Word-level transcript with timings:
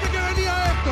Dije 0.00 0.12
que 0.12 0.18
venía 0.18 0.54
esto. 0.66 0.90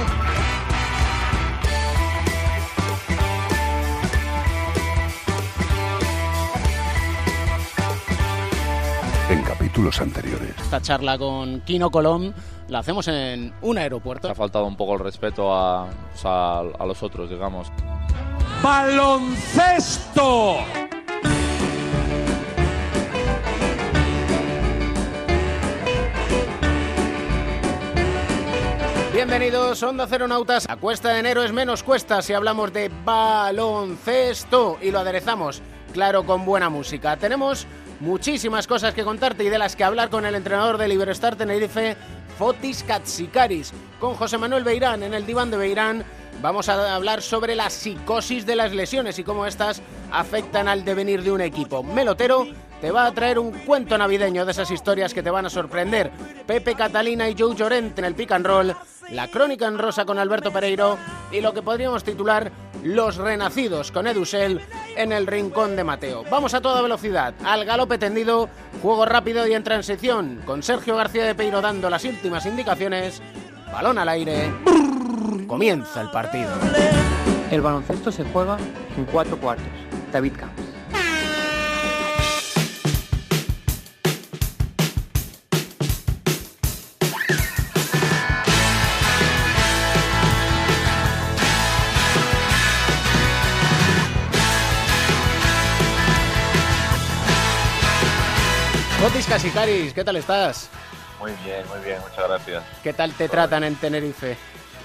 En 9.29 9.43
capítulos 9.43 10.01
anteriores. 10.01 10.55
Esta 10.59 10.81
charla 10.81 11.19
con 11.19 11.61
Kino 11.63 11.91
Colom 11.91 12.33
la 12.69 12.79
hacemos 12.79 13.09
en 13.09 13.53
un 13.61 13.79
aeropuerto. 13.79 14.31
Ha 14.31 14.35
faltado 14.35 14.67
un 14.67 14.77
poco 14.77 14.95
el 14.95 15.01
respeto 15.01 15.53
a 15.53 15.89
los 16.87 17.03
otros, 17.03 17.29
digamos. 17.31 17.73
¡Baloncesto! 18.63 20.59
Bienvenidos, 29.17 29.83
Onda 29.83 30.07
Cero 30.07 30.29
Nautas. 30.29 30.69
A 30.69 30.77
cuesta 30.77 31.09
de 31.09 31.21
enero 31.21 31.43
es 31.43 31.51
menos 31.51 31.83
cuesta 31.83 32.21
si 32.21 32.35
hablamos 32.35 32.71
de 32.75 32.91
baloncesto 33.03 34.77
y 34.83 34.91
lo 34.91 34.99
aderezamos, 34.99 35.63
claro, 35.95 36.27
con 36.27 36.45
buena 36.45 36.69
música. 36.69 37.17
Tenemos 37.17 37.67
muchísimas 38.01 38.67
cosas 38.67 38.93
que 38.93 39.05
contarte 39.05 39.43
y 39.45 39.49
de 39.49 39.57
las 39.57 39.75
que 39.75 39.85
hablar 39.85 40.11
con 40.11 40.27
el 40.27 40.35
entrenador 40.35 40.77
de 40.77 40.89
Liberestar 40.89 41.35
Tenerife, 41.35 41.97
Fotis 42.39 42.83
Katsikaris. 42.83 43.73
Con 43.99 44.17
José 44.17 44.37
Manuel 44.37 44.65
Beirán 44.65 45.03
en 45.03 45.15
el 45.15 45.25
diván 45.25 45.51
de 45.51 45.57
Beirán 45.57 46.05
vamos 46.43 46.69
a 46.69 46.95
hablar 46.95 47.23
sobre 47.23 47.55
la 47.55 47.71
psicosis 47.71 48.45
de 48.45 48.57
las 48.57 48.75
lesiones 48.75 49.19
y 49.19 49.25
cómo 49.25 49.47
estas 49.47 49.81
afectan 50.13 50.69
al 50.69 50.85
devenir 50.85 51.23
de 51.23 51.33
un 51.33 51.41
equipo. 51.41 51.83
Melotero 51.83 52.47
te 52.81 52.91
va 52.91 53.07
a 53.07 53.13
traer 53.13 53.39
un 53.39 53.53
cuento 53.53 53.97
navideño 53.97 54.45
de 54.45 54.53
esas 54.53 54.71
historias 54.71 55.15
que 55.15 55.23
te 55.23 55.31
van 55.31 55.47
a 55.47 55.51
sorprender. 55.51 56.11
Pepe 56.47 56.75
Catalina 56.75 57.29
y 57.29 57.35
Joe 57.37 57.55
Llorente 57.55 58.01
en 58.01 58.05
el 58.05 58.15
pick 58.15 58.33
and 58.33 58.47
roll, 58.47 58.77
la 59.11 59.29
crónica 59.29 59.67
en 59.67 59.79
rosa 59.79 60.05
con 60.05 60.19
Alberto 60.19 60.53
Pereiro 60.53 60.99
y 61.31 61.41
lo 61.41 61.53
que 61.53 61.63
podríamos 61.63 62.05
titular 62.05 62.51
Los 62.83 63.17
renacidos 63.17 63.91
con 63.91 64.07
Edusel 64.07 64.61
en 64.97 65.13
el 65.13 65.27
rincón 65.27 65.77
de 65.77 65.85
Mateo. 65.85 66.25
Vamos 66.31 66.55
a 66.55 66.61
toda 66.61 66.83
velocidad, 66.83 67.35
al 67.45 67.65
galope 67.65 67.99
tendido, 67.99 68.49
juego 68.83 69.07
rápido 69.07 69.47
y 69.47 69.55
en 69.55 69.65
transición, 69.65 70.43
con 70.45 70.63
Sergio 70.63 70.97
García 70.97 71.25
de 71.25 71.35
Peiro 71.35 71.61
dando 71.61 71.91
las 71.91 72.05
últimas 72.05 72.47
indicaciones. 72.47 73.23
Balón 73.73 73.99
al 73.99 74.09
aire. 74.09 74.53
Comienza 75.47 76.01
el 76.01 76.11
partido. 76.11 76.51
El 77.51 77.61
baloncesto 77.61 78.11
se 78.13 78.25
juega 78.25 78.57
en 78.97 79.05
cuatro 79.07 79.37
cuartos. 79.39 79.67
David 80.13 80.33
Camps. 80.39 80.66
Fotis 99.27 99.43
Casicaris, 99.43 99.93
¿qué 99.93 100.05
tal 100.05 100.17
estás? 100.17 100.71
Muy 101.19 101.33
bien, 101.45 101.67
muy 101.69 101.81
bien, 101.85 101.99
muchas 102.01 102.29
gracias. 102.29 102.63
¿Qué 102.83 102.93
tal 102.93 103.13
te 103.13 103.29
tratan 103.29 103.65
en 103.65 103.75
Tenerife? 103.77 104.37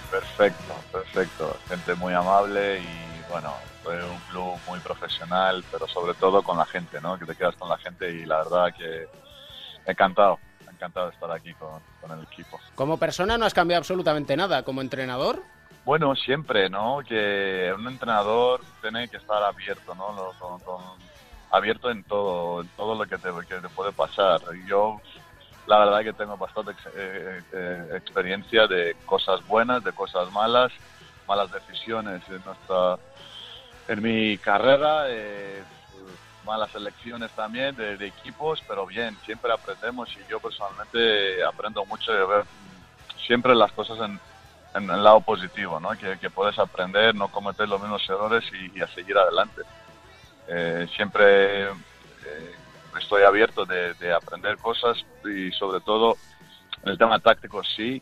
Perfecto, 0.10 0.74
perfecto. 0.92 1.58
Gente 1.68 1.94
muy 1.96 2.14
amable 2.14 2.80
y 2.80 3.32
bueno, 3.32 3.54
fue 3.84 4.04
un 4.04 4.18
club 4.32 4.58
muy 4.68 4.80
profesional, 4.80 5.64
pero 5.72 5.88
sobre 5.88 6.14
todo 6.16 6.42
con 6.42 6.58
la 6.58 6.66
gente, 6.66 7.00
¿no? 7.02 7.18
Que 7.20 7.26
te 7.26 7.36
quedas 7.36 7.56
con 7.56 7.70
la 7.70 7.78
gente 7.78 8.10
y 8.12 8.26
la 8.26 8.38
verdad 8.40 8.74
que 8.76 9.08
encantado, 9.86 10.40
encantado 10.72 11.08
de 11.08 11.14
estar 11.14 11.32
aquí 11.32 11.54
con, 11.54 11.80
con 12.02 12.18
el 12.18 12.24
equipo. 12.26 12.60
Como 12.76 12.98
persona 12.98 13.38
no 13.38 13.46
has 13.46 13.54
cambiado 13.54 13.80
absolutamente 13.80 14.36
nada, 14.36 14.64
como 14.64 14.82
entrenador. 14.82 15.44
Bueno, 15.86 16.16
siempre, 16.16 16.70
¿no? 16.70 17.00
Que 17.08 17.72
un 17.78 17.88
entrenador 17.88 18.62
tiene 18.82 19.08
que 19.08 19.18
estar 19.18 19.44
abierto, 19.44 19.94
¿no? 19.96 20.08
Con- 20.40 20.60
con- 20.62 21.11
abierto 21.52 21.92
en 21.92 22.04
todo, 22.04 22.62
en 22.62 22.68
todo 22.70 22.96
lo 22.96 23.06
que 23.06 23.18
te, 23.18 23.32
puede 23.76 23.92
pasar. 23.92 24.42
Yo, 24.66 25.02
la 25.68 25.80
verdad 25.80 26.04
que 26.04 26.14
tengo 26.14 26.38
bastante 26.38 26.72
eh, 26.96 27.42
eh, 27.52 27.88
experiencia 27.96 28.68
de 28.68 28.96
cosas 29.06 29.46
buenas, 29.48 29.84
de 29.84 29.92
cosas 29.92 30.32
malas, 30.32 30.72
malas 31.28 31.52
decisiones 31.52 32.22
en 32.30 32.42
nuestra, 32.46 32.98
en 33.88 34.02
mi 34.02 34.38
carrera, 34.38 35.06
eh, 35.08 35.62
malas 36.46 36.74
elecciones 36.74 37.30
también 37.32 37.76
de, 37.76 37.94
equipos, 38.06 38.64
pero 38.68 38.86
bien, 38.86 39.16
siempre 39.26 39.52
aprendemos 39.52 40.10
y 40.18 40.32
yo 40.32 40.40
personalmente 40.40 41.44
aprendo 41.44 41.86
mucho 41.86 42.12
de 42.14 42.26
ver 42.26 42.46
siempre 43.28 43.54
las 43.54 43.72
cosas 43.74 44.00
en, 44.10 44.20
el 44.74 45.04
lado 45.04 45.20
positivo, 45.20 45.82
¿no? 45.82 45.90
Que, 45.92 46.18
que 46.18 46.30
puedes 46.30 46.58
aprender, 46.58 47.14
no 47.14 47.28
cometer 47.28 47.68
los 47.68 47.82
mismos 47.82 48.10
errores 48.10 48.42
y, 48.54 48.80
y 48.80 48.82
a 48.82 48.88
seguir 48.88 49.18
adelante. 49.18 49.64
Eh, 50.48 50.88
siempre 50.96 51.64
eh, 51.64 51.72
estoy 53.00 53.24
abierto 53.24 53.66
de, 53.66 53.94
de 53.96 54.14
aprender 54.14 54.58
cosas 54.58 54.98
y 55.26 55.52
sobre 55.52 55.80
todo 55.82 56.18
en 56.84 56.90
el 56.90 56.98
tema 56.98 57.20
táctico 57.20 57.64
sí, 57.64 58.02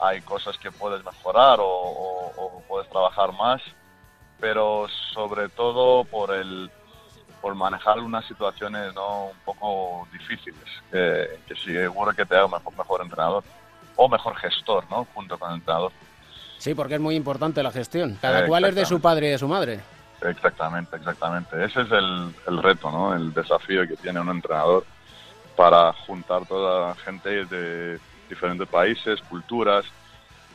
hay 0.00 0.20
cosas 0.22 0.56
que 0.58 0.72
puedes 0.72 1.04
mejorar 1.04 1.60
o, 1.60 1.66
o- 1.66 2.32
o 2.36 2.62
puedes 2.66 2.88
trabajar 2.90 3.32
más, 3.32 3.62
pero 4.40 4.86
sobre 5.12 5.48
todo 5.50 6.04
por 6.04 6.32
el 6.34 6.70
por 7.40 7.54
manejar 7.54 7.98
unas 8.00 8.24
situaciones 8.26 8.94
no 8.94 9.26
un 9.26 9.38
poco 9.44 10.08
difíciles, 10.10 10.64
que, 10.90 11.28
que 11.46 11.54
seguro 11.56 12.12
que 12.14 12.24
te 12.24 12.34
haga 12.34 12.48
mejor, 12.48 12.74
mejor 12.76 13.02
entrenador 13.02 13.44
o 13.96 14.08
mejor 14.08 14.34
gestor, 14.36 14.84
¿no? 14.90 15.06
Junto 15.14 15.38
con 15.38 15.50
el 15.50 15.56
entrenador. 15.58 15.92
Sí, 16.56 16.74
porque 16.74 16.94
es 16.94 17.00
muy 17.00 17.16
importante 17.16 17.62
la 17.62 17.70
gestión. 17.70 18.16
Cada 18.20 18.40
cual 18.48 18.64
es 18.64 18.74
de 18.74 18.86
su 18.86 18.98
padre 19.02 19.26
y 19.26 19.30
de 19.32 19.38
su 19.38 19.46
madre. 19.46 19.80
Exactamente, 20.30 20.96
exactamente. 20.96 21.64
Ese 21.64 21.82
es 21.82 21.90
el, 21.90 22.34
reto, 22.62 22.90
¿no? 22.90 23.14
El 23.14 23.32
desafío 23.32 23.86
que 23.86 23.96
tiene 23.96 24.20
un 24.20 24.30
entrenador 24.30 24.84
para 25.56 25.92
juntar 25.92 26.46
toda 26.46 26.94
gente 26.96 27.44
de 27.46 27.98
diferentes 28.28 28.68
países, 28.68 29.20
culturas, 29.28 29.84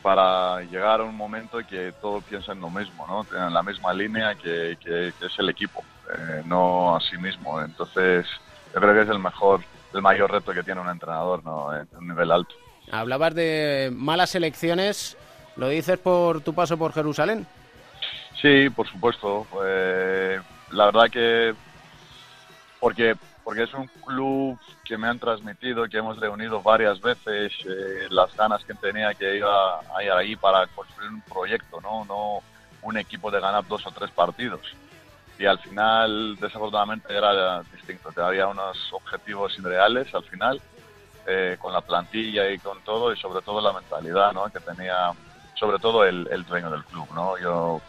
para 0.02 0.62
llegar 0.62 1.02
a 1.02 1.04
un 1.04 1.16
momento 1.16 1.60
que 1.68 1.94
todos 2.02 2.24
piensen 2.24 2.60
lo 2.62 2.70
mismo, 2.70 3.06
¿no? 3.08 3.24
Tienen 3.26 3.54
la 3.54 3.64
misma 3.64 3.94
línea 3.94 4.34
que, 4.36 4.78
que- 4.80 5.14
que 5.20 5.26
es 5.26 5.40
el 5.40 5.50
equipo, 5.50 5.84
eh, 6.14 6.42
no 6.46 6.96
a 6.96 7.02
sí 7.02 7.18
mismo. 7.18 7.62
Entonces, 7.62 8.26
yo 8.74 8.80
creo 8.80 8.94
que 8.94 9.02
es 9.02 9.10
el 9.10 9.20
mejor, 9.20 9.62
el 9.94 10.02
mayor 10.02 10.32
reto 10.32 10.54
que 10.54 10.64
tiene 10.64 10.80
un 10.82 10.90
entrenador, 10.90 11.44
¿no? 11.44 11.76
En 11.76 11.88
un 11.98 12.08
nivel 12.08 12.32
alto. 12.32 12.56
Hablabas 12.92 13.36
de 13.36 13.92
malas 13.94 14.34
elecciones. 14.36 15.18
¿Lo 15.58 15.68
dices 15.68 15.98
por 16.00 16.42
tu 16.42 16.54
paso 16.54 16.78
por 16.78 16.94
Jerusalén? 16.94 17.46
Sí, 18.42 18.70
por 18.70 18.88
supuesto. 18.88 19.46
Eh, 19.66 20.40
la 20.72 20.86
verdad 20.86 21.10
que 21.10 21.54
porque 22.80 23.16
porque 23.44 23.64
es 23.64 23.74
un 23.74 23.88
club 23.88 24.60
que 24.86 24.98
me 24.98 25.08
han 25.08 25.18
transmitido, 25.18 25.88
que 25.88 25.98
hemos 25.98 26.20
reunido 26.20 26.62
varias 26.62 27.02
veces, 27.02 27.52
eh, 27.66 28.08
las 28.12 28.36
ganas 28.36 28.64
que 28.64 28.76
tenía 28.76 29.14
que 29.16 29.38
ir 29.38 29.44
a, 29.44 30.04
ir 30.04 30.12
ahí 30.12 30.36
para 30.36 30.68
construir 30.68 31.10
un 31.10 31.22
proyecto, 31.22 31.82
no, 31.82 32.06
no 32.06 32.44
un 32.84 32.98
equipo 32.98 33.32
de 33.32 33.40
ganar 33.40 33.68
dos 33.68 33.86
o 33.88 33.92
tres 33.92 34.12
partidos. 34.12 34.62
Y 35.40 35.46
al 35.46 35.58
final, 35.60 36.36
desafortunadamente, 36.36 37.12
era 37.16 37.64
distinto. 37.74 38.12
Había 38.24 38.48
unos 38.48 38.78
objetivos 38.94 39.58
irreales 39.58 40.14
al 40.14 40.24
final, 40.26 40.62
eh, 41.26 41.58
con 41.60 41.74
la 41.74 41.82
plantilla 41.82 42.52
y 42.52 42.60
con 42.60 42.80
todo, 42.82 43.12
y 43.12 43.18
sobre 43.18 43.42
todo 43.42 43.62
la 43.62 43.74
mentalidad 43.74 44.32
¿no? 44.34 44.48
que 44.52 44.60
tenía, 44.60 45.12
sobre 45.56 45.80
todo 45.80 46.06
el, 46.06 46.28
el 46.32 46.46
dueño 46.46 46.70
del 46.70 46.84
club. 46.84 47.08
¿no? 47.16 47.38
Yo 47.40 47.82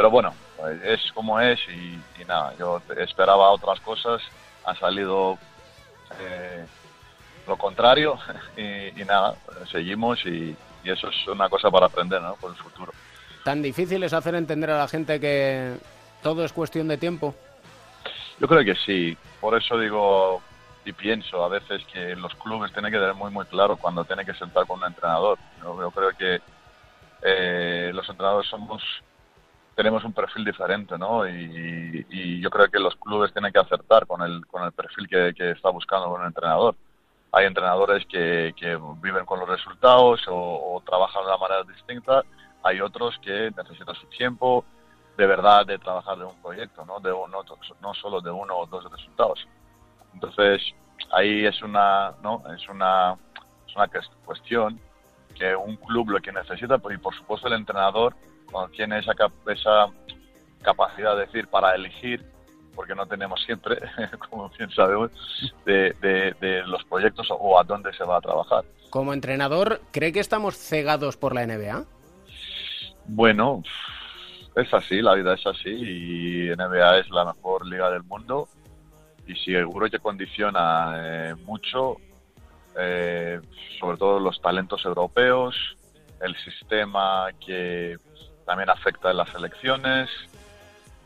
pero 0.00 0.10
bueno, 0.10 0.32
pues, 0.56 0.82
es 0.82 1.12
como 1.12 1.38
es 1.38 1.60
y, 1.68 2.00
y 2.18 2.24
nada, 2.26 2.54
yo 2.58 2.80
esperaba 2.96 3.50
otras 3.50 3.78
cosas, 3.80 4.22
ha 4.64 4.74
salido 4.76 5.36
eh, 6.18 6.64
lo 7.46 7.58
contrario 7.58 8.18
y, 8.56 8.98
y 8.98 9.04
nada, 9.04 9.34
seguimos 9.70 10.24
y, 10.24 10.56
y 10.84 10.90
eso 10.90 11.06
es 11.10 11.28
una 11.28 11.50
cosa 11.50 11.70
para 11.70 11.84
aprender 11.84 12.22
¿no? 12.22 12.34
por 12.36 12.50
el 12.50 12.56
futuro. 12.56 12.92
¿Tan 13.44 13.60
difícil 13.60 14.02
es 14.02 14.14
hacer 14.14 14.34
entender 14.36 14.70
a 14.70 14.78
la 14.78 14.88
gente 14.88 15.20
que 15.20 15.74
todo 16.22 16.46
es 16.46 16.52
cuestión 16.54 16.88
de 16.88 16.96
tiempo? 16.96 17.34
Yo 18.38 18.48
creo 18.48 18.64
que 18.64 18.76
sí, 18.76 19.14
por 19.38 19.54
eso 19.54 19.78
digo 19.78 20.40
y 20.82 20.94
pienso 20.94 21.44
a 21.44 21.48
veces 21.48 21.84
que 21.92 22.16
los 22.16 22.34
clubes 22.36 22.72
tienen 22.72 22.90
que 22.90 22.98
tener 22.98 23.12
muy 23.12 23.30
muy 23.30 23.44
claro 23.44 23.76
cuando 23.76 24.02
tienen 24.06 24.24
que 24.24 24.32
sentar 24.32 24.66
con 24.66 24.78
un 24.78 24.86
entrenador. 24.86 25.36
Yo, 25.62 25.78
yo 25.78 25.90
creo 25.90 26.10
que 26.16 26.40
entrenadores 28.20 28.50
somos 28.50 28.82
tenemos 29.80 30.04
un 30.04 30.12
perfil 30.12 30.44
diferente, 30.44 30.98
¿no? 30.98 31.26
Y, 31.26 32.04
y 32.10 32.38
yo 32.38 32.50
creo 32.50 32.68
que 32.68 32.78
los 32.78 32.94
clubes 32.96 33.32
tienen 33.32 33.50
que 33.50 33.60
acertar 33.60 34.06
con 34.06 34.20
el, 34.20 34.46
con 34.46 34.62
el 34.62 34.72
perfil 34.72 35.08
que, 35.08 35.52
está 35.52 35.70
buscando 35.70 36.12
un 36.12 36.22
entrenador. 36.22 36.76
Hay 37.32 37.46
entrenadores 37.46 38.04
que, 38.04 38.52
viven 39.00 39.24
con 39.24 39.40
los 39.40 39.48
resultados 39.48 40.20
o, 40.28 40.82
trabajan 40.84 41.22
de 41.22 41.28
una 41.28 41.38
manera 41.38 41.62
distinta. 41.62 42.22
Hay 42.62 42.82
otros 42.82 43.18
que 43.22 43.50
necesitan 43.56 43.94
su 43.94 44.06
tiempo 44.08 44.66
de 45.16 45.26
verdad 45.26 45.64
de 45.64 45.78
trabajar 45.78 46.18
de 46.18 46.26
un 46.26 46.42
proyecto, 46.42 46.84
¿no? 46.84 47.00
De, 47.00 47.08
no, 47.08 47.42
no 47.80 47.94
solo 47.94 48.20
de 48.20 48.30
uno 48.30 48.58
o 48.58 48.66
dos 48.66 48.84
resultados. 48.92 49.48
Entonces, 50.12 50.60
ahí 51.10 51.46
es 51.46 51.62
una, 51.62 52.12
¿no? 52.22 52.42
Es 52.54 52.68
una, 52.68 53.14
es 53.66 53.74
una 53.74 53.88
cuestión 54.26 54.78
que 55.34 55.56
un 55.56 55.76
club 55.76 56.10
lo 56.10 56.20
que 56.20 56.32
necesita, 56.32 56.78
y 56.90 56.98
por 56.98 57.14
supuesto 57.14 57.46
el 57.46 57.54
entrenador, 57.54 58.14
cuando 58.50 58.70
tiene 58.72 58.98
esa, 58.98 59.12
esa 59.46 59.86
capacidad 60.62 61.16
de 61.16 61.26
decir 61.26 61.48
para 61.48 61.74
elegir, 61.74 62.24
porque 62.74 62.94
no 62.94 63.06
tenemos 63.06 63.42
siempre, 63.44 63.78
como 64.30 64.48
bien 64.50 64.70
sabemos, 64.70 65.10
de, 65.64 65.94
de, 66.00 66.34
de, 66.40 66.66
los 66.66 66.84
proyectos 66.84 67.28
o 67.30 67.58
a 67.58 67.64
dónde 67.64 67.92
se 67.94 68.04
va 68.04 68.18
a 68.18 68.20
trabajar. 68.20 68.64
Como 68.90 69.12
entrenador, 69.12 69.80
¿cree 69.92 70.12
que 70.12 70.20
estamos 70.20 70.56
cegados 70.56 71.16
por 71.16 71.34
la 71.34 71.46
NBA? 71.46 71.84
Bueno, 73.06 73.62
es 74.56 74.72
así, 74.74 75.00
la 75.00 75.14
vida 75.14 75.34
es 75.34 75.46
así 75.46 75.70
y 75.70 76.48
NBA 76.50 76.98
es 76.98 77.10
la 77.10 77.24
mejor 77.24 77.66
liga 77.66 77.90
del 77.90 78.02
mundo 78.02 78.48
y 79.26 79.36
seguro 79.36 79.88
que 79.88 79.98
condiciona 79.98 80.94
eh, 80.96 81.34
mucho, 81.44 81.96
eh, 82.78 83.40
sobre 83.78 83.96
todo 83.96 84.18
los 84.18 84.40
talentos 84.40 84.84
europeos, 84.84 85.76
el 86.20 86.36
sistema 86.36 87.28
que 87.44 87.96
también 88.50 88.68
afecta 88.68 89.12
en 89.12 89.18
las 89.18 89.32
elecciones, 89.32 90.10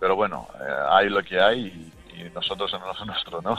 pero 0.00 0.16
bueno, 0.16 0.48
eh, 0.54 0.64
hay 0.88 1.10
lo 1.10 1.22
que 1.22 1.38
hay 1.38 1.92
y, 2.14 2.22
y 2.22 2.30
nosotros 2.34 2.72
en 2.72 2.80
lo 2.80 3.04
nuestro, 3.04 3.42
¿no? 3.42 3.58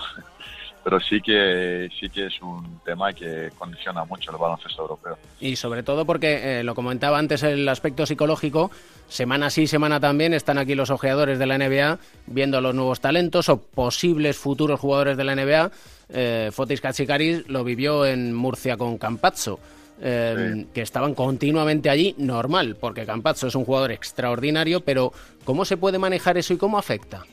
pero 0.85 0.99
sí 0.99 1.19
que 1.19 1.89
sí 1.99 2.11
que 2.11 2.27
es 2.27 2.39
un 2.43 2.79
tema 2.85 3.11
que 3.11 3.49
condiciona 3.57 4.05
mucho 4.05 4.29
el 4.29 4.37
baloncesto 4.37 4.83
europeo. 4.83 5.17
Y 5.39 5.55
sobre 5.55 5.81
todo 5.81 6.05
porque, 6.05 6.59
eh, 6.59 6.63
lo 6.63 6.75
comentaba 6.75 7.17
antes, 7.17 7.41
el 7.41 7.67
aspecto 7.67 8.05
psicológico, 8.05 8.69
semana 9.07 9.49
sí, 9.49 9.65
semana 9.65 9.99
también, 9.99 10.35
están 10.35 10.59
aquí 10.59 10.75
los 10.75 10.91
ojeadores 10.91 11.39
de 11.39 11.47
la 11.47 11.57
NBA 11.57 11.97
viendo 12.27 12.61
los 12.61 12.75
nuevos 12.75 13.01
talentos 13.01 13.49
o 13.49 13.59
posibles 13.59 14.37
futuros 14.37 14.79
jugadores 14.79 15.17
de 15.17 15.23
la 15.23 15.35
NBA. 15.35 15.71
Eh, 16.09 16.49
Fotis 16.53 16.81
Katsikaris 16.81 17.49
lo 17.49 17.63
vivió 17.63 18.05
en 18.05 18.35
Murcia 18.35 18.77
con 18.77 18.99
Campazzo. 18.99 19.59
Eh, 20.01 20.51
sí. 20.53 20.67
que 20.73 20.81
estaban 20.81 21.15
continuamente 21.15 21.89
allí, 21.89 22.15
normal, 22.17 22.75
porque 22.79 23.05
Campazzo 23.05 23.47
es 23.47 23.55
un 23.55 23.63
jugador 23.63 23.91
extraordinario, 23.91 24.81
pero 24.81 25.13
¿cómo 25.45 25.63
se 25.63 25.77
puede 25.77 25.97
manejar 25.97 26.37
eso 26.37 26.53
y 26.53 26.57
cómo 26.57 26.77
afecta? 26.77 27.23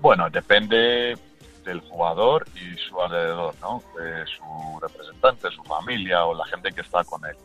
Bueno, 0.00 0.28
depende 0.30 1.16
del 1.64 1.80
jugador 1.80 2.46
y 2.56 2.76
su 2.78 3.00
alrededor, 3.00 3.54
¿no? 3.60 3.82
De 3.96 4.26
su 4.26 4.80
representante, 4.80 5.50
su 5.52 5.62
familia 5.62 6.24
o 6.24 6.34
la 6.34 6.44
gente 6.46 6.72
que 6.72 6.80
está 6.80 7.04
con 7.04 7.24
él. 7.24 7.36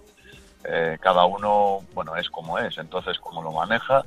Eh, 0.63 0.97
cada 0.99 1.25
uno, 1.25 1.81
bueno, 1.93 2.15
es 2.15 2.29
como 2.29 2.57
es, 2.57 2.77
entonces 2.79 3.19
cómo 3.19 3.43
lo 3.43 3.51
maneja 3.51 4.03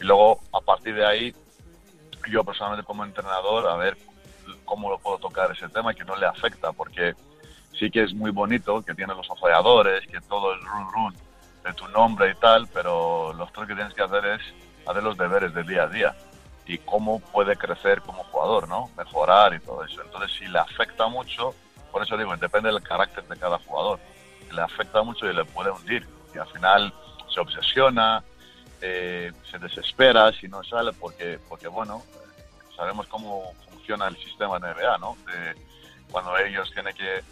y 0.00 0.04
luego 0.04 0.40
a 0.54 0.60
partir 0.60 0.94
de 0.94 1.04
ahí 1.04 1.34
yo 2.30 2.44
personalmente 2.44 2.86
como 2.86 3.04
entrenador 3.04 3.68
a 3.68 3.76
ver 3.76 3.96
cómo 4.64 4.88
lo 4.88 4.98
puedo 4.98 5.18
tocar 5.18 5.50
ese 5.50 5.68
tema 5.68 5.92
que 5.92 6.04
no 6.04 6.16
le 6.16 6.24
afecta 6.24 6.72
porque 6.72 7.14
sí 7.72 7.90
que 7.90 8.04
es 8.04 8.14
muy 8.14 8.30
bonito 8.30 8.82
que 8.82 8.94
tiene 8.94 9.14
los 9.14 9.30
apoyadores, 9.30 10.06
que 10.06 10.20
todo 10.22 10.52
el 10.52 10.60
run 10.60 10.92
run 10.92 11.14
de 11.64 11.72
tu 11.74 11.88
nombre 11.88 12.30
y 12.30 12.34
tal, 12.34 12.68
pero 12.68 13.32
lo 13.32 13.44
otro 13.44 13.66
que 13.66 13.74
tienes 13.74 13.94
que 13.94 14.02
hacer 14.02 14.24
es 14.26 14.40
hacer 14.86 15.02
los 15.02 15.16
deberes 15.16 15.52
del 15.54 15.66
día 15.66 15.82
a 15.84 15.88
día 15.88 16.16
y 16.66 16.78
cómo 16.78 17.20
puede 17.20 17.56
crecer 17.56 18.02
como 18.02 18.22
jugador, 18.24 18.68
¿no? 18.68 18.90
Mejorar 18.96 19.54
y 19.54 19.60
todo 19.60 19.84
eso. 19.84 20.02
Entonces, 20.02 20.36
si 20.38 20.46
le 20.46 20.58
afecta 20.58 21.08
mucho, 21.08 21.54
por 21.90 22.02
eso 22.02 22.16
digo, 22.16 22.36
depende 22.36 22.70
del 22.70 22.82
carácter 22.82 23.24
de 23.24 23.36
cada 23.36 23.58
jugador. 23.58 23.98
Le 24.52 24.60
afecta 24.60 25.02
mucho 25.02 25.26
y 25.28 25.34
le 25.34 25.44
puede 25.46 25.70
hundir. 25.70 26.06
Y 26.34 26.38
al 26.38 26.46
final 26.48 26.92
se 27.32 27.40
obsesiona, 27.40 28.22
eh, 28.82 29.32
se 29.50 29.58
desespera 29.58 30.30
si 30.32 30.46
no 30.46 30.62
sale, 30.62 30.92
porque, 30.92 31.38
porque 31.48 31.68
bueno, 31.68 32.02
sabemos 32.76 33.06
cómo 33.08 33.52
funciona 33.70 34.06
el 34.08 34.16
sistema 34.18 34.58
NBA, 34.58 34.98
¿no? 34.98 35.16
Cuando 36.10 36.36
ellos 36.38 36.70
tienen 36.72 36.94
que 36.94 37.22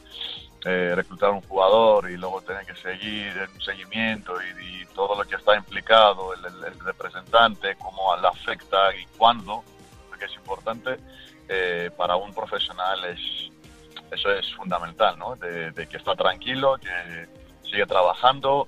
eh, 0.64 0.94
reclutar 0.94 1.30
un 1.30 1.42
jugador 1.42 2.10
y 2.10 2.16
luego 2.16 2.42
tienen 2.42 2.66
que 2.66 2.74
seguir 2.74 3.32
un 3.54 3.60
seguimiento 3.60 4.34
y, 4.42 4.82
y, 4.82 4.86
todo 4.96 5.14
lo 5.14 5.28
que 5.28 5.36
está 5.36 5.54
implicado, 5.54 6.32
el, 6.32 6.44
el, 6.46 6.64
el, 6.72 6.80
representante, 6.80 7.76
cómo 7.76 8.16
le 8.16 8.26
afecta 8.26 8.96
y 8.96 9.04
cuándo, 9.18 9.62
porque 10.08 10.24
es 10.24 10.34
importante, 10.34 10.96
eh, 11.48 11.90
para 11.96 12.16
un 12.16 12.32
profesional 12.32 13.04
es 13.04 13.20
eso 14.10 14.30
es 14.30 14.46
fundamental, 14.54 15.18
¿no? 15.18 15.36
De, 15.36 15.70
de 15.72 15.86
que 15.86 15.96
está 15.96 16.14
tranquilo, 16.14 16.76
que 16.78 17.26
sigue 17.68 17.86
trabajando 17.86 18.66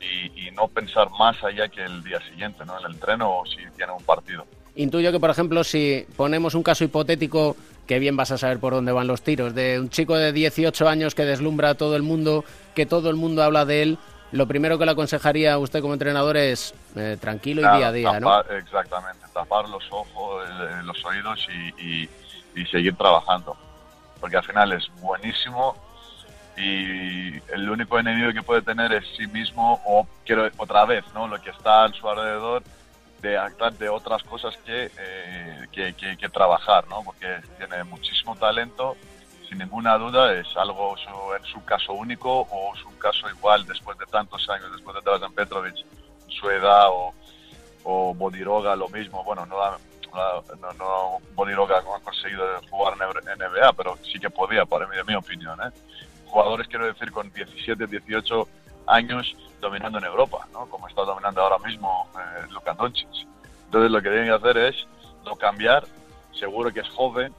y, 0.00 0.48
y, 0.48 0.50
no 0.52 0.68
pensar 0.68 1.10
más 1.18 1.42
allá 1.42 1.68
que 1.68 1.82
el 1.82 2.02
día 2.02 2.20
siguiente, 2.28 2.64
¿no? 2.64 2.78
En 2.78 2.86
el 2.86 2.92
entreno 2.92 3.38
o 3.38 3.46
si 3.46 3.58
tiene 3.76 3.92
un 3.92 4.02
partido. 4.04 4.46
Intuyo 4.76 5.10
que, 5.10 5.20
por 5.20 5.30
ejemplo, 5.30 5.64
si 5.64 6.06
ponemos 6.16 6.54
un 6.54 6.62
caso 6.62 6.84
hipotético 6.84 7.56
que 7.86 7.98
bien 7.98 8.16
vas 8.16 8.30
a 8.30 8.38
saber 8.38 8.58
por 8.58 8.72
dónde 8.72 8.92
van 8.92 9.06
los 9.06 9.22
tiros, 9.22 9.54
de 9.54 9.80
un 9.80 9.90
chico 9.90 10.16
de 10.16 10.32
18 10.32 10.88
años 10.88 11.14
que 11.14 11.24
deslumbra 11.24 11.70
a 11.70 11.74
todo 11.74 11.96
el 11.96 12.02
mundo, 12.02 12.44
que 12.74 12.86
todo 12.86 13.10
el 13.10 13.16
mundo 13.16 13.42
habla 13.42 13.64
de 13.64 13.82
él, 13.82 13.98
lo 14.32 14.46
primero 14.46 14.78
que 14.78 14.84
le 14.84 14.92
aconsejaría 14.92 15.54
a 15.54 15.58
usted 15.58 15.80
como 15.80 15.94
entrenador 15.94 16.36
es 16.36 16.74
eh, 16.96 17.16
tranquilo 17.20 17.60
y 17.62 17.76
día 17.76 17.88
a 17.88 17.92
día, 17.92 18.12
tapar, 18.12 18.22
¿no? 18.50 18.56
Exactamente, 18.56 19.26
tapar 19.32 19.68
los 19.68 19.84
ojos, 19.90 20.44
eh, 20.48 20.82
los 20.84 21.04
oídos 21.04 21.46
y, 21.48 21.82
y, 21.82 22.10
y, 22.56 22.66
seguir 22.66 22.96
trabajando, 22.96 23.56
porque 24.20 24.36
al 24.36 24.44
final 24.44 24.72
es 24.72 24.88
buenísimo 25.00 25.76
y 26.56 27.36
el 27.52 27.70
único 27.70 27.98
enemigo 27.98 28.32
que 28.32 28.42
puede 28.42 28.62
tener 28.62 28.92
es 28.92 29.04
sí 29.16 29.26
mismo 29.26 29.80
o 29.84 30.06
quiero 30.24 30.48
otra 30.56 30.84
vez, 30.86 31.04
¿no? 31.14 31.28
Lo 31.28 31.40
que 31.40 31.50
está 31.50 31.84
a 31.84 31.88
su 31.92 32.08
alrededor 32.08 32.62
de 33.26 33.72
de 33.78 33.88
otras 33.88 34.22
cosas 34.22 34.56
que, 34.58 34.90
eh, 34.98 35.66
que, 35.72 35.94
que, 35.94 36.16
que, 36.16 36.28
trabajar, 36.28 36.86
¿no? 36.88 37.02
Porque 37.02 37.26
tiene 37.58 37.82
muchísimo 37.84 38.36
talento, 38.36 38.96
sin 39.48 39.58
ninguna 39.58 39.96
duda, 39.98 40.32
es 40.34 40.46
algo 40.56 40.96
su, 40.96 41.34
en 41.34 41.44
su 41.44 41.64
caso 41.64 41.92
único 41.92 42.40
o 42.50 42.74
es 42.74 42.84
un 42.84 42.94
caso 42.96 43.28
igual 43.28 43.66
después 43.66 43.98
de 43.98 44.06
tantos 44.06 44.48
años, 44.48 44.72
después 44.72 44.94
de 44.96 45.02
Dragan 45.02 45.32
Petrovic, 45.32 45.76
su 46.28 46.50
edad 46.50 46.88
o, 46.88 47.14
o 47.84 48.14
Bodiroga 48.14 48.76
lo 48.76 48.88
mismo, 48.88 49.22
bueno, 49.24 49.46
no, 49.46 49.56
no, 50.60 50.72
no 50.72 51.18
Bodiroga 51.34 51.80
no 51.82 51.94
ha 51.94 52.00
conseguido 52.00 52.44
jugar 52.70 52.94
en 52.94 53.38
NBA, 53.38 53.72
pero 53.72 53.98
sí 54.02 54.18
que 54.18 54.30
podía, 54.30 54.64
para 54.64 54.86
mí, 54.86 54.96
de 54.96 55.04
mi 55.04 55.14
opinión, 55.14 55.58
¿eh? 55.60 55.70
Jugadores, 56.26 56.66
quiero 56.68 56.86
decir, 56.86 57.10
con 57.12 57.32
17, 57.32 57.86
18 57.86 58.48
años 58.86 59.36
dominando 59.60 59.98
en 59.98 60.04
Europa, 60.04 60.46
¿no? 60.52 60.66
como 60.66 60.88
está 60.88 61.02
dominando 61.02 61.40
ahora 61.40 61.58
mismo 61.66 62.08
eh, 62.14 62.46
Luka 62.50 62.74
Doncic. 62.74 63.08
Entonces 63.66 63.90
lo 63.90 64.00
que 64.02 64.08
tienen 64.08 64.26
que 64.26 64.34
hacer 64.34 64.56
es 64.58 64.86
no 65.24 65.36
cambiar, 65.36 65.84
seguro 66.32 66.72
que 66.72 66.80
es 66.80 66.88
joven 66.90 67.32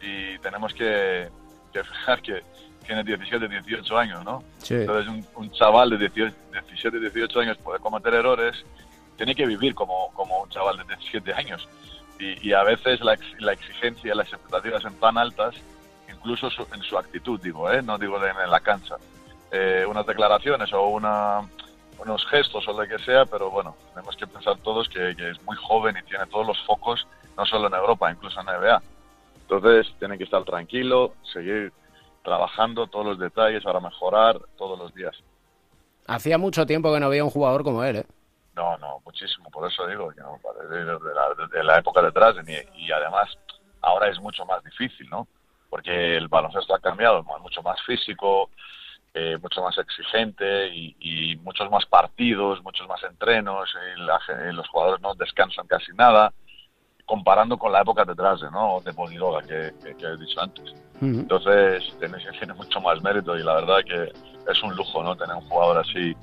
y 0.00 0.38
tenemos 0.38 0.72
que, 0.72 1.28
que 1.72 1.84
fijar 1.84 2.22
que 2.22 2.42
tiene 2.86 3.04
17, 3.04 3.48
18 3.48 3.98
años, 3.98 4.24
¿no? 4.24 4.42
Sí. 4.58 4.74
Entonces 4.74 5.08
un, 5.08 5.26
un, 5.36 5.52
chaval 5.52 5.90
de 5.90 5.98
18, 5.98 6.34
17, 6.52 6.98
18 6.98 7.40
años 7.40 7.58
puede 7.58 7.78
cometer 7.78 8.14
errores, 8.14 8.64
tiene 9.16 9.34
que 9.34 9.46
vivir 9.46 9.74
como, 9.74 10.10
como 10.14 10.42
un 10.42 10.48
chaval 10.48 10.78
de 10.78 10.84
17 10.84 11.34
años. 11.34 11.68
Y, 12.18 12.48
y 12.48 12.52
a 12.52 12.62
veces 12.64 13.00
la, 13.00 13.16
la, 13.38 13.52
exigencia, 13.52 14.14
las 14.14 14.28
expectativas 14.32 14.82
son 14.82 14.94
tan 14.94 15.18
altas, 15.18 15.54
incluso 16.08 16.50
su, 16.50 16.66
en 16.74 16.82
su 16.82 16.98
actitud, 16.98 17.40
digo, 17.40 17.70
¿eh? 17.70 17.82
no 17.82 17.96
digo 17.98 18.16
en 18.24 18.50
la 18.50 18.60
cancha 18.60 18.96
eh, 19.52 19.84
unas 19.88 20.06
declaraciones 20.06 20.72
o 20.72 20.88
una, 20.88 21.40
unos 21.98 22.26
gestos 22.26 22.66
o 22.68 22.72
lo 22.72 22.88
que 22.88 22.98
sea, 23.04 23.26
pero 23.26 23.50
bueno, 23.50 23.76
tenemos 23.94 24.16
que 24.16 24.26
pensar 24.26 24.56
todos 24.58 24.88
que, 24.88 25.14
que, 25.16 25.30
es 25.30 25.42
muy 25.42 25.56
joven 25.56 25.96
y 25.96 26.08
tiene 26.08 26.26
todos 26.26 26.46
los 26.46 26.58
focos, 26.64 27.06
no 27.36 27.44
solo 27.46 27.68
en 27.68 27.74
Europa, 27.74 28.10
incluso 28.10 28.40
en 28.40 28.46
NBA. 28.46 28.82
Entonces, 29.42 29.92
tiene 29.98 30.16
que 30.16 30.24
estar 30.24 30.44
tranquilo, 30.44 31.14
seguir 31.32 31.72
trabajando 32.22 32.86
todos 32.86 33.06
los 33.06 33.18
detalles 33.18 33.64
para 33.64 33.80
mejorar 33.80 34.38
todos 34.56 34.78
los 34.78 34.94
días. 34.94 35.16
Hacía 36.06 36.38
mucho 36.38 36.66
tiempo 36.66 36.92
que 36.92 37.00
no 37.00 37.06
había 37.06 37.24
un 37.24 37.30
jugador 37.30 37.64
como 37.64 37.82
él, 37.84 37.96
¿eh? 37.96 38.06
No, 38.54 38.76
no, 38.78 39.00
muchísimo, 39.04 39.48
por 39.50 39.70
eso 39.70 39.86
digo, 39.86 40.10
que 40.10 40.20
no, 40.20 40.38
de, 40.68 40.84
de, 40.84 40.84
la, 40.84 41.46
de, 41.50 41.64
la, 41.64 41.78
época 41.78 42.02
detrás 42.02 42.34
y, 42.46 42.84
y 42.84 42.92
además 42.92 43.28
ahora 43.80 44.08
es 44.08 44.20
mucho 44.20 44.44
más 44.44 44.62
difícil, 44.64 45.08
¿no? 45.08 45.26
Porque 45.68 46.16
el 46.16 46.28
baloncesto 46.28 46.74
ha 46.74 46.80
cambiado, 46.80 47.20
es 47.20 47.42
mucho 47.42 47.62
más 47.62 47.80
físico, 47.82 48.50
eh, 49.12 49.38
mucho 49.42 49.62
más 49.62 49.76
exigente 49.78 50.68
y, 50.68 50.96
y, 51.00 51.36
muchos 51.36 51.70
más 51.70 51.84
partidos, 51.86 52.62
muchos 52.62 52.86
más 52.86 53.02
entrenos, 53.02 53.68
y 53.96 54.00
la, 54.00 54.20
y 54.48 54.54
los 54.54 54.68
jugadores 54.68 55.00
no 55.00 55.14
descansan 55.14 55.66
casi 55.66 55.92
nada, 55.94 56.32
comparando 57.06 57.58
con 57.58 57.72
la 57.72 57.80
época 57.80 58.04
detrás 58.04 58.40
de, 58.40 58.50
¿no? 58.52 58.80
de 58.84 58.92
Bodiroga 58.92 59.42
que, 59.42 59.72
que, 59.82 59.96
que, 59.96 60.06
he 60.06 60.16
dicho 60.16 60.40
antes. 60.40 60.70
Uh 61.00 61.06
-huh. 61.06 61.20
Entonces 61.20 61.92
tiene, 61.98 62.18
tiene, 62.38 62.54
mucho 62.54 62.80
más 62.80 63.02
mérito 63.02 63.36
y 63.36 63.42
la 63.42 63.54
verdad 63.54 63.78
que 63.84 64.12
es 64.50 64.62
un 64.62 64.76
lujo 64.76 65.02
¿no? 65.02 65.16
tener 65.16 65.34
un 65.34 65.48
jugador 65.48 65.78
así 65.78 66.14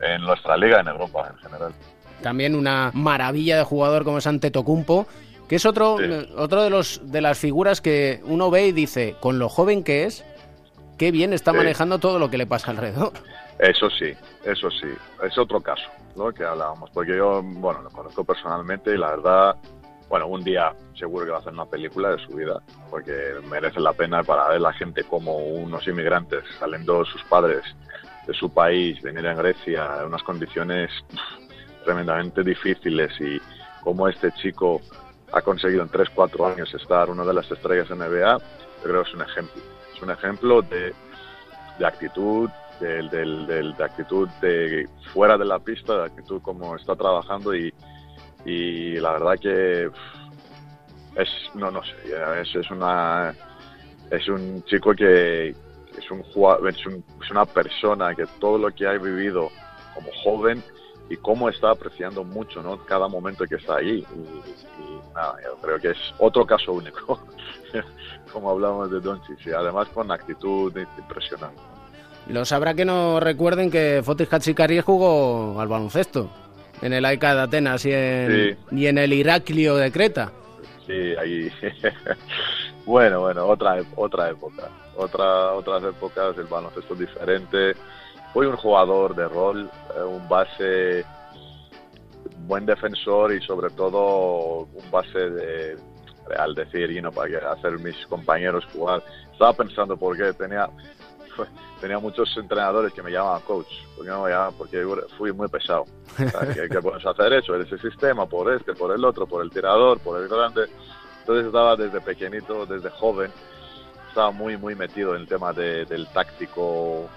en 0.00 0.22
nuestra 0.22 0.56
liga, 0.56 0.80
en 0.80 0.88
Europa 0.88 1.30
en 1.30 1.38
general. 1.38 1.72
También 2.22 2.56
una 2.56 2.90
maravilla 2.94 3.58
de 3.58 3.62
jugador 3.62 4.02
como 4.02 4.18
es 4.18 4.26
Antetokounmpo, 4.26 5.06
que 5.48 5.56
es 5.56 5.64
otro, 5.64 5.98
otro 6.36 6.62
de, 6.62 6.70
los, 6.70 7.00
de 7.04 7.20
las 7.20 7.38
figuras 7.38 7.80
que 7.80 8.20
uno 8.24 8.50
ve 8.50 8.66
y 8.66 8.72
dice, 8.72 9.14
con 9.20 9.38
lo 9.38 9.48
joven 9.48 9.84
que 9.84 10.04
es, 10.04 10.24
qué 10.98 11.10
bien 11.10 11.32
está 11.32 11.52
manejando 11.52 11.98
todo 11.98 12.18
lo 12.18 12.28
que 12.28 12.36
le 12.36 12.46
pasa 12.46 12.70
alrededor. 12.70 13.12
Eso 13.58 13.88
sí, 13.90 14.12
eso 14.44 14.70
sí, 14.70 14.88
es 15.22 15.38
otro 15.38 15.60
caso, 15.60 15.88
¿no? 16.16 16.32
Que 16.32 16.44
hablábamos, 16.44 16.90
porque 16.90 17.16
yo, 17.16 17.42
bueno, 17.42 17.82
lo 17.82 17.90
conozco 17.90 18.24
personalmente 18.24 18.94
y 18.94 18.98
la 18.98 19.10
verdad, 19.10 19.56
bueno, 20.08 20.26
un 20.26 20.44
día 20.44 20.72
seguro 20.96 21.24
que 21.24 21.30
va 21.32 21.38
a 21.38 21.40
hacer 21.40 21.52
una 21.52 21.66
película 21.66 22.10
de 22.10 22.18
su 22.18 22.34
vida, 22.34 22.60
porque 22.90 23.12
merece 23.50 23.80
la 23.80 23.92
pena 23.92 24.22
para 24.22 24.48
ver 24.48 24.60
la 24.60 24.72
gente 24.72 25.02
como 25.04 25.36
unos 25.38 25.86
inmigrantes 25.88 26.44
saliendo 26.58 27.04
sus 27.04 27.22
padres 27.24 27.62
de 28.26 28.34
su 28.34 28.52
país, 28.52 29.00
venir 29.02 29.26
a 29.26 29.34
Grecia 29.34 29.88
en 30.00 30.06
unas 30.06 30.22
condiciones 30.22 30.90
tremendamente 31.84 32.42
difíciles 32.42 33.10
y 33.20 33.40
cómo 33.82 34.06
este 34.08 34.30
chico 34.32 34.80
ha 35.32 35.42
conseguido 35.42 35.82
en 35.82 35.88
3-4 35.88 36.52
años 36.52 36.72
estar 36.74 37.10
una 37.10 37.24
de 37.24 37.34
las 37.34 37.50
estrellas 37.50 37.90
en 37.90 37.98
NBA, 37.98 38.38
yo 38.38 38.82
creo 38.82 39.02
que 39.02 39.08
es 39.08 39.14
un 39.14 39.22
ejemplo. 39.22 39.62
Es 39.98 40.02
un 40.04 40.10
ejemplo 40.12 40.62
de, 40.62 40.94
de 41.76 41.84
actitud, 41.84 42.48
de, 42.78 43.02
de, 43.08 43.84
actitud 43.84 44.28
de 44.40 44.88
fuera 45.12 45.36
de 45.36 45.44
la 45.44 45.58
pista, 45.58 45.98
de 45.98 46.04
actitud 46.04 46.40
como 46.40 46.76
está 46.76 46.94
trabajando 46.94 47.52
y, 47.52 47.74
y 48.44 49.00
la 49.00 49.14
verdad 49.14 49.40
que 49.40 49.90
es, 51.16 51.28
no, 51.56 51.72
no 51.72 51.82
sé, 51.82 51.94
es, 52.40 52.54
es 52.54 52.70
una 52.70 53.34
es 54.12 54.28
un 54.28 54.62
chico 54.66 54.94
que 54.94 55.48
es 55.48 56.10
un, 56.12 56.20
es, 56.20 56.86
un, 56.86 57.04
es 57.20 57.30
una 57.32 57.44
persona 57.44 58.14
que 58.14 58.24
todo 58.38 58.56
lo 58.56 58.70
que 58.70 58.86
ha 58.86 58.92
vivido 58.92 59.50
como 59.94 60.10
joven 60.22 60.62
y 61.10 61.16
cómo 61.16 61.48
está 61.48 61.70
apreciando 61.70 62.24
mucho 62.24 62.62
¿no? 62.62 62.84
cada 62.84 63.08
momento 63.08 63.44
que 63.46 63.56
está 63.56 63.76
ahí. 63.76 64.04
Y, 64.14 65.14
nada, 65.14 65.36
yo 65.44 65.56
creo 65.60 65.78
que 65.78 65.90
es 65.90 65.98
otro 66.18 66.46
caso 66.46 66.72
único, 66.72 67.20
como 68.32 68.50
hablamos 68.50 68.90
de 68.90 69.00
Doncic, 69.00 69.46
y 69.46 69.50
además 69.50 69.88
con 69.88 70.10
actitud 70.10 70.72
impresionante. 70.98 71.60
Lo 72.28 72.44
sabrá 72.44 72.74
que 72.74 72.84
no 72.84 73.20
recuerden 73.20 73.70
que 73.70 74.02
Fotis 74.04 74.30
Hatshikari 74.30 74.80
jugó 74.80 75.58
al 75.60 75.68
baloncesto 75.68 76.30
en 76.82 76.92
el 76.92 77.04
AICA 77.04 77.34
de 77.34 77.40
Atenas 77.40 77.84
y 77.86 77.92
en, 77.92 78.58
y 78.70 78.86
en 78.86 78.98
el 78.98 79.12
Iraklio 79.12 79.76
de 79.76 79.90
Creta. 79.90 80.30
Sí, 80.86 81.14
ahí. 81.18 81.50
bueno, 82.84 83.20
bueno, 83.20 83.46
otra, 83.46 83.76
otra 83.96 84.30
época. 84.30 84.68
Otra, 84.96 85.52
otras 85.52 85.84
épocas, 85.84 86.36
el 86.38 86.46
baloncesto 86.46 86.94
diferente 86.94 87.74
fui 88.32 88.46
un 88.46 88.56
jugador 88.56 89.14
de 89.14 89.28
rol, 89.28 89.70
eh, 89.96 90.02
un 90.02 90.28
base, 90.28 91.04
buen 92.46 92.66
defensor 92.66 93.32
y 93.32 93.40
sobre 93.42 93.70
todo 93.70 94.68
un 94.72 94.90
base 94.90 95.18
de 95.30 95.76
al 96.36 96.54
decir, 96.54 96.90
you 96.90 97.10
para 97.10 97.52
hacer 97.52 97.78
mis 97.78 97.96
compañeros 98.06 98.64
jugar. 98.72 99.02
Estaba 99.32 99.52
pensando 99.54 99.96
porque 99.96 100.32
tenía 100.34 100.68
tenía 101.80 101.98
muchos 101.98 102.34
entrenadores 102.36 102.92
que 102.92 103.02
me 103.02 103.10
llamaban 103.10 103.42
coach, 103.42 103.68
porque 103.96 104.10
no 104.10 104.24
me 104.24 104.30
llamaban 104.30 104.54
porque 104.54 104.84
fui 105.16 105.32
muy 105.32 105.48
pesado. 105.48 105.84
¿Qué, 106.16 106.68
¿Qué, 106.68 106.80
puedes 106.80 107.04
hacer 107.04 107.32
eso? 107.32 107.54
Ese 107.54 107.78
sistema, 107.78 108.26
por 108.26 108.52
este, 108.52 108.74
por 108.74 108.92
el 108.92 109.04
otro, 109.04 109.26
por 109.26 109.42
el 109.42 109.50
tirador, 109.50 109.98
por 110.00 110.20
el 110.20 110.28
grande. 110.28 110.68
Entonces 111.20 111.46
estaba 111.46 111.76
desde 111.76 112.00
pequeñito, 112.00 112.66
desde 112.66 112.90
joven, 112.90 113.30
estaba 114.08 114.30
muy, 114.30 114.56
muy 114.56 114.74
metido 114.74 115.14
en 115.14 115.22
el 115.22 115.28
tema 115.28 115.52
del 115.52 116.08
táctico, 116.12 117.08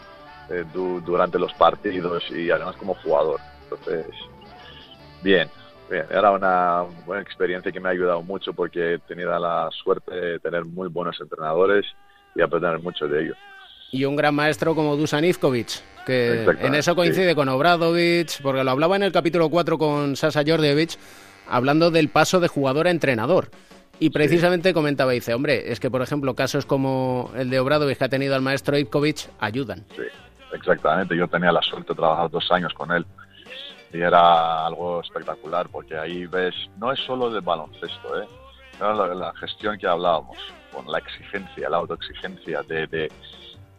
eh, 0.51 0.65
durante 0.73 1.39
los 1.39 1.53
partidos 1.53 2.23
y 2.31 2.51
además 2.51 2.75
como 2.75 2.93
jugador. 2.95 3.39
Entonces, 3.63 4.05
bien, 5.23 5.47
bien, 5.89 6.05
era 6.09 6.31
una 6.31 6.83
buena 7.05 7.21
experiencia 7.21 7.71
que 7.71 7.79
me 7.79 7.89
ha 7.89 7.91
ayudado 7.93 8.21
mucho 8.21 8.53
porque 8.53 8.95
he 8.95 8.99
tenido 8.99 9.37
la 9.39 9.69
suerte 9.71 10.13
de 10.13 10.39
tener 10.39 10.65
muy 10.65 10.89
buenos 10.89 11.19
entrenadores 11.21 11.85
y 12.35 12.41
aprender 12.41 12.79
mucho 12.79 13.07
de 13.07 13.23
ellos. 13.23 13.37
Y 13.91 14.05
un 14.05 14.15
gran 14.15 14.35
maestro 14.35 14.73
como 14.73 14.95
Dusan 14.95 15.25
Ivkovic, 15.25 15.81
que 16.05 16.43
en 16.61 16.75
eso 16.75 16.95
coincide 16.95 17.35
con 17.35 17.49
Obradovic, 17.49 18.41
porque 18.41 18.63
lo 18.63 18.71
hablaba 18.71 18.95
en 18.95 19.03
el 19.03 19.11
capítulo 19.11 19.49
4 19.49 19.77
con 19.77 20.15
Sasa 20.15 20.43
Jordievich, 20.45 20.97
hablando 21.47 21.91
del 21.91 22.09
paso 22.09 22.39
de 22.39 22.47
jugador 22.47 22.87
a 22.87 22.91
entrenador. 22.91 23.49
Y 23.99 24.09
precisamente 24.09 24.73
comentaba, 24.73 25.11
dice, 25.11 25.33
hombre, 25.33 25.71
es 25.71 25.79
que 25.79 25.91
por 25.91 26.01
ejemplo 26.01 26.35
casos 26.35 26.65
como 26.65 27.31
el 27.37 27.49
de 27.49 27.59
Obradovic 27.59 27.99
que 27.99 28.05
ha 28.05 28.09
tenido 28.09 28.33
al 28.33 28.41
maestro 28.41 28.77
Ivkovic 28.77 29.29
ayudan. 29.39 29.85
Sí, 29.95 30.03
Exactamente, 30.53 31.15
yo 31.15 31.27
tenía 31.27 31.51
la 31.51 31.61
suerte 31.61 31.93
de 31.93 31.95
trabajar 31.95 32.29
dos 32.29 32.51
años 32.51 32.73
con 32.73 32.91
él 32.91 33.05
y 33.93 34.01
era 34.01 34.65
algo 34.65 35.01
espectacular 35.01 35.67
porque 35.69 35.97
ahí 35.97 36.25
ves, 36.25 36.55
no 36.77 36.91
es 36.91 36.99
solo 36.99 37.29
de 37.29 37.39
baloncesto, 37.41 38.21
¿eh? 38.21 38.27
era 38.77 38.93
la, 38.93 39.33
gestión 39.35 39.77
que 39.77 39.87
hablábamos, 39.87 40.37
con 40.71 40.89
la 40.91 40.97
exigencia, 40.97 41.69
la 41.69 41.77
autoexigencia, 41.77 42.63
de, 42.63 43.11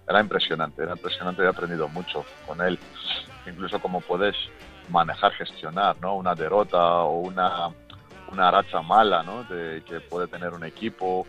era 0.09 0.21
impresionante, 0.21 0.83
era 0.83 0.93
impresionante, 0.93 1.43
he 1.43 1.49
aprendido 1.49 1.89
mucho 1.89 2.25
con 2.47 2.61
él, 2.61 2.79
incluso 3.47 3.81
cómo 3.81 4.01
puedes 4.01 4.37
manejar, 4.91 5.33
gestionar 5.33 5.97
¿no? 6.01 6.17
una 6.17 6.35
derrota 6.35 7.03
o 7.03 7.21
una, 7.21 7.69
una 8.31 8.51
racha 8.51 8.83
mala 8.83 9.23
¿no? 9.23 9.45
de, 9.45 9.83
que 9.85 10.01
puede 10.01 10.27
tener 10.27 10.53
un 10.53 10.65
equipo, 10.65 11.27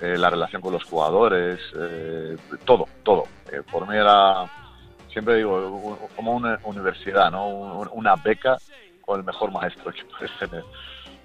eh, 0.00 0.18
la 0.18 0.28
relación 0.28 0.60
con 0.60 0.72
los 0.72 0.84
jugadores, 0.84 1.60
eh, 1.78 2.36
todo, 2.64 2.86
todo. 3.02 3.24
Eh, 3.50 3.62
por 3.70 3.88
mí 3.88 3.96
era 3.96 4.44
siempre 5.16 5.36
digo, 5.36 5.98
como 6.14 6.36
una 6.36 6.60
universidad, 6.64 7.30
¿no? 7.30 7.48
Una 7.92 8.16
beca 8.16 8.58
con 9.00 9.20
el 9.20 9.24
mejor 9.24 9.50
maestro 9.50 9.90
que 9.90 10.04
puedes 10.04 10.30
tener. 10.38 10.62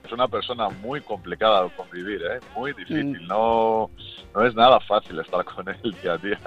Es 0.06 0.12
una 0.14 0.30
persona 0.30 0.70
muy 0.70 1.02
complicada 1.02 1.64
de 1.64 1.72
convivir, 1.72 2.22
¿eh? 2.22 2.40
Muy 2.56 2.72
difícil. 2.72 3.20
Mm. 3.22 3.28
No, 3.28 3.92
no 4.34 4.46
es 4.46 4.56
nada 4.56 4.80
fácil 4.80 5.20
estar 5.20 5.44
con 5.44 5.68
él 5.68 5.94
día 6.02 6.14
a 6.14 6.18
día. 6.18 6.40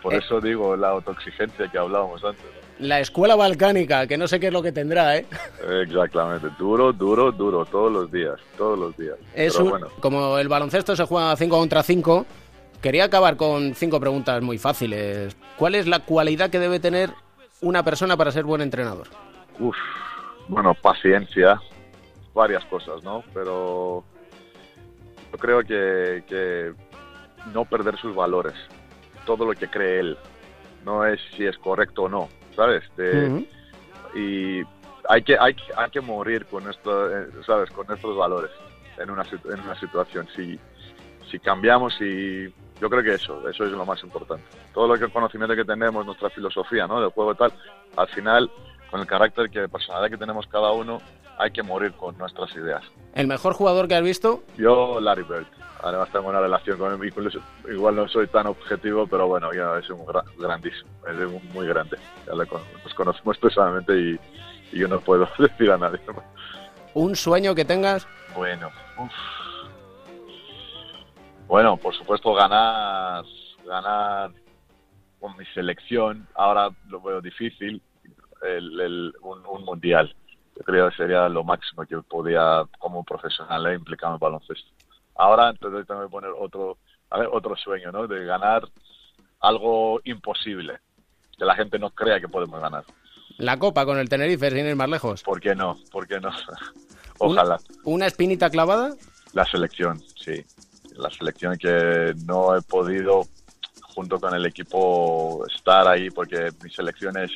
Por 0.00 0.14
eh. 0.14 0.18
eso 0.18 0.40
digo 0.40 0.76
la 0.76 0.90
autoexigencia 0.90 1.66
que 1.66 1.76
hablábamos 1.76 2.22
antes. 2.22 2.44
La 2.78 3.00
escuela 3.00 3.34
balcánica, 3.34 4.06
que 4.06 4.16
no 4.16 4.28
sé 4.28 4.38
qué 4.38 4.46
es 4.46 4.52
lo 4.52 4.62
que 4.62 4.70
tendrá, 4.70 5.16
¿eh? 5.16 5.26
Exactamente, 5.82 6.46
duro, 6.56 6.92
duro, 6.92 7.32
duro, 7.32 7.64
todos 7.64 7.90
los 7.90 8.12
días, 8.12 8.38
todos 8.56 8.78
los 8.78 8.96
días. 8.96 9.16
Es 9.34 9.58
bueno. 9.58 9.88
Como 9.98 10.38
el 10.38 10.46
baloncesto 10.46 10.94
se 10.94 11.04
juega 11.04 11.34
5 11.34 11.58
contra 11.58 11.82
5, 11.82 12.26
Quería 12.86 13.06
acabar 13.06 13.36
con 13.36 13.74
cinco 13.74 13.98
preguntas 13.98 14.40
muy 14.42 14.58
fáciles. 14.58 15.36
¿Cuál 15.56 15.74
es 15.74 15.88
la 15.88 16.04
cualidad 16.04 16.50
que 16.50 16.60
debe 16.60 16.78
tener 16.78 17.10
una 17.60 17.82
persona 17.82 18.16
para 18.16 18.30
ser 18.30 18.44
buen 18.44 18.60
entrenador? 18.60 19.08
Uf, 19.58 19.74
bueno, 20.46 20.72
paciencia, 20.72 21.60
varias 22.32 22.64
cosas, 22.66 23.02
¿no? 23.02 23.24
Pero 23.34 24.04
yo 25.32 25.38
creo 25.40 25.64
que, 25.64 26.74
no 27.52 27.64
perder 27.64 27.98
sus 27.98 28.14
valores, 28.14 28.54
todo 29.24 29.44
lo 29.46 29.54
que 29.54 29.66
cree 29.66 29.98
él, 29.98 30.18
no 30.84 31.04
es 31.04 31.18
si 31.36 31.44
es 31.44 31.58
correcto 31.58 32.04
o 32.04 32.08
no, 32.08 32.28
¿sabes? 32.54 32.84
Y 34.14 34.62
hay 35.08 35.22
que, 35.24 35.36
hay, 35.36 35.56
hay 35.76 35.90
que 35.90 36.00
morir 36.00 36.46
con 36.46 36.70
esto, 36.70 37.10
eh, 37.10 37.26
¿sabes? 37.44 37.68
Con 37.72 37.88
nuestros 37.88 38.16
valores 38.16 38.52
en 38.96 39.10
una, 39.10 39.24
en 39.24 39.60
una 39.60 39.74
situación. 39.80 40.28
Si, 40.36 40.56
si 41.28 41.40
cambiamos 41.40 42.00
y 42.00 42.54
yo 42.80 42.90
creo 42.90 43.02
que 43.02 43.14
eso, 43.14 43.48
eso 43.48 43.64
es 43.64 43.72
lo 43.72 43.86
más 43.86 44.02
importante. 44.02 44.44
Todo 44.74 44.88
lo 44.88 44.98
que 44.98 45.04
el 45.04 45.12
conocimiento 45.12 45.56
que 45.56 45.64
tenemos, 45.64 46.04
nuestra 46.04 46.30
filosofía, 46.30 46.86
¿no? 46.86 47.00
Del 47.00 47.10
juego 47.10 47.32
y 47.32 47.36
tal, 47.36 47.52
al 47.96 48.08
final, 48.08 48.50
con 48.90 49.00
el 49.00 49.06
carácter 49.06 49.50
que 49.50 49.68
personalidad 49.68 50.10
que 50.10 50.18
tenemos 50.18 50.46
cada 50.46 50.72
uno, 50.72 51.00
hay 51.38 51.50
que 51.50 51.62
morir 51.62 51.92
con 51.92 52.16
nuestras 52.18 52.54
ideas. 52.54 52.82
¿El 53.14 53.26
mejor 53.26 53.54
jugador 53.54 53.88
que 53.88 53.94
has 53.94 54.02
visto? 54.02 54.42
Yo, 54.56 55.00
Larry 55.00 55.22
Bird. 55.22 55.46
Además 55.82 56.10
tengo 56.10 56.28
una 56.28 56.40
relación 56.40 56.78
con 56.78 56.92
él, 56.92 57.12
igual 57.70 57.96
no 57.96 58.08
soy 58.08 58.26
tan 58.28 58.46
objetivo, 58.46 59.06
pero 59.06 59.26
bueno, 59.28 59.52
ya 59.52 59.78
es 59.78 59.88
un 59.90 60.04
grandísimo, 60.38 60.90
es 61.06 61.16
un 61.18 61.40
muy 61.52 61.66
grande. 61.66 61.98
Ya 62.26 62.32
nos 62.32 62.94
conocemos 62.94 63.38
personalmente 63.38 63.94
y, 63.96 64.18
yo 64.72 64.88
no 64.88 65.00
puedo 65.00 65.28
decir 65.38 65.70
a 65.70 65.78
nadie. 65.78 66.00
¿Un 66.94 67.14
sueño 67.14 67.54
que 67.54 67.64
tengas? 67.64 68.06
Bueno, 68.34 68.68
uff 68.98 69.45
bueno, 71.46 71.76
por 71.76 71.94
supuesto 71.94 72.34
ganar, 72.34 73.24
ganar 73.64 74.32
con 75.20 75.36
mi 75.36 75.44
selección, 75.46 76.26
ahora 76.34 76.70
lo 76.88 77.00
veo 77.00 77.20
difícil, 77.20 77.82
el, 78.42 79.14
un, 79.22 79.64
mundial. 79.64 80.14
Yo 80.56 80.62
creo 80.64 80.90
que 80.90 80.96
sería 80.96 81.28
lo 81.28 81.44
máximo 81.44 81.84
que 81.84 81.98
podía 81.98 82.64
como 82.78 83.04
profesional 83.04 83.66
eh, 83.66 83.74
implicar 83.74 84.12
en 84.12 84.18
baloncesto. 84.18 84.70
Ahora 85.14 85.50
entonces 85.50 85.86
tengo 85.86 86.02
que 86.02 86.08
poner 86.08 86.30
otro, 86.30 86.78
otro 87.32 87.56
sueño, 87.56 87.92
¿no? 87.92 88.06
De 88.06 88.24
ganar 88.24 88.68
algo 89.40 90.00
imposible, 90.04 90.78
que 91.36 91.44
la 91.44 91.54
gente 91.54 91.78
no 91.78 91.90
crea 91.90 92.20
que 92.20 92.28
podemos 92.28 92.60
ganar. 92.60 92.84
La 93.38 93.58
Copa 93.58 93.84
con 93.84 93.98
el 93.98 94.08
Tenerife, 94.08 94.50
sin 94.50 94.66
ir 94.66 94.76
más 94.76 94.88
lejos. 94.88 95.22
¿Por 95.22 95.40
qué 95.40 95.54
no? 95.54 95.76
¿Por 95.90 96.06
qué 96.06 96.20
no? 96.20 96.30
Ojalá. 97.18 97.58
¿Una 97.84 98.06
espinita 98.06 98.50
clavada? 98.50 98.94
La 99.32 99.44
selección, 99.44 100.00
sí 100.16 100.44
la 100.98 101.10
selección 101.10 101.56
que 101.56 102.14
no 102.24 102.56
he 102.56 102.62
podido 102.62 103.26
junto 103.94 104.20
con 104.20 104.34
el 104.34 104.44
equipo 104.46 105.44
estar 105.54 105.88
ahí 105.88 106.10
porque 106.10 106.50
mi 106.62 106.70
selección 106.70 107.16
es 107.16 107.30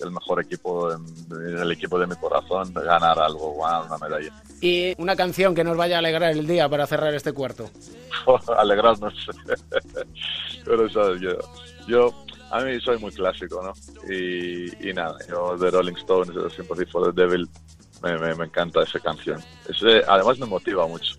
el 0.00 0.10
mejor 0.10 0.42
equipo, 0.42 0.90
el 0.92 1.72
equipo 1.72 1.98
de 1.98 2.06
mi 2.06 2.14
corazón, 2.16 2.72
ganar 2.74 3.18
algo, 3.18 3.62
ganar 3.62 3.86
una 3.86 3.98
medalla. 3.98 4.32
Y 4.60 4.94
una 5.00 5.16
canción 5.16 5.54
que 5.54 5.64
nos 5.64 5.76
vaya 5.76 5.96
a 5.96 5.98
alegrar 5.98 6.32
el 6.32 6.46
día 6.46 6.68
para 6.68 6.86
cerrar 6.86 7.14
este 7.14 7.32
cuarto. 7.32 7.70
Alegrarnos. 8.56 9.14
Pero 10.64 10.88
sabes, 10.90 11.20
yo, 11.20 11.30
yo, 11.88 12.14
a 12.50 12.60
mí 12.60 12.78
soy 12.80 12.98
muy 12.98 13.12
clásico, 13.12 13.62
¿no? 13.62 13.72
Y, 14.12 14.92
nada, 14.92 15.16
yo 15.28 15.56
de 15.56 15.70
Rolling 15.70 15.96
Stones, 15.96 16.34
de 16.34 16.50
Sympathy 16.50 16.86
for 16.86 17.12
the 17.12 17.20
Devil, 17.20 17.48
me, 18.02 18.34
me, 18.34 18.44
encanta 18.44 18.82
esa 18.82 19.00
canción. 19.00 19.40
además 20.08 20.38
me 20.38 20.46
motiva 20.46 20.86
mucho. 20.86 21.16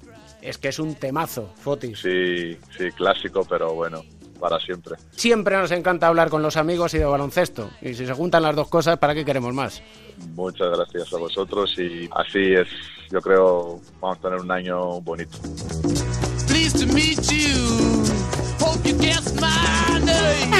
Es 0.48 0.58
que 0.58 0.70
es 0.70 0.80
un 0.80 0.96
temazo, 0.96 1.50
Fotis. 1.58 2.00
Sí, 2.00 2.58
sí, 2.78 2.90
clásico, 2.96 3.46
pero 3.50 3.74
bueno, 3.74 4.02
para 4.40 4.58
siempre. 4.62 4.96
Siempre 5.12 5.58
nos 5.58 5.72
encanta 5.72 6.08
hablar 6.08 6.30
con 6.30 6.42
los 6.42 6.56
amigos 6.56 6.94
y 6.94 7.00
de 7.00 7.04
baloncesto. 7.04 7.70
Y 7.82 7.94
si 7.96 8.06
se 8.08 8.14
juntan 8.14 8.44
las 8.44 8.56
dos 8.56 8.70
cosas, 8.70 8.98
¿para 8.98 9.14
qué 9.14 9.26
queremos 9.26 9.54
más? 9.54 9.84
Muchas 10.36 10.72
gracias 10.72 11.14
a 11.14 11.18
vosotros 11.18 11.78
y 11.78 12.10
así 12.16 12.54
es, 12.54 12.70
yo 13.12 13.20
creo, 13.20 13.82
vamos 14.00 14.20
a 14.20 14.22
tener 14.22 14.40
un 14.40 14.50
año 14.50 15.02
bonito. 15.02 15.38
Pleased 16.48 16.80
to 16.80 16.94
meet 16.94 17.30
you. 17.30 18.06
Hope 18.62 18.88
you 18.88 18.98
guessed 18.98 19.36
my 19.42 20.00
name. 20.00 20.52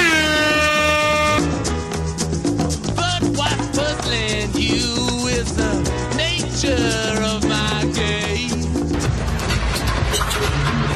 But 2.94 3.22
what's 3.38 3.78
puzzling 3.78 4.52
you 4.52 5.28
is 5.28 5.56
the 5.56 5.72
nature 6.14 7.24
of 7.24 7.27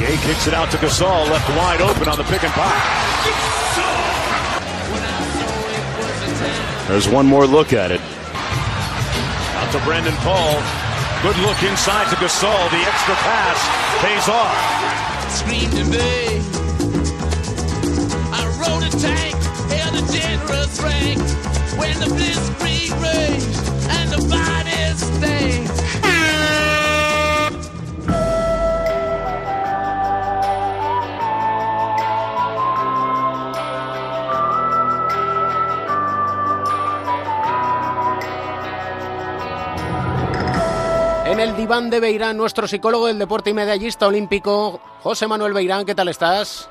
Gay 0.03 0.17
kicks 0.17 0.47
it 0.47 0.53
out 0.53 0.69
to 0.71 0.75
Gasol, 0.75 1.29
left 1.29 1.47
wide 1.55 1.79
open 1.79 2.09
on 2.09 2.17
the 2.17 2.25
pick 2.25 2.43
and 2.43 2.51
pop. 2.51 2.75
There's 6.89 7.07
one 7.07 7.25
more 7.25 7.47
look 7.47 7.71
at 7.71 7.89
it. 7.89 8.01
Out 8.01 9.71
to 9.71 9.79
Brandon 9.85 10.13
Paul. 10.15 10.59
Good 11.23 11.37
look 11.47 11.63
inside 11.63 12.09
to 12.09 12.17
Gasol. 12.17 12.69
The 12.69 12.83
extra 12.83 13.15
pass 13.15 13.63
pays 14.03 14.27
off. 14.27 15.31
Screamed 15.31 15.71
to 15.71 15.85
me. 15.85 16.41
I 18.35 18.43
rode 18.59 18.83
a 18.83 18.91
tank, 18.99 19.35
held 19.71 19.95
a 19.95 20.11
generous 20.11 20.81
rank. 20.81 21.19
When 21.79 21.97
the 22.01 22.09
raged 22.99 23.57
and 23.87 24.11
the 24.11 24.95
stank. 24.97 25.62
El 41.43 41.57
diván 41.57 41.89
de 41.89 41.99
Beirán, 41.99 42.37
nuestro 42.37 42.67
psicólogo 42.67 43.07
del 43.07 43.19
deporte 43.19 43.49
y 43.49 43.53
medallista 43.53 44.07
olímpico, 44.07 44.79
José 45.01 45.27
Manuel 45.27 45.51
Beirán, 45.51 45.85
¿qué 45.85 45.93
tal 45.93 46.07
estás? 46.07 46.69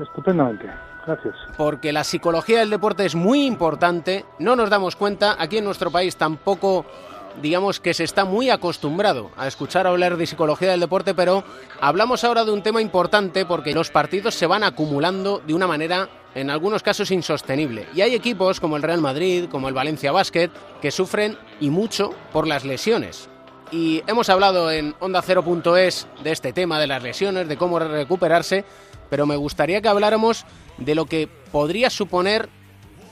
Estupendamente, 0.00 0.70
gracias. 1.06 1.34
Porque 1.58 1.92
la 1.92 2.02
psicología 2.02 2.60
del 2.60 2.70
deporte 2.70 3.04
es 3.04 3.14
muy 3.14 3.44
importante, 3.44 4.24
no 4.38 4.56
nos 4.56 4.70
damos 4.70 4.96
cuenta, 4.96 5.36
aquí 5.38 5.58
en 5.58 5.64
nuestro 5.64 5.90
país 5.90 6.16
tampoco 6.16 6.86
digamos 7.42 7.78
que 7.78 7.92
se 7.92 8.04
está 8.04 8.24
muy 8.24 8.48
acostumbrado 8.48 9.32
a 9.36 9.46
escuchar 9.46 9.86
hablar 9.86 10.16
de 10.16 10.26
psicología 10.26 10.70
del 10.70 10.80
deporte, 10.80 11.12
pero 11.12 11.44
hablamos 11.82 12.24
ahora 12.24 12.46
de 12.46 12.52
un 12.52 12.62
tema 12.62 12.80
importante 12.80 13.44
porque 13.44 13.74
los 13.74 13.90
partidos 13.90 14.34
se 14.34 14.46
van 14.46 14.64
acumulando 14.64 15.42
de 15.46 15.52
una 15.52 15.66
manera 15.66 16.08
en 16.34 16.48
algunos 16.48 16.82
casos 16.82 17.10
insostenible. 17.10 17.86
Y 17.94 18.00
hay 18.00 18.14
equipos 18.14 18.60
como 18.60 18.78
el 18.78 18.82
Real 18.82 19.02
Madrid, 19.02 19.50
como 19.50 19.68
el 19.68 19.74
Valencia 19.74 20.10
Basket, 20.10 20.50
que 20.80 20.90
sufren 20.90 21.36
y 21.60 21.68
mucho 21.68 22.14
por 22.32 22.46
las 22.46 22.64
lesiones 22.64 23.28
y 23.70 24.02
hemos 24.06 24.28
hablado 24.28 24.70
en 24.70 24.94
Onda 25.00 25.22
0.es 25.22 26.06
de 26.22 26.32
este 26.32 26.52
tema, 26.52 26.78
de 26.78 26.86
las 26.86 27.02
lesiones, 27.02 27.48
de 27.48 27.56
cómo 27.56 27.78
recuperarse, 27.78 28.64
pero 29.10 29.26
me 29.26 29.36
gustaría 29.36 29.80
que 29.80 29.88
habláramos 29.88 30.44
de 30.78 30.94
lo 30.94 31.06
que 31.06 31.28
podría 31.52 31.90
suponer, 31.90 32.48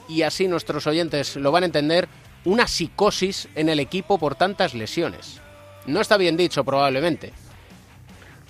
y 0.07 0.21
así 0.21 0.47
nuestros 0.47 0.87
oyentes 0.87 1.35
lo 1.35 1.51
van 1.51 1.63
a 1.63 1.67
entender, 1.67 2.07
una 2.45 2.67
psicosis 2.67 3.49
en 3.55 3.69
el 3.69 3.79
equipo 3.79 4.19
por 4.19 4.35
tantas 4.35 4.73
lesiones. 4.73 5.41
No 5.87 5.99
está 5.99 6.17
bien 6.17 6.37
dicho, 6.37 6.63
probablemente. 6.63 7.33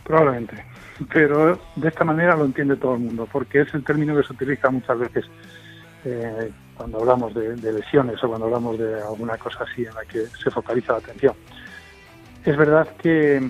Probablemente, 0.04 0.63
pero 1.12 1.60
de 1.76 1.88
esta 1.88 2.04
manera 2.04 2.36
lo 2.36 2.46
entiende 2.46 2.76
todo 2.76 2.94
el 2.94 3.00
mundo, 3.00 3.28
porque 3.32 3.62
es 3.62 3.74
el 3.74 3.84
término 3.84 4.15
que 4.15 4.24
se 4.24 4.34
utiliza 4.34 4.70
muchas 4.70 5.00
veces 5.00 5.26
eh, 6.04 6.52
cuando 6.76 7.00
hablamos 7.00 7.34
de 7.34 7.74
lesiones 7.74 8.24
o 8.24 8.28
cuando 8.28 8.46
hablamos 8.46 8.78
de 8.78 9.02
alguna 9.02 9.38
cosa 9.38 9.63
así 9.63 9.86
en 9.86 9.96
la 9.96 10.04
que 10.06 10.26
se 10.28 10.52
focaliza 10.52 10.94
la 10.94 11.00
atención. 11.00 11.34
Es 12.45 12.55
verdad 12.55 12.88
que 13.01 13.41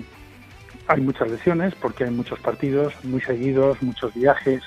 hay 0.87 1.01
muchas 1.01 1.29
lesiones 1.29 1.75
porque 1.75 2.05
hay 2.05 2.11
muchos 2.11 2.39
partidos 2.39 2.93
muy 3.03 3.19
seguidos, 3.19 3.81
muchos 3.83 4.13
viajes, 4.13 4.63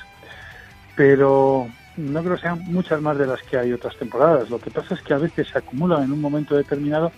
pero 0.95 1.67
no 1.97 2.23
creo 2.23 2.37
que 2.37 2.43
sean 2.43 2.63
muchas 2.67 3.01
más 3.01 3.17
de 3.17 3.27
las 3.27 3.43
que 3.43 3.57
hay 3.57 3.73
otras 3.73 3.97
temporadas. 3.97 4.51
Lo 4.51 4.59
que 4.59 4.71
pasa 4.71 4.95
es 4.95 5.01
que 5.01 5.15
a 5.15 5.19
veces 5.19 5.49
se 5.49 5.57
acumulan 5.57 6.05
en 6.05 6.13
un 6.13 6.21
momento 6.21 6.55
determinado 6.55 7.11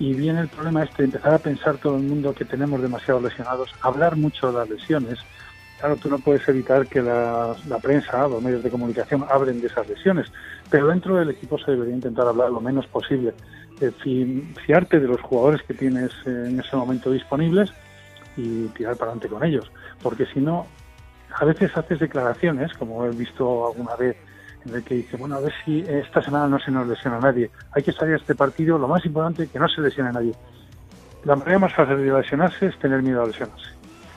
y 0.00 0.12
viene 0.14 0.40
el 0.40 0.48
problema 0.48 0.82
este 0.82 1.02
de 1.02 1.04
empezar 1.04 1.34
a 1.34 1.38
pensar 1.38 1.76
todo 1.76 1.96
el 1.96 2.02
mundo 2.02 2.34
que 2.34 2.44
tenemos 2.44 2.82
demasiados 2.82 3.22
lesionados, 3.22 3.72
hablar 3.82 4.16
mucho 4.16 4.50
de 4.50 4.58
las 4.58 4.68
lesiones. 4.68 5.20
Claro, 5.78 5.96
tú 5.96 6.10
no 6.10 6.18
puedes 6.18 6.46
evitar 6.48 6.88
que 6.88 7.00
la, 7.00 7.54
la 7.68 7.78
prensa, 7.78 8.26
los 8.26 8.42
medios 8.42 8.62
de 8.62 8.70
comunicación 8.70 9.24
hablen 9.30 9.60
de 9.60 9.68
esas 9.68 9.88
lesiones, 9.88 10.32
pero 10.68 10.88
dentro 10.88 11.14
del 11.16 11.30
equipo 11.30 11.58
se 11.58 11.70
debería 11.70 11.94
intentar 11.94 12.26
hablar 12.26 12.50
lo 12.50 12.60
menos 12.60 12.86
posible 12.88 13.34
fiarte 14.64 15.00
de 15.00 15.08
los 15.08 15.20
jugadores 15.20 15.62
que 15.62 15.74
tienes 15.74 16.12
en 16.26 16.60
ese 16.60 16.76
momento 16.76 17.10
disponibles 17.10 17.72
y 18.36 18.66
tirar 18.68 18.96
para 18.96 19.12
adelante 19.12 19.28
con 19.28 19.44
ellos. 19.44 19.70
Porque 20.02 20.26
si 20.26 20.40
no, 20.40 20.66
a 21.34 21.44
veces 21.44 21.76
haces 21.76 21.98
declaraciones, 21.98 22.72
como 22.74 23.04
he 23.06 23.10
visto 23.10 23.66
alguna 23.66 23.96
vez, 23.96 24.16
en 24.64 24.74
el 24.74 24.84
que 24.84 24.96
dice, 24.96 25.16
bueno, 25.16 25.36
a 25.36 25.40
ver 25.40 25.52
si 25.64 25.80
esta 25.80 26.22
semana 26.22 26.46
no 26.48 26.58
se 26.58 26.70
nos 26.70 26.86
lesiona 26.86 27.18
nadie. 27.18 27.50
Hay 27.72 27.82
que 27.82 27.92
salir 27.92 28.14
a 28.14 28.16
este 28.18 28.34
partido, 28.34 28.78
lo 28.78 28.88
más 28.88 29.04
importante 29.04 29.44
es 29.44 29.50
que 29.50 29.58
no 29.58 29.68
se 29.68 29.80
lesione 29.80 30.12
nadie. 30.12 30.34
La 31.24 31.36
manera 31.36 31.58
más 31.58 31.74
fácil 31.74 31.96
de 31.98 32.12
lesionarse 32.12 32.66
es 32.66 32.78
tener 32.78 33.02
miedo 33.02 33.22
a 33.22 33.26
lesionarse. 33.26 33.70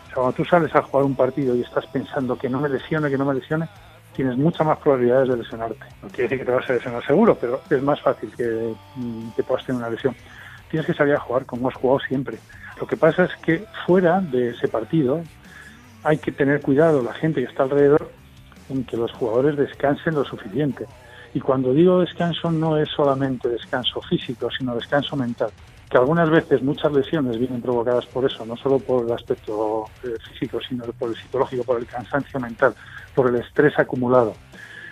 O 0.03 0.05
sea, 0.07 0.15
cuando 0.15 0.33
tú 0.33 0.45
sales 0.45 0.75
a 0.75 0.81
jugar 0.81 1.05
un 1.05 1.15
partido 1.15 1.55
y 1.55 1.61
estás 1.61 1.85
pensando 1.87 2.37
que 2.37 2.49
no 2.49 2.59
me 2.59 2.69
lesione, 2.69 3.09
que 3.09 3.17
no 3.17 3.25
me 3.25 3.33
lesione, 3.35 3.67
tienes 4.15 4.37
muchas 4.37 4.65
más 4.65 4.77
probabilidades 4.79 5.29
de 5.29 5.37
lesionarte. 5.37 5.85
No 6.01 6.09
quiere 6.09 6.23
decir 6.23 6.39
que 6.39 6.45
te 6.45 6.51
vas 6.51 6.69
a 6.69 6.73
lesionar 6.73 7.05
seguro, 7.05 7.37
pero 7.39 7.61
es 7.69 7.81
más 7.81 8.01
fácil 8.01 8.31
que, 8.35 8.73
mm, 8.95 9.31
que 9.35 9.43
puedas 9.43 9.65
tener 9.65 9.81
una 9.81 9.89
lesión. 9.89 10.15
Tienes 10.69 10.85
que 10.87 10.93
salir 10.93 11.15
a 11.15 11.19
jugar 11.19 11.45
como 11.45 11.69
has 11.69 11.75
jugado 11.75 11.99
siempre. 12.07 12.37
Lo 12.79 12.87
que 12.87 12.97
pasa 12.97 13.25
es 13.25 13.35
que 13.37 13.65
fuera 13.85 14.21
de 14.21 14.49
ese 14.49 14.67
partido 14.67 15.21
hay 16.03 16.17
que 16.17 16.31
tener 16.31 16.61
cuidado, 16.61 17.01
la 17.01 17.13
gente 17.13 17.41
que 17.41 17.49
está 17.49 17.63
alrededor, 17.63 18.11
en 18.69 18.83
que 18.83 18.97
los 18.97 19.11
jugadores 19.11 19.57
descansen 19.57 20.15
lo 20.15 20.25
suficiente. 20.25 20.85
Y 21.33 21.39
cuando 21.39 21.73
digo 21.73 21.99
descanso 21.99 22.51
no 22.51 22.77
es 22.77 22.89
solamente 22.89 23.49
descanso 23.49 24.01
físico, 24.01 24.49
sino 24.51 24.75
descanso 24.75 25.15
mental. 25.15 25.49
Que 25.89 25.97
algunas 25.97 26.29
veces 26.29 26.61
muchas 26.61 26.91
lesiones 26.91 27.37
vienen 27.37 27.61
provocadas 27.61 28.05
por 28.07 28.25
eso, 28.25 28.45
no 28.45 28.55
solo 28.57 28.79
por 28.79 29.05
el 29.05 29.11
aspecto 29.11 29.85
eh, 30.03 30.15
físico, 30.29 30.59
sino 30.67 30.85
por 30.85 31.09
el 31.09 31.15
psicológico, 31.15 31.63
por 31.63 31.79
el 31.79 31.85
cansancio 31.85 32.39
mental 32.39 32.75
por 33.15 33.27
el 33.29 33.35
estrés 33.35 33.77
acumulado. 33.77 34.33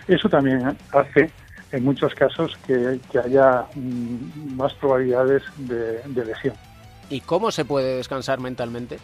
Eso 0.08 0.28
también 0.28 0.76
hace 0.92 1.30
en 1.72 1.84
muchos 1.84 2.14
casos 2.14 2.56
que, 2.66 3.00
haya 3.24 3.64
mm, 3.74 4.56
más 4.56 4.74
probabilidades 4.74 5.42
de, 5.56 6.24
lesión. 6.24 6.54
¿Y 7.08 7.20
cómo 7.20 7.50
se 7.50 7.64
puede 7.64 7.96
descansar 7.96 8.40
mentalmente? 8.40 8.98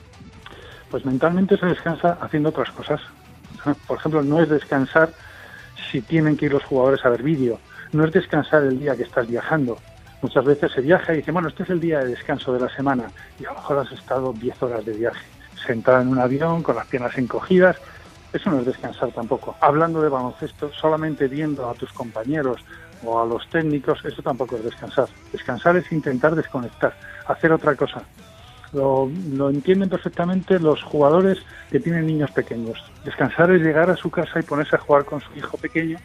Pues 0.90 1.04
mentalmente 1.04 1.56
se 1.56 1.66
descansa 1.66 2.18
haciendo 2.20 2.50
otras 2.50 2.70
cosas. 2.70 3.00
Por 3.86 3.98
ejemplo, 3.98 4.22
no 4.22 4.40
es 4.40 4.48
descansar 4.48 5.10
si 5.90 6.00
tienen 6.02 6.36
que 6.36 6.46
ir 6.46 6.52
los 6.52 6.64
jugadores 6.64 7.04
a 7.04 7.08
ver 7.08 7.22
vídeo, 7.22 7.58
no 7.92 8.04
es 8.04 8.12
descansar 8.12 8.62
el 8.62 8.78
día 8.78 8.96
que 8.96 9.02
estás 9.02 9.26
viajando. 9.26 9.78
Muchas 10.20 10.44
veces 10.44 10.72
se 10.72 10.80
viaja 10.80 11.14
y 11.14 11.18
dice, 11.18 11.32
bueno, 11.32 11.48
este 11.48 11.62
es 11.62 11.70
el 11.70 11.80
día 11.80 12.00
de 12.00 12.08
descanso 12.08 12.52
de 12.52 12.60
la 12.60 12.68
semana 12.68 13.06
y 13.38 13.44
a 13.44 13.50
lo 13.50 13.54
mejor 13.54 13.78
has 13.78 13.92
estado 13.92 14.32
10 14.32 14.62
horas 14.62 14.84
de 14.84 14.92
viaje, 14.92 15.26
sentado 15.66 16.00
en 16.02 16.08
un 16.08 16.18
avión 16.18 16.62
con 16.62 16.76
las 16.76 16.86
piernas 16.86 17.16
encogidas 17.16 17.76
eso 18.32 18.50
no 18.50 18.60
es 18.60 18.66
descansar 18.66 19.10
tampoco. 19.12 19.56
Hablando 19.60 20.02
de 20.02 20.08
baloncesto, 20.08 20.70
solamente 20.72 21.28
viendo 21.28 21.68
a 21.68 21.74
tus 21.74 21.92
compañeros 21.92 22.62
o 23.02 23.20
a 23.20 23.24
los 23.24 23.48
técnicos, 23.48 24.04
eso 24.04 24.22
tampoco 24.22 24.56
es 24.56 24.64
descansar. 24.64 25.08
Descansar 25.32 25.76
es 25.76 25.90
intentar 25.92 26.34
desconectar, 26.34 26.94
hacer 27.26 27.52
otra 27.52 27.74
cosa. 27.74 28.02
Lo, 28.72 29.08
entienden 29.48 29.88
perfectamente 29.88 30.58
los 30.58 30.82
jugadores 30.82 31.38
que 31.70 31.80
tienen 31.80 32.06
niños 32.06 32.30
pequeños. 32.32 32.78
Descansar 33.02 33.50
es 33.50 33.62
llegar 33.62 33.90
a 33.90 33.96
su 33.96 34.10
casa 34.10 34.40
y 34.40 34.42
ponerse 34.42 34.76
a 34.76 34.78
jugar 34.78 35.06
con 35.06 35.22
su 35.22 35.34
hijo 35.34 35.56
pequeño, 35.56 35.98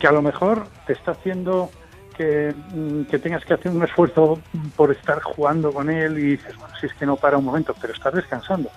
que 0.00 0.08
a 0.08 0.12
lo 0.12 0.22
mejor 0.22 0.66
te 0.86 0.94
está 0.94 1.12
haciendo 1.12 1.70
que, 2.16 2.52
mm, 2.74 3.02
que 3.02 3.20
tengas 3.20 3.44
que 3.44 3.54
hacer 3.54 3.70
un 3.70 3.84
esfuerzo 3.84 4.40
por 4.74 4.90
estar 4.90 5.22
jugando 5.22 5.72
con 5.72 5.90
él 5.90 6.18
y 6.18 6.22
dices, 6.22 6.56
bueno, 6.56 6.74
si 6.80 6.86
es 6.86 6.94
que 6.94 7.06
no 7.06 7.14
para 7.14 7.38
un 7.38 7.44
momento, 7.44 7.72
pero 7.80 7.92
estás 7.92 8.14
descansando 8.14 8.68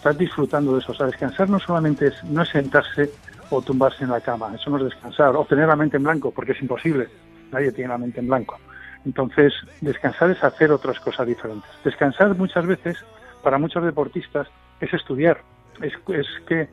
estás 0.00 0.16
disfrutando 0.16 0.72
de 0.72 0.78
eso. 0.80 0.92
O 0.92 0.94
sea, 0.94 1.06
descansar 1.06 1.50
no 1.50 1.58
solamente 1.58 2.06
es, 2.06 2.24
no 2.24 2.42
sentarse 2.46 3.10
o 3.50 3.60
tumbarse 3.60 4.04
en 4.04 4.10
la 4.10 4.20
cama, 4.20 4.54
eso 4.54 4.70
no 4.70 4.78
es 4.78 4.84
descansar, 4.84 5.36
o 5.36 5.44
tener 5.44 5.68
la 5.68 5.76
mente 5.76 5.98
en 5.98 6.04
blanco, 6.04 6.30
porque 6.30 6.52
es 6.52 6.62
imposible. 6.62 7.08
nadie 7.52 7.70
tiene 7.72 7.88
la 7.88 7.98
mente 7.98 8.20
en 8.20 8.28
blanco. 8.28 8.58
Entonces, 9.04 9.52
descansar 9.80 10.30
es 10.30 10.42
hacer 10.42 10.72
otras 10.72 10.98
cosas 11.00 11.26
diferentes. 11.26 11.70
Descansar 11.84 12.34
muchas 12.36 12.66
veces, 12.66 13.04
para 13.42 13.58
muchos 13.58 13.84
deportistas, 13.84 14.48
es 14.80 14.92
estudiar. 14.94 15.42
Es, 15.82 15.92
es 16.08 16.26
que 16.46 16.68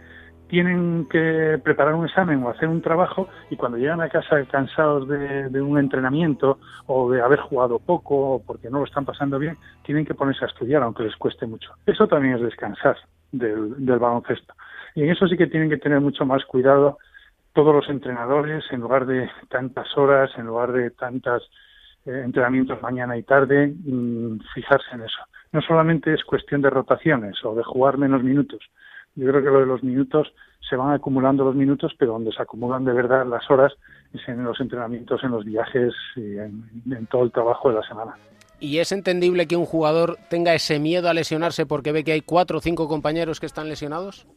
tienen 0.47 1.07
que 1.09 1.59
preparar 1.61 1.95
un 1.95 2.05
examen 2.05 2.41
o 2.43 2.49
hacer 2.49 2.69
un 2.69 2.81
trabajo 2.81 3.27
y 3.49 3.57
cuando 3.57 3.77
llegan 3.77 3.99
a 3.99 4.07
casa 4.07 4.41
cansados 4.49 5.07
de, 5.09 5.49
de, 5.49 5.61
un 5.61 5.77
entrenamiento 5.77 6.59
o 6.85 7.11
de 7.11 7.21
haber 7.21 7.39
jugado 7.39 7.79
poco 7.79 8.35
o 8.35 8.41
porque 8.41 8.69
no 8.69 8.79
lo 8.79 8.85
están 8.85 9.03
pasando 9.03 9.39
bien, 9.39 9.57
tienen 9.83 10.05
que 10.05 10.13
ponerse 10.13 10.45
a 10.45 10.47
estudiar 10.47 10.83
aunque 10.83 11.03
les 11.03 11.15
cueste 11.17 11.45
mucho. 11.45 11.73
Eso 11.85 12.07
también 12.07 12.35
es 12.35 12.41
descansar 12.41 12.95
del, 13.31 13.85
del 13.85 13.99
baloncesto. 13.99 14.53
Y 14.95 15.03
en 15.03 15.11
eso 15.11 15.27
sí 15.27 15.37
que 15.37 15.47
tienen 15.47 15.69
que 15.69 15.77
tener 15.77 16.01
mucho 16.01 16.25
más 16.25 16.43
cuidado 16.45 16.97
todos 17.53 17.73
los 17.73 17.89
entrenadores, 17.89 18.63
en 18.71 18.81
lugar 18.81 19.05
de 19.05 19.29
tantas 19.49 19.97
horas, 19.97 20.29
en 20.37 20.45
lugar 20.45 20.71
de 20.71 20.91
tantos 20.91 21.49
eh, 22.05 22.21
entrenamientos 22.23 22.81
mañana 22.81 23.17
y 23.17 23.23
tarde, 23.23 23.73
mmm, 23.83 24.37
fijarse 24.53 24.93
en 24.93 25.01
eso. 25.01 25.19
No 25.51 25.61
solamente 25.61 26.13
es 26.13 26.23
cuestión 26.23 26.61
de 26.61 26.69
rotaciones 26.69 27.43
o 27.43 27.55
de 27.55 27.63
jugar 27.63 27.97
menos 27.97 28.23
minutos, 28.23 28.59
yo 29.15 29.27
creo 29.29 29.41
que 29.41 29.49
lo 29.49 29.59
de 29.61 29.65
los 29.65 29.83
minutos 29.83 30.31
se 30.69 30.75
van 30.75 30.93
acumulando 30.93 31.43
los 31.43 31.55
minutos, 31.55 31.95
pero 31.97 32.11
donde 32.11 32.31
se 32.31 32.41
acumulan 32.41 32.85
de 32.85 32.93
verdad 32.93 33.25
las 33.25 33.49
horas 33.49 33.73
es 34.13 34.27
en 34.27 34.43
los 34.43 34.59
entrenamientos, 34.59 35.23
en 35.23 35.31
los 35.31 35.43
viajes 35.43 35.95
y 36.15 36.37
en 36.37 37.07
todo 37.09 37.23
el 37.23 37.31
trabajo 37.31 37.69
de 37.69 37.75
la 37.75 37.87
semana. 37.87 38.13
¿Y 38.59 38.79
es 38.79 38.91
entendible 38.91 39.47
que 39.47 39.55
un 39.55 39.65
jugador 39.65 40.17
tenga 40.29 40.53
ese 40.53 40.79
miedo 40.79 41.09
a 41.09 41.13
lesionarse 41.13 41.65
porque 41.65 41.91
ve 41.91 42.03
que 42.03 42.13
hay 42.13 42.21
cuatro 42.21 42.57
o 42.57 42.61
cinco 42.61 42.87
compañeros 42.87 43.39
que 43.39 43.45
están 43.45 43.69
lesionados? 43.69 44.27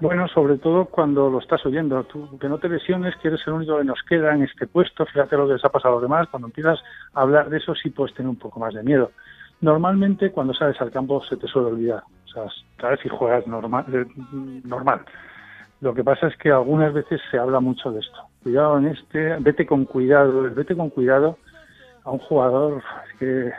Bueno, 0.00 0.26
sobre 0.28 0.58
todo 0.58 0.86
cuando 0.86 1.30
lo 1.30 1.38
estás 1.38 1.64
oyendo. 1.66 2.02
Tú, 2.04 2.38
que 2.38 2.48
no 2.48 2.58
te 2.58 2.68
lesiones, 2.68 3.14
que 3.16 3.28
eres 3.28 3.40
el 3.46 3.54
único 3.54 3.78
que 3.78 3.84
nos 3.84 4.02
queda 4.08 4.34
en 4.34 4.42
este 4.42 4.66
puesto. 4.66 5.06
Fíjate 5.06 5.36
lo 5.36 5.46
que 5.46 5.54
les 5.54 5.64
ha 5.64 5.68
pasado 5.68 5.94
a 5.94 5.96
los 5.96 6.02
demás. 6.02 6.28
Cuando 6.30 6.48
empiezas 6.48 6.80
a 7.12 7.22
hablar 7.22 7.48
de 7.48 7.58
eso, 7.58 7.74
sí 7.74 7.90
puedes 7.90 8.14
tener 8.14 8.28
un 8.28 8.36
poco 8.36 8.60
más 8.60 8.74
de 8.74 8.82
miedo. 8.82 9.12
Normalmente, 9.60 10.30
cuando 10.30 10.52
sales 10.52 10.80
al 10.80 10.90
campo, 10.90 11.22
se 11.24 11.36
te 11.36 11.46
suele 11.46 11.68
olvidar. 11.68 12.02
O 12.24 12.28
sea, 12.28 12.42
sabes 12.80 13.00
si 13.00 13.08
juegas 13.08 13.46
normal, 13.46 13.84
eh, 13.92 14.04
normal. 14.64 15.02
Lo 15.80 15.94
que 15.94 16.02
pasa 16.02 16.26
es 16.26 16.36
que 16.36 16.50
algunas 16.50 16.92
veces 16.92 17.20
se 17.30 17.38
habla 17.38 17.60
mucho 17.60 17.92
de 17.92 18.00
esto. 18.00 18.18
Cuidado 18.42 18.78
en 18.78 18.86
este, 18.88 19.36
vete 19.40 19.64
con 19.64 19.84
cuidado, 19.84 20.42
vete 20.54 20.76
con 20.76 20.90
cuidado 20.90 21.38
a 22.04 22.10
un 22.10 22.18
jugador 22.18 22.82
que 23.18 23.52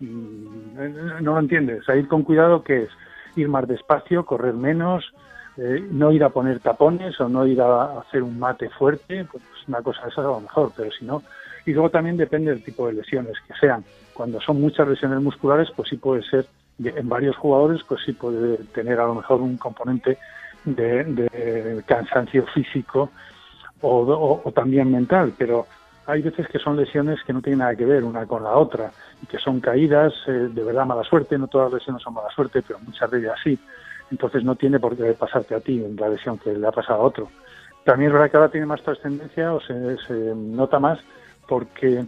mmm, 0.00 1.22
no 1.22 1.34
lo 1.34 1.38
entiendes. 1.40 1.88
O 1.88 1.94
ir 1.94 2.08
con 2.08 2.22
cuidado 2.22 2.62
que 2.62 2.84
es 2.84 2.90
ir 3.36 3.48
más 3.48 3.66
despacio, 3.68 4.24
correr 4.24 4.54
menos, 4.54 5.12
eh, 5.56 5.84
no 5.90 6.12
ir 6.12 6.24
a 6.24 6.30
poner 6.30 6.60
tapones 6.60 7.20
o 7.20 7.28
no 7.28 7.46
ir 7.46 7.60
a 7.60 7.98
hacer 8.00 8.22
un 8.22 8.38
mate 8.38 8.70
fuerte, 8.70 9.26
pues 9.30 9.42
una 9.66 9.82
cosa 9.82 10.00
esa 10.02 10.08
es 10.08 10.18
a 10.18 10.22
lo 10.22 10.40
mejor, 10.40 10.72
pero 10.76 10.90
si 10.90 11.04
no. 11.04 11.22
Y 11.66 11.72
luego 11.72 11.90
también 11.90 12.16
depende 12.16 12.50
del 12.50 12.64
tipo 12.64 12.86
de 12.86 12.94
lesiones 12.94 13.34
que 13.46 13.54
sean. 13.54 13.84
Cuando 14.14 14.40
son 14.40 14.60
muchas 14.60 14.88
lesiones 14.88 15.20
musculares, 15.20 15.68
pues 15.76 15.88
sí 15.90 15.96
puede 15.96 16.22
ser, 16.22 16.46
en 16.82 17.08
varios 17.08 17.36
jugadores, 17.36 17.82
pues 17.86 18.00
sí 18.06 18.12
puede 18.12 18.56
tener 18.72 18.98
a 19.00 19.06
lo 19.06 19.16
mejor 19.16 19.40
un 19.40 19.56
componente 19.58 20.16
de, 20.64 21.04
de 21.04 21.82
cansancio 21.86 22.46
físico 22.46 23.10
o 23.80 24.52
también 24.54 24.90
mental, 24.90 25.32
pero 25.38 25.66
hay 26.08 26.22
veces 26.22 26.48
que 26.48 26.58
son 26.58 26.76
lesiones 26.76 27.22
que 27.22 27.34
no 27.34 27.42
tienen 27.42 27.58
nada 27.58 27.76
que 27.76 27.84
ver 27.84 28.02
una 28.02 28.24
con 28.24 28.42
la 28.42 28.56
otra 28.56 28.90
y 29.22 29.26
que 29.26 29.38
son 29.38 29.60
caídas 29.60 30.14
eh, 30.26 30.48
de 30.50 30.64
verdad 30.64 30.86
mala 30.86 31.04
suerte, 31.04 31.36
no 31.36 31.48
todas 31.48 31.70
las 31.70 31.80
lesiones 31.80 32.02
son 32.02 32.14
mala 32.14 32.30
suerte, 32.30 32.62
pero 32.66 32.78
muchas 32.80 33.10
de 33.10 33.18
ellas 33.18 33.38
sí. 33.44 33.58
Entonces 34.10 34.42
no 34.42 34.56
tiene 34.56 34.80
por 34.80 34.96
qué 34.96 35.12
pasarte 35.12 35.54
a 35.54 35.60
ti 35.60 35.84
la 35.98 36.08
lesión 36.08 36.38
que 36.38 36.54
le 36.54 36.66
ha 36.66 36.72
pasado 36.72 37.02
a 37.02 37.04
otro. 37.04 37.28
También 37.84 38.08
es 38.08 38.14
verdad 38.14 38.30
que 38.30 38.36
ahora 38.38 38.50
tiene 38.50 38.64
más 38.64 38.82
trascendencia 38.82 39.52
o 39.52 39.60
se, 39.60 39.98
se, 39.98 40.14
nota 40.34 40.78
más 40.78 40.98
porque 41.46 42.06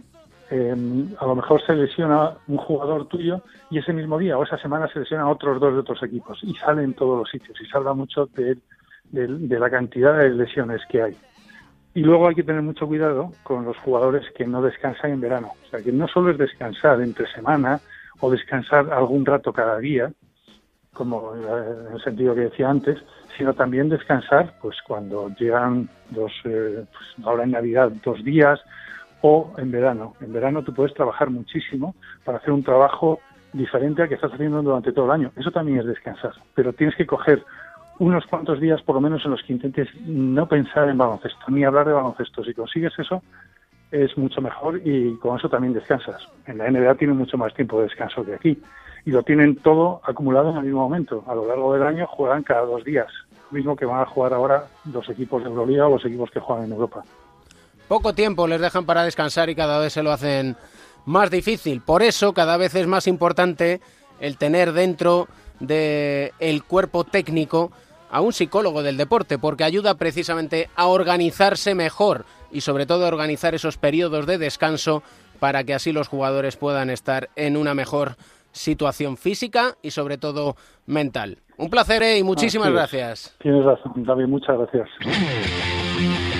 eh, 0.49 0.75
a 1.19 1.25
lo 1.27 1.35
mejor 1.35 1.63
se 1.63 1.75
lesiona 1.75 2.37
un 2.47 2.57
jugador 2.57 3.05
tuyo 3.05 3.43
y 3.69 3.77
ese 3.77 3.93
mismo 3.93 4.17
día 4.17 4.35
o 4.35 4.43
esa 4.43 4.57
semana 4.57 4.87
se 4.87 4.99
lesionan 4.99 5.27
otros 5.27 5.59
dos 5.59 5.73
de 5.73 5.79
otros 5.79 6.01
equipos 6.01 6.39
y 6.41 6.55
sale 6.55 6.83
en 6.83 6.95
todos 6.95 7.19
los 7.19 7.29
sitios 7.29 7.55
y 7.61 7.67
se 7.67 7.77
habla 7.77 7.93
mucho 7.93 8.25
de, 8.33 8.57
de, 9.11 9.27
de 9.27 9.59
la 9.59 9.69
cantidad 9.69 10.17
de 10.17 10.31
lesiones 10.31 10.81
que 10.89 11.03
hay. 11.03 11.17
Y 11.93 12.01
luego 12.01 12.27
hay 12.27 12.35
que 12.35 12.43
tener 12.43 12.61
mucho 12.61 12.87
cuidado 12.87 13.31
con 13.43 13.65
los 13.65 13.77
jugadores 13.77 14.23
que 14.35 14.45
no 14.45 14.61
descansan 14.61 15.11
en 15.11 15.21
verano. 15.21 15.51
O 15.65 15.69
sea, 15.69 15.81
que 15.81 15.91
no 15.91 16.07
solo 16.07 16.31
es 16.31 16.37
descansar 16.37 17.01
entre 17.01 17.31
semana 17.33 17.81
o 18.21 18.31
descansar 18.31 18.91
algún 18.93 19.25
rato 19.25 19.51
cada 19.51 19.77
día, 19.79 20.11
como 20.93 21.35
en 21.35 21.93
el 21.93 22.01
sentido 22.01 22.35
que 22.35 22.41
decía 22.41 22.69
antes, 22.69 22.97
sino 23.37 23.53
también 23.53 23.89
descansar 23.89 24.53
pues 24.61 24.77
cuando 24.87 25.29
llegan 25.37 25.89
los, 26.15 26.31
eh, 26.45 26.85
pues 26.91 27.25
ahora 27.25 27.43
en 27.43 27.51
Navidad, 27.51 27.91
dos 28.03 28.23
días 28.23 28.59
o 29.21 29.53
en 29.57 29.71
verano. 29.71 30.15
En 30.21 30.31
verano 30.31 30.63
tú 30.63 30.73
puedes 30.73 30.93
trabajar 30.93 31.29
muchísimo 31.29 31.95
para 32.23 32.37
hacer 32.37 32.51
un 32.51 32.63
trabajo 32.63 33.19
diferente 33.53 34.01
al 34.01 34.09
que 34.09 34.15
estás 34.15 34.33
haciendo 34.33 34.61
durante 34.61 34.93
todo 34.93 35.05
el 35.05 35.11
año. 35.11 35.31
Eso 35.35 35.51
también 35.51 35.79
es 35.79 35.85
descansar, 35.85 36.33
pero 36.55 36.73
tienes 36.73 36.95
que 36.95 37.05
coger 37.05 37.43
unos 38.01 38.25
cuantos 38.25 38.59
días 38.59 38.81
por 38.81 38.95
lo 38.95 39.01
menos 39.01 39.23
en 39.25 39.29
los 39.29 39.43
que 39.43 39.53
intentes 39.53 39.87
no 40.03 40.47
pensar 40.47 40.89
en 40.89 40.97
baloncesto, 40.97 41.39
ni 41.49 41.63
hablar 41.63 41.85
de 41.85 41.93
baloncesto. 41.93 42.43
Si 42.43 42.51
consigues 42.51 42.97
eso, 42.97 43.21
es 43.91 44.17
mucho 44.17 44.41
mejor 44.41 44.81
y 44.83 45.15
con 45.17 45.37
eso 45.37 45.49
también 45.49 45.73
descansas. 45.73 46.19
En 46.47 46.57
la 46.57 46.71
NBA 46.71 46.95
tienen 46.95 47.15
mucho 47.15 47.37
más 47.37 47.53
tiempo 47.53 47.77
de 47.77 47.83
descanso 47.83 48.25
que 48.25 48.33
aquí 48.33 48.59
y 49.05 49.11
lo 49.11 49.21
tienen 49.21 49.55
todo 49.57 50.01
acumulado 50.03 50.49
en 50.49 50.57
el 50.57 50.63
mismo 50.63 50.79
momento. 50.79 51.23
A 51.27 51.35
lo 51.35 51.45
largo 51.45 51.75
del 51.75 51.83
año 51.83 52.07
juegan 52.07 52.41
cada 52.41 52.61
dos 52.61 52.83
días, 52.83 53.05
lo 53.51 53.57
mismo 53.57 53.75
que 53.75 53.85
van 53.85 54.01
a 54.01 54.07
jugar 54.07 54.33
ahora 54.33 54.65
los 54.91 55.07
equipos 55.07 55.43
de 55.43 55.49
Euroliga 55.49 55.85
o 55.85 55.91
los 55.91 56.05
equipos 56.05 56.31
que 56.31 56.39
juegan 56.39 56.65
en 56.65 56.71
Europa. 56.71 57.03
Poco 57.87 58.15
tiempo 58.15 58.47
les 58.47 58.61
dejan 58.61 58.87
para 58.87 59.03
descansar 59.03 59.51
y 59.51 59.55
cada 59.55 59.77
vez 59.77 59.93
se 59.93 60.01
lo 60.01 60.11
hacen 60.11 60.55
más 61.05 61.29
difícil. 61.29 61.81
Por 61.81 62.01
eso 62.01 62.33
cada 62.33 62.57
vez 62.57 62.73
es 62.73 62.87
más 62.87 63.05
importante 63.05 63.79
el 64.19 64.39
tener 64.39 64.73
dentro 64.73 65.27
del 65.59 66.31
el 66.39 66.63
cuerpo 66.63 67.03
técnico 67.03 67.71
a 68.11 68.21
un 68.21 68.33
psicólogo 68.33 68.83
del 68.83 68.97
deporte, 68.97 69.39
porque 69.39 69.63
ayuda 69.63 69.95
precisamente 69.95 70.69
a 70.75 70.87
organizarse 70.87 71.73
mejor 71.73 72.25
y 72.51 72.61
sobre 72.61 72.85
todo 72.85 73.05
a 73.05 73.07
organizar 73.07 73.55
esos 73.55 73.77
periodos 73.77 74.25
de 74.25 74.37
descanso 74.37 75.01
para 75.39 75.63
que 75.63 75.73
así 75.73 75.91
los 75.91 76.07
jugadores 76.07 76.57
puedan 76.57 76.89
estar 76.89 77.29
en 77.35 77.57
una 77.57 77.73
mejor 77.73 78.15
situación 78.51 79.17
física 79.17 79.75
y 79.81 79.91
sobre 79.91 80.17
todo 80.17 80.55
mental. 80.85 81.37
Un 81.57 81.69
placer 81.69 82.03
¿eh? 82.03 82.17
y 82.17 82.23
muchísimas 82.23 82.71
gracias. 82.71 83.35
Tienes 83.39 83.63
razón, 83.63 84.03
David, 84.03 84.27
muchas 84.27 84.57
gracias. 84.57 84.89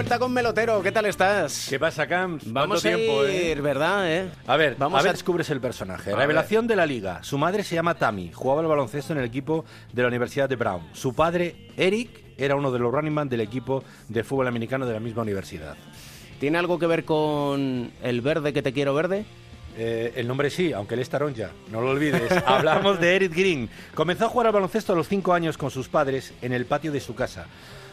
vuelta 0.00 0.18
con 0.18 0.32
Melotero, 0.32 0.82
¿qué 0.82 0.92
tal 0.92 1.04
estás? 1.04 1.66
¿Qué 1.68 1.78
pasa, 1.78 2.06
Camps? 2.06 2.50
Vamos 2.50 2.80
¿Cuánto 2.80 2.88
a 2.88 2.98
tiempo, 2.98 3.24
ir, 3.26 3.58
eh? 3.58 3.60
¿verdad? 3.60 4.10
Eh? 4.10 4.30
A 4.46 4.56
ver, 4.56 4.76
Vamos 4.78 4.98
a 4.98 5.02
ver, 5.02 5.10
a- 5.10 5.12
descubres 5.12 5.50
el 5.50 5.60
personaje. 5.60 6.10
A 6.10 6.16
Revelación 6.16 6.66
de 6.66 6.74
la 6.74 6.86
liga. 6.86 7.22
Su 7.22 7.36
madre 7.36 7.62
se 7.64 7.74
llama 7.74 7.94
Tammy, 7.96 8.32
jugaba 8.32 8.62
al 8.62 8.66
baloncesto 8.66 9.12
en 9.12 9.18
el 9.18 9.26
equipo 9.26 9.66
de 9.92 10.00
la 10.00 10.08
Universidad 10.08 10.48
de 10.48 10.56
Brown. 10.56 10.88
Su 10.94 11.14
padre, 11.14 11.68
Eric, 11.76 12.08
era 12.38 12.56
uno 12.56 12.72
de 12.72 12.78
los 12.78 12.90
running 12.90 13.12
man 13.12 13.28
del 13.28 13.42
equipo 13.42 13.84
de 14.08 14.24
fútbol 14.24 14.46
americano 14.48 14.86
de 14.86 14.94
la 14.94 15.00
misma 15.00 15.20
universidad. 15.20 15.76
¿Tiene 16.38 16.56
algo 16.56 16.78
que 16.78 16.86
ver 16.86 17.04
con 17.04 17.92
el 18.02 18.22
verde 18.22 18.54
que 18.54 18.62
te 18.62 18.72
quiero 18.72 18.94
verde? 18.94 19.26
Eh, 19.76 20.14
el 20.16 20.26
nombre 20.26 20.48
sí, 20.48 20.72
aunque 20.72 20.94
él 20.94 21.00
es 21.00 21.10
taronja, 21.10 21.50
no 21.70 21.82
lo 21.82 21.90
olvides. 21.90 22.32
Hablamos 22.46 22.98
de 23.00 23.16
Eric 23.16 23.34
Green. 23.34 23.68
Comenzó 23.94 24.24
a 24.24 24.28
jugar 24.30 24.46
al 24.46 24.54
baloncesto 24.54 24.94
a 24.94 24.96
los 24.96 25.08
5 25.08 25.34
años 25.34 25.58
con 25.58 25.70
sus 25.70 25.90
padres 25.90 26.32
en 26.40 26.54
el 26.54 26.64
patio 26.64 26.90
de 26.90 27.00
su 27.00 27.14
casa. 27.14 27.44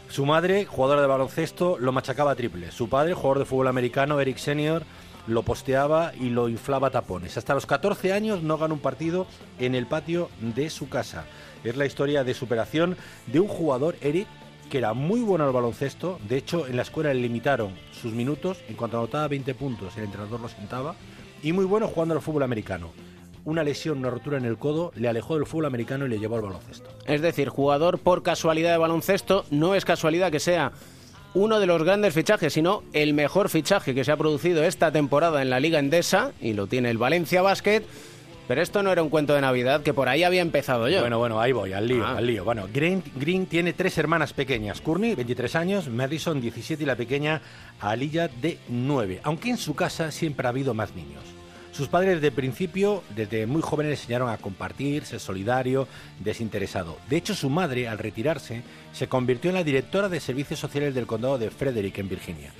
Su 0.10 0.26
madre, 0.26 0.66
jugadora 0.66 1.02
de 1.02 1.08
baloncesto, 1.08 1.78
lo 1.78 1.92
machacaba 1.92 2.36
triple. 2.36 2.72
Su 2.72 2.88
padre, 2.88 3.14
jugador 3.14 3.40
de 3.40 3.46
fútbol 3.46 3.68
americano, 3.68 4.20
Eric 4.20 4.38
Senior, 4.38 4.84
lo 5.28 5.44
posteaba 5.44 6.14
y 6.16 6.30
lo 6.30 6.48
inflaba 6.48 6.90
tapones. 6.90 7.38
Hasta 7.38 7.54
los 7.54 7.66
14 7.66 8.14
años 8.14 8.42
no 8.42 8.58
ganó 8.58 8.76
un 8.76 8.80
partido 8.80 9.28
en 9.60 9.76
el 9.76 9.86
patio 9.86 10.30
de 10.40 10.70
su 10.70 10.88
casa. 10.88 11.26
Es 11.64 11.76
la 11.76 11.86
historia 11.86 12.24
de 12.24 12.34
superación 12.34 12.96
de 13.28 13.42
un 13.42 13.50
jugador, 13.50 13.98
Eric, 14.02 14.28
que 14.72 14.78
era 14.78 14.94
muy 14.94 15.20
bueno 15.20 15.44
al 15.44 15.52
baloncesto. 15.52 16.20
De 16.28 16.38
hecho, 16.38 16.68
en 16.68 16.78
la 16.78 16.84
escuela 16.84 17.14
le 17.14 17.20
limitaron 17.20 17.74
sus 17.92 18.14
minutos. 18.14 18.60
En 18.70 18.76
cuanto 18.76 18.98
anotaba 18.98 19.28
20 19.28 19.56
puntos, 19.56 19.98
el 19.98 20.06
entrenador 20.06 20.40
lo 20.40 20.48
sentaba. 20.48 20.96
Y 21.44 21.52
muy 21.52 21.66
bueno 21.66 21.88
jugando 21.90 22.16
al 22.16 22.22
fútbol 22.22 22.44
americano. 22.44 22.92
Una 23.48 23.64
lesión, 23.64 24.00
una 24.00 24.10
rotura 24.10 24.38
en 24.38 24.44
el 24.44 24.58
codo, 24.58 24.92
le 24.98 25.08
alejó 25.08 25.36
del 25.36 25.46
fútbol 25.46 25.68
americano 25.68 26.06
y 26.06 26.10
le 26.10 26.20
llevó 26.20 26.36
al 26.36 26.42
baloncesto. 26.42 26.90
Es 27.06 27.22
decir, 27.22 27.48
jugador 27.48 27.98
por 27.98 28.22
casualidad 28.22 28.72
de 28.74 28.78
baloncesto, 28.78 29.46
no 29.52 29.74
es 29.74 29.86
casualidad 29.86 30.34
que 30.34 30.42
sea 30.42 30.74
uno 31.34 31.62
de 31.62 31.66
los 31.66 31.82
grandes 31.82 32.14
fichajes, 32.14 32.52
sino 32.52 32.84
el 32.92 33.14
mejor 33.14 33.48
fichaje 33.48 33.96
que 33.96 34.04
se 34.04 34.12
ha 34.12 34.18
producido 34.18 34.66
esta 34.66 34.92
temporada 34.92 35.42
en 35.42 35.50
la 35.50 35.62
Liga 35.62 35.80
Endesa, 35.80 36.34
y 36.42 36.56
lo 36.56 36.68
tiene 36.68 36.90
el 36.90 36.98
Valencia 36.98 37.42
Basket. 37.42 37.84
Pero 38.50 38.62
esto 38.62 38.84
no 38.84 38.92
era 38.92 39.02
un 39.02 39.10
cuento 39.10 39.34
de 39.34 39.40
Navidad, 39.40 39.82
que 39.82 39.94
por 39.94 40.10
ahí 40.10 40.24
había 40.24 40.42
empezado 40.42 40.90
yo. 40.90 41.00
Bueno, 41.00 41.18
bueno, 41.18 41.40
ahí 41.40 41.54
voy, 41.54 41.72
al 41.72 41.88
lío, 41.88 42.06
Ah. 42.06 42.18
al 42.18 42.28
lío. 42.28 42.44
Bueno, 42.44 42.68
Green, 42.74 43.02
Green 43.16 43.46
tiene 43.46 43.72
tres 43.72 43.98
hermanas 43.98 44.34
pequeñas. 44.34 44.82
Courtney, 44.82 45.16
23 45.16 45.56
años, 45.56 45.88
Madison, 45.88 46.42
17 46.42 46.84
y 46.84 46.86
la 46.86 46.98
pequeña 46.98 47.42
Aliyah, 47.80 48.28
de 48.28 48.58
9. 48.68 49.22
Aunque 49.24 49.50
en 49.50 49.58
su 49.58 49.74
casa 49.74 50.12
siempre 50.12 50.48
ha 50.48 50.50
habido 50.50 50.74
más 50.74 50.94
niños. 50.94 51.24
Sus 51.78 51.90
padres 51.90 52.24
el 52.24 52.32
principio, 52.32 53.04
desde 53.16 53.46
muy 53.46 53.62
jóvenes, 53.62 53.92
le 53.92 53.96
enseñaron 53.98 54.30
a 54.32 54.40
compartir, 54.40 55.06
ser 55.06 55.20
solidario, 55.20 55.88
desinteresado. 56.20 56.98
De 57.08 57.18
hecho, 57.18 57.36
su 57.36 57.52
madre, 57.52 57.88
al 57.88 58.00
retirarse, 58.00 58.64
se 58.94 59.08
convirtió 59.08 59.52
en 59.52 59.58
la 59.58 59.64
directora 59.64 60.10
de 60.10 60.20
servicios 60.20 60.60
sociales 60.60 60.96
del 60.96 61.06
condado 61.06 61.38
de 61.38 61.52
Frederick, 61.52 62.00
en 62.00 62.10
Virginia. 62.10 62.52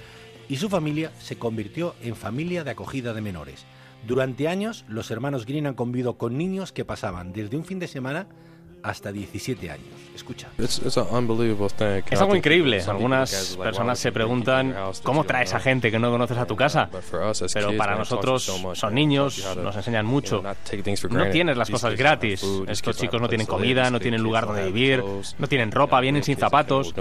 Y 0.48 0.58
su 0.58 0.70
familia 0.70 1.12
se 1.18 1.36
convirtió 1.36 1.96
en 2.04 2.16
familia 2.16 2.64
de 2.64 2.70
acogida 2.70 3.16
de 3.16 3.22
menores. 3.22 3.66
Durante 4.06 4.48
años, 4.48 4.86
los 4.88 5.10
hermanos 5.10 5.48
Green 5.48 5.66
han 5.66 5.74
convivido 5.74 6.20
con 6.20 6.38
niños 6.38 6.72
que 6.72 6.86
pasaban 6.86 7.34
desde 7.34 7.58
un 7.58 7.66
fin 7.66 7.80
de 7.80 7.88
semana 7.88 8.28
hasta 8.84 9.12
17 9.12 9.70
años. 9.70 9.86
Escucha. 10.16 10.50
Es 12.16 12.22
algo 12.22 12.36
increíble. 12.36 12.82
Algunas 12.82 13.58
personas 13.58 14.00
se 14.00 14.12
preguntan 14.12 14.76
cómo 15.04 15.24
traes 15.26 15.54
a 15.54 15.60
gente 15.60 15.92
que 15.92 16.00
no 16.00 16.10
conoces 16.10 16.38
a 16.38 16.46
tu 16.46 16.56
casa. 16.56 16.90
Pero 17.54 17.78
para 17.78 17.96
nosotros 17.96 18.52
son 18.74 18.96
niños, 18.96 19.46
nos 19.62 19.76
enseñan 19.76 20.06
mucho. 20.06 20.42
No 21.26 21.32
tienes 21.32 21.58
las 21.58 21.70
cosas 21.70 21.96
gratis. 21.96 22.44
Estos 22.68 22.98
chicos 22.98 23.22
no 23.22 23.30
tienen 23.30 23.48
comida, 23.48 23.90
no 23.90 24.00
tienen 24.00 24.22
lugar 24.22 24.46
donde 24.48 24.66
vivir, 24.66 25.04
no 25.38 25.48
tienen 25.48 25.72
ropa, 25.72 26.00
vienen 26.02 26.24
sin 26.24 26.38
zapatos. 26.38 26.94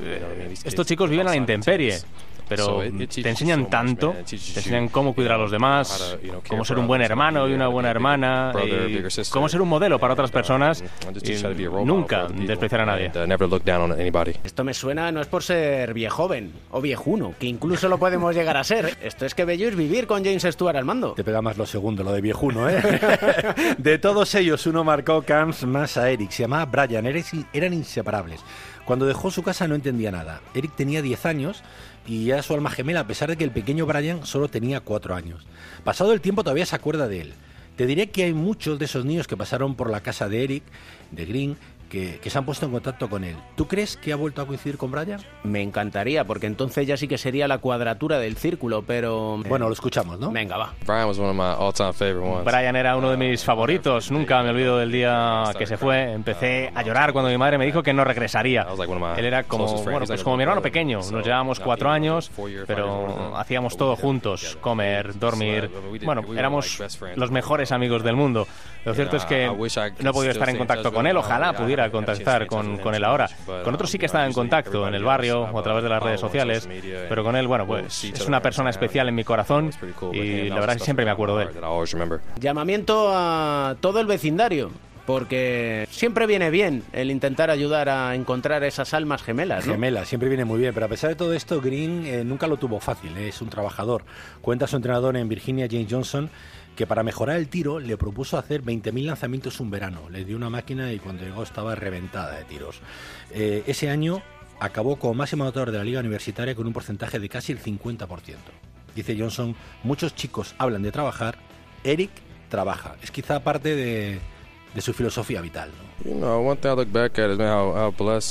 Eh, 0.00 0.54
Estos 0.64 0.86
chicos 0.86 1.08
viven 1.08 1.26
a 1.28 1.30
la 1.30 1.36
intemperie 1.36 1.98
pero 2.48 2.80
te 2.80 3.28
enseñan 3.28 3.68
tanto, 3.68 4.14
te 4.28 4.36
enseñan 4.36 4.88
cómo 4.88 5.14
cuidar 5.14 5.32
a 5.32 5.38
los 5.38 5.50
demás, 5.50 6.18
cómo 6.48 6.64
ser 6.64 6.78
un 6.78 6.86
buen 6.86 7.02
hermano 7.02 7.48
y 7.48 7.52
una 7.52 7.68
buena 7.68 7.90
hermana, 7.90 8.52
y 8.88 9.02
cómo 9.30 9.48
ser 9.48 9.60
un 9.60 9.68
modelo 9.68 9.98
para 9.98 10.14
otras 10.14 10.30
personas 10.30 10.84
y 11.22 11.84
nunca 11.84 12.28
despreciar 12.28 12.82
a 12.82 12.86
nadie. 12.86 13.10
Esto 14.44 14.64
me 14.64 14.74
suena, 14.74 15.10
no 15.12 15.20
es 15.20 15.26
por 15.26 15.42
ser 15.42 15.94
viejoven 15.94 16.52
o 16.70 16.80
viejuno, 16.80 17.34
que 17.38 17.46
incluso 17.46 17.88
lo 17.88 17.98
podemos 17.98 18.34
llegar 18.34 18.56
a 18.56 18.64
ser. 18.64 18.96
Esto 19.02 19.26
es 19.26 19.34
que 19.34 19.44
bello 19.44 19.68
es 19.68 19.76
vivir 19.76 20.06
con 20.06 20.24
James 20.24 20.42
Stewart 20.42 20.76
al 20.76 20.84
mando. 20.84 21.12
Te 21.12 21.24
pega 21.24 21.42
más 21.42 21.56
lo 21.56 21.66
segundo, 21.66 22.02
lo 22.02 22.12
de 22.12 22.20
viejuno, 22.20 22.68
¿eh? 22.68 22.82
de 23.78 23.98
todos 23.98 24.34
ellos, 24.34 24.66
uno 24.66 24.84
marcó 24.84 25.22
Camps 25.22 25.64
más 25.64 25.96
a 25.96 26.10
Eric. 26.10 26.30
Se 26.30 26.42
llamaba 26.42 26.66
Brian, 26.66 27.06
eran 27.52 27.72
inseparables. 27.72 28.40
Cuando 28.84 29.06
dejó 29.06 29.30
su 29.30 29.42
casa 29.42 29.66
no 29.66 29.74
entendía 29.74 30.10
nada. 30.10 30.42
Eric 30.54 30.72
tenía 30.76 31.00
10 31.00 31.26
años 31.26 31.62
y 32.06 32.30
era 32.30 32.42
su 32.42 32.54
alma 32.54 32.70
gemela, 32.70 33.00
a 33.00 33.06
pesar 33.06 33.30
de 33.30 33.36
que 33.36 33.44
el 33.44 33.50
pequeño 33.50 33.86
Brian 33.86 34.26
solo 34.26 34.48
tenía 34.48 34.80
4 34.80 35.14
años. 35.14 35.46
Pasado 35.84 36.12
el 36.12 36.20
tiempo 36.20 36.42
todavía 36.44 36.66
se 36.66 36.76
acuerda 36.76 37.08
de 37.08 37.20
él. 37.20 37.34
Te 37.76 37.86
diré 37.86 38.10
que 38.10 38.24
hay 38.24 38.34
muchos 38.34 38.78
de 38.78 38.84
esos 38.84 39.04
niños 39.04 39.26
que 39.26 39.36
pasaron 39.36 39.74
por 39.74 39.90
la 39.90 40.00
casa 40.00 40.28
de 40.28 40.44
Eric, 40.44 40.62
de 41.10 41.26
Green, 41.26 41.56
que, 41.88 42.18
se 42.24 42.38
han 42.38 42.44
puesto 42.44 42.66
en 42.66 42.72
contacto 42.72 43.08
con 43.08 43.24
él. 43.24 43.36
¿Tú 43.56 43.66
crees 43.66 43.96
que 43.96 44.12
ha 44.12 44.16
vuelto 44.16 44.42
a 44.42 44.46
coincidir 44.46 44.76
con 44.76 44.90
Brian? 44.90 45.20
Me 45.42 45.62
encantaría, 45.62 46.24
porque 46.24 46.46
entonces 46.46 46.86
ya 46.86 46.96
sí 46.96 47.08
que 47.08 47.18
sería 47.18 47.48
la 47.48 47.58
cuadratura 47.58 48.18
del 48.18 48.36
círculo, 48.36 48.82
pero... 48.82 49.40
Bueno, 49.48 49.68
lo 49.68 49.72
escuchamos, 49.74 50.18
¿no? 50.18 50.30
Venga, 50.30 50.56
va. 50.56 50.72
Brian 52.44 52.76
era 52.76 52.96
uno 52.96 53.10
de 53.10 53.16
mis 53.16 53.44
favoritos. 53.44 54.10
Nunca 54.10 54.42
me 54.42 54.50
olvido 54.50 54.78
del 54.78 54.92
día 54.92 55.44
que 55.56 55.66
se 55.66 55.76
fue. 55.76 56.12
Empecé 56.12 56.72
a 56.74 56.82
llorar 56.82 57.12
cuando 57.12 57.30
mi 57.30 57.38
madre 57.38 57.58
me 57.58 57.66
dijo 57.66 57.82
que 57.82 57.92
no 57.92 58.04
regresaría. 58.04 58.66
Él 59.16 59.24
era 59.24 59.44
como, 59.44 59.82
bueno, 59.82 60.06
pues 60.06 60.22
como 60.22 60.36
mi 60.36 60.42
hermano 60.42 60.62
pequeño. 60.62 60.98
Nos 60.98 61.24
llevábamos 61.24 61.60
cuatro 61.60 61.90
años, 61.90 62.30
pero 62.66 63.36
hacíamos 63.36 63.76
todo 63.76 63.96
juntos. 63.96 64.58
Comer, 64.60 65.18
dormir. 65.18 65.70
Bueno, 66.04 66.22
éramos 66.36 66.82
los 67.16 67.30
mejores 67.30 67.72
amigos 67.72 68.02
del 68.02 68.16
mundo. 68.16 68.46
Lo 68.84 68.94
cierto 68.94 69.16
es 69.16 69.24
que 69.24 69.46
no 69.46 70.10
he 70.10 70.12
podido 70.12 70.32
estar 70.32 70.48
en 70.48 70.58
contacto 70.58 70.92
con 70.92 71.06
él. 71.06 71.16
Ojalá 71.16 71.52
pudiera 71.74 71.90
contactar 71.90 72.46
con, 72.46 72.78
con 72.78 72.94
él 72.94 73.04
ahora. 73.04 73.28
Con 73.64 73.74
otros 73.74 73.90
sí 73.90 73.98
que 73.98 74.06
estaba 74.06 74.26
en 74.26 74.32
contacto, 74.32 74.86
en 74.86 74.94
el 74.94 75.04
barrio 75.04 75.42
o 75.42 75.58
a 75.58 75.62
través 75.62 75.82
de 75.82 75.88
las 75.88 76.02
redes 76.02 76.20
sociales, 76.20 76.68
pero 77.08 77.24
con 77.24 77.36
él, 77.36 77.46
bueno, 77.46 77.66
pues 77.66 78.04
es 78.04 78.26
una 78.26 78.40
persona 78.40 78.70
especial 78.70 79.08
en 79.08 79.14
mi 79.14 79.24
corazón 79.24 79.70
y 80.12 80.48
la 80.48 80.56
verdad 80.56 80.76
es 80.76 80.82
que 80.82 80.84
siempre 80.84 81.04
me 81.04 81.10
acuerdo 81.10 81.38
de 81.38 81.44
él. 81.44 81.50
Llamamiento 82.38 83.10
a 83.12 83.76
todo 83.80 84.00
el 84.00 84.06
vecindario 84.06 84.70
porque 85.06 85.86
siempre 85.90 86.26
viene 86.26 86.48
bien 86.48 86.82
el 86.92 87.10
intentar 87.10 87.50
ayudar 87.50 87.90
a 87.90 88.14
encontrar 88.14 88.64
esas 88.64 88.94
almas 88.94 89.22
gemelas. 89.22 89.66
¿no? 89.66 89.74
Gemelas, 89.74 90.08
siempre 90.08 90.30
viene 90.30 90.46
muy 90.46 90.58
bien, 90.58 90.72
pero 90.72 90.86
a 90.86 90.88
pesar 90.88 91.10
de 91.10 91.16
todo 91.16 91.34
esto, 91.34 91.60
Green 91.60 92.06
eh, 92.06 92.24
nunca 92.24 92.46
lo 92.46 92.56
tuvo 92.56 92.80
fácil, 92.80 93.14
¿eh? 93.18 93.28
es 93.28 93.42
un 93.42 93.50
trabajador. 93.50 94.04
Cuenta 94.40 94.66
su 94.66 94.76
entrenador 94.76 95.16
en 95.18 95.28
Virginia, 95.28 95.66
James 95.70 95.88
Johnson, 95.90 96.30
que 96.76 96.86
para 96.86 97.02
mejorar 97.02 97.36
el 97.36 97.48
tiro 97.48 97.78
le 97.78 97.96
propuso 97.96 98.38
hacer 98.38 98.62
20.000 98.62 99.04
lanzamientos 99.04 99.60
un 99.60 99.70
verano. 99.70 100.08
Le 100.10 100.24
dio 100.24 100.36
una 100.36 100.50
máquina 100.50 100.92
y 100.92 100.98
cuando 100.98 101.24
llegó 101.24 101.42
estaba 101.42 101.74
reventada 101.74 102.36
de 102.36 102.44
tiros. 102.44 102.80
Eh, 103.30 103.62
ese 103.66 103.90
año 103.90 104.22
acabó 104.60 104.96
como 104.96 105.14
máximo 105.14 105.44
anotador 105.44 105.70
de 105.70 105.78
la 105.78 105.84
liga 105.84 106.00
universitaria 106.00 106.54
con 106.54 106.66
un 106.66 106.72
porcentaje 106.72 107.18
de 107.18 107.28
casi 107.28 107.52
el 107.52 107.62
50%. 107.62 108.06
Dice 108.94 109.16
Johnson, 109.18 109.56
muchos 109.82 110.14
chicos 110.14 110.54
hablan 110.58 110.82
de 110.82 110.92
trabajar, 110.92 111.38
Eric 111.82 112.10
trabaja. 112.48 112.96
Es 113.02 113.10
quizá 113.10 113.42
parte 113.42 113.74
de, 113.74 114.20
de 114.74 114.80
su 114.80 114.92
filosofía 114.92 115.40
vital. 115.40 115.70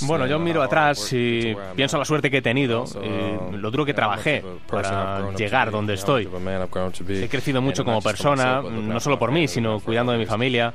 Bueno, 0.05 0.27
yo 0.27 0.37
miro 0.37 0.61
atrás 0.61 1.11
y 1.13 1.55
pienso 1.75 1.97
la 1.97 2.05
suerte 2.05 2.29
que 2.29 2.37
he 2.37 2.41
tenido, 2.41 2.85
y 3.01 3.55
lo 3.55 3.71
duro 3.71 3.85
que 3.85 3.93
trabajé 3.93 4.43
para 4.69 5.31
llegar 5.31 5.71
donde 5.71 5.93
estoy. 5.93 6.29
He 7.07 7.29
crecido 7.29 7.61
mucho 7.61 7.85
como 7.85 8.01
persona, 8.01 8.61
no 8.61 8.99
solo 8.99 9.17
por 9.17 9.31
mí, 9.31 9.47
sino 9.47 9.79
cuidando 9.79 10.11
de 10.11 10.17
mi 10.17 10.25
familia, 10.25 10.73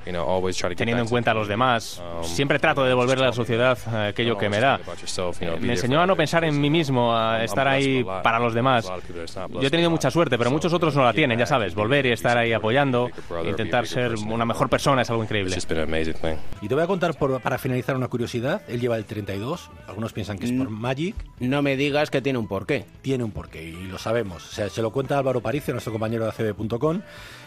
teniendo 0.76 1.02
en 1.02 1.08
cuenta 1.08 1.32
a 1.32 1.34
los 1.34 1.46
demás. 1.46 2.02
Siempre 2.22 2.58
trato 2.58 2.82
de 2.82 2.88
devolverle 2.88 3.24
a 3.24 3.28
la 3.28 3.34
sociedad 3.34 3.78
aquello 4.08 4.38
que 4.38 4.48
me 4.48 4.58
da. 4.58 4.80
Me 5.60 5.72
enseñó 5.72 6.00
a 6.00 6.06
no 6.06 6.16
pensar 6.16 6.44
en 6.44 6.60
mí 6.60 6.70
mismo, 6.70 7.14
a 7.14 7.44
estar 7.44 7.68
ahí 7.68 8.04
para 8.22 8.38
los 8.38 8.54
demás. 8.54 8.90
Yo 9.52 9.66
he 9.68 9.70
tenido 9.70 9.90
mucha 9.90 10.10
suerte, 10.10 10.38
pero 10.38 10.50
muchos 10.50 10.72
otros 10.72 10.96
no 10.96 11.04
la 11.04 11.12
tienen, 11.12 11.38
ya 11.38 11.46
sabes. 11.46 11.74
Volver 11.74 12.06
y 12.06 12.12
estar 12.12 12.36
ahí 12.38 12.52
apoyando, 12.52 13.10
intentar 13.44 13.86
ser 13.86 14.14
una 14.14 14.46
mejor 14.46 14.68
persona 14.68 15.02
es 15.02 15.10
algo 15.10 15.22
increíble. 15.22 15.57
Y 16.60 16.68
te 16.68 16.74
voy 16.74 16.84
a 16.84 16.86
contar 16.86 17.14
para 17.14 17.58
finalizar 17.58 17.96
una 17.96 18.08
curiosidad. 18.08 18.62
Él 18.68 18.80
lleva 18.80 18.96
el 18.96 19.04
32. 19.04 19.70
Algunos 19.86 20.12
piensan 20.12 20.38
que 20.38 20.46
es 20.46 20.52
por 20.52 20.70
Magic. 20.70 21.16
No 21.40 21.62
me 21.62 21.76
digas 21.76 22.10
que 22.10 22.20
tiene 22.20 22.38
un 22.38 22.48
porqué. 22.48 22.84
Tiene 23.02 23.24
un 23.24 23.30
porqué 23.30 23.64
y 23.64 23.86
lo 23.86 23.98
sabemos. 23.98 24.46
O 24.46 24.52
sea, 24.52 24.68
se 24.68 24.82
lo 24.82 24.90
cuenta 24.90 25.18
Álvaro 25.18 25.40
Paricio, 25.40 25.74
nuestro 25.74 25.92
compañero 25.92 26.24
de 26.24 26.30
ACB.com. 26.30 27.02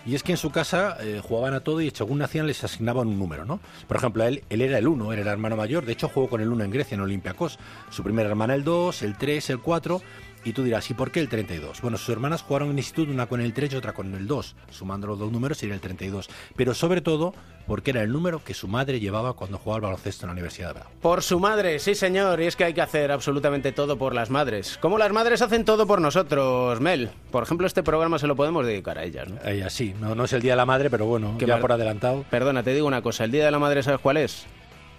Y 0.06 0.16
es 0.16 0.24
que 0.24 0.32
en 0.32 0.38
su 0.38 0.50
casa 0.50 0.98
eh, 1.02 1.22
jugaban 1.24 1.54
a 1.54 1.60
todo 1.60 1.82
y 1.82 1.92
según 1.92 2.20
nacían 2.20 2.48
les 2.48 2.64
asignaban 2.64 3.08
un 3.08 3.20
número, 3.20 3.46
¿no? 3.46 3.60
Por 3.88 3.98
ejemplo, 3.98 4.24
él, 4.26 4.44
él 4.50 4.62
era 4.62 4.78
el 4.78 4.88
1, 4.88 5.14
era 5.14 5.22
el 5.22 5.28
hermano 5.28 5.56
mayor. 5.56 5.86
De 5.86 5.94
hecho, 5.94 6.10
jugó 6.10 6.28
con 6.28 6.42
el 6.42 6.50
1 6.50 6.64
en 6.64 6.72
Grecia, 6.72 6.96
en 6.96 7.02
Olympiacos. 7.02 7.60
Su 7.90 8.04
primera 8.04 8.28
hermana 8.30 8.56
el 8.56 8.64
2, 8.64 9.04
el 9.04 9.18
3, 9.18 9.52
el 9.52 9.60
4 9.60 10.02
y 10.44 10.54
tú 10.54 10.64
dirás, 10.64 10.90
¿y 10.90 10.94
por 10.94 11.12
qué 11.12 11.20
el 11.20 11.30
32? 11.30 11.82
Bueno, 11.82 11.98
sus 11.98 12.10
hermanas 12.10 12.42
jugaron 12.42 12.72
en 12.72 12.78
instituto, 12.78 13.12
una 13.12 13.28
con 13.28 13.42
el 13.42 13.54
3 13.54 13.74
y 13.74 13.76
otra 13.76 13.94
con 13.94 14.14
el 14.14 14.28
2. 14.28 14.56
Sumando 14.70 15.08
los 15.08 15.20
dos 15.20 15.32
números 15.32 15.58
sería 15.58 15.76
el 15.76 15.82
32. 15.82 16.30
Pero 16.56 16.74
sobre 16.74 17.02
todo 17.02 17.34
porque 17.68 17.92
era 17.92 18.02
el 18.02 18.12
número 18.12 18.44
que 18.44 18.54
su 18.54 18.68
madre 18.68 19.00
llevaba 19.00 19.34
cuando 19.34 19.58
jugaba 19.58 19.76
al 19.78 19.82
baloncesto 19.82 20.26
en 20.26 20.30
la 20.30 20.34
Universidad 20.34 20.70
de 20.70 20.74
Bravo. 20.74 20.90
Por 21.02 21.24
su 21.24 21.40
madre, 21.40 21.80
sí 21.80 21.96
señor. 21.96 22.42
Y 22.42 22.46
es 22.46 22.56
que 22.56 22.66
hay 22.66 22.74
que 22.74 22.82
hacer 22.82 23.12
absolutamente 23.12 23.72
todo 23.72 23.98
por 23.98 24.14
las 24.14 24.30
madres. 24.30 24.78
Como 24.82 24.98
las 24.98 25.12
madres 25.12 25.42
hacen 25.42 25.64
todo 25.64 25.86
por 25.88 26.02
nosotros, 26.02 26.82
Mel. 26.82 27.12
Por 27.32 27.44
ejemplo, 27.44 27.68
este 27.68 27.84
programa 27.84 28.20
se 28.20 28.28
lo 28.28 28.36
podemos 28.36 28.66
dedicar 28.66 28.98
a 28.98 29.04
ellas, 29.04 29.30
¿no? 29.30 29.38
A 29.44 29.52
ellas 29.52 29.72
sí. 29.74 29.94
No, 30.00 30.16
no 30.16 30.26
es 30.26 30.34
el 30.34 30.42
Día 30.42 30.54
de 30.54 30.58
la 30.58 30.66
Madre, 30.66 30.90
pero 30.90 31.06
bueno, 31.06 31.38
ya 31.40 31.60
por 31.60 31.72
adelantado. 31.72 32.26
Perdona, 32.30 32.64
te 32.64 32.74
digo 32.74 32.88
una 32.88 33.02
cosa. 33.02 33.24
¿El 33.24 33.32
Día 33.32 33.46
de 33.46 33.52
la 33.52 33.60
Madre 33.60 33.84
sabes 33.84 34.00
cuál 34.02 34.18
es? 34.18 34.46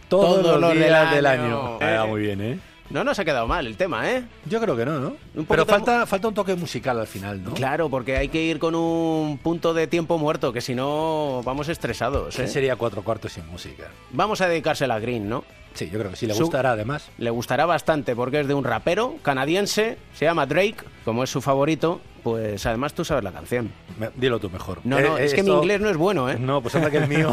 Todos, 0.09 0.61
los 0.61 0.75
días 0.75 1.15
del 1.15 1.27
año. 1.27 1.79
Ah, 1.81 2.05
muy 2.07 2.21
bien, 2.21 2.41
¿eh? 2.41 2.72
No 2.93 3.05
nos 3.05 3.19
ha 3.19 3.25
quedado 3.25 3.47
mal 3.47 3.67
el 3.67 3.77
tema, 3.79 4.11
¿eh? 4.11 4.23
Yo 4.45 4.61
creo 4.61 4.77
que 4.77 4.85
no, 4.85 5.01
¿no? 5.01 5.17
Pero 5.49 5.65
falta, 5.65 6.05
falta 6.05 6.29
un 6.29 6.35
toque 6.35 6.55
musical 6.55 7.01
al 7.01 7.07
final, 7.07 7.43
¿no? 7.43 7.55
Claro, 7.55 7.89
porque 7.89 8.19
hay 8.19 8.29
que 8.29 8.43
ir 8.43 8.59
con 8.59 8.75
un 8.75 9.39
punto 9.39 9.73
de 9.73 9.87
tiempo 9.87 10.19
muerto, 10.19 10.53
que 10.53 10.61
si 10.61 10.75
no 10.75 11.41
vamos 11.43 11.71
estresados. 11.71 12.39
¿eh? 12.39 12.47
sería 12.49 12.77
cuatro 12.77 13.03
cuartos 13.03 13.33
sin 13.33 13.47
música? 13.47 13.85
Vamos 14.11 14.43
a 14.43 14.49
dedicársela 14.49 14.97
a 14.97 14.99
Green, 15.01 15.27
¿no? 15.27 15.43
Sí, 15.73 15.89
yo 15.91 15.99
creo 15.99 16.11
que 16.11 16.17
sí, 16.17 16.27
le 16.27 16.35
gustará 16.35 16.73
además. 16.73 17.09
Le 17.17 17.31
gustará 17.31 17.65
bastante 17.65 18.15
porque 18.15 18.41
es 18.41 18.47
de 18.47 18.53
un 18.53 18.65
rapero 18.65 19.17
canadiense, 19.23 19.97
se 20.13 20.27
llama 20.27 20.45
Drake, 20.45 20.85
como 21.07 21.25
es 21.25 21.31
su 21.31 21.41
favorito, 21.41 22.03
pues 22.23 22.67
además 22.67 22.93
tú 22.93 23.07
sabes 23.07 23.25
la 23.25 23.33
canción. 23.33 23.73
dilo 24.17 24.39
tú 24.39 24.51
mejor. 24.51 24.81
No, 24.85 25.01
no, 25.01 25.17
eh, 25.17 25.25
es 25.25 25.33
que 25.33 25.43
mi 25.43 25.51
inglés 25.51 25.81
no 25.81 25.89
es 25.89 25.97
bueno, 25.97 26.29
¿eh? 26.29 26.37
No, 26.39 26.61
pues 26.61 26.75
anda 26.75 26.91
que 26.91 26.99
el 26.99 27.09
mío. 27.09 27.33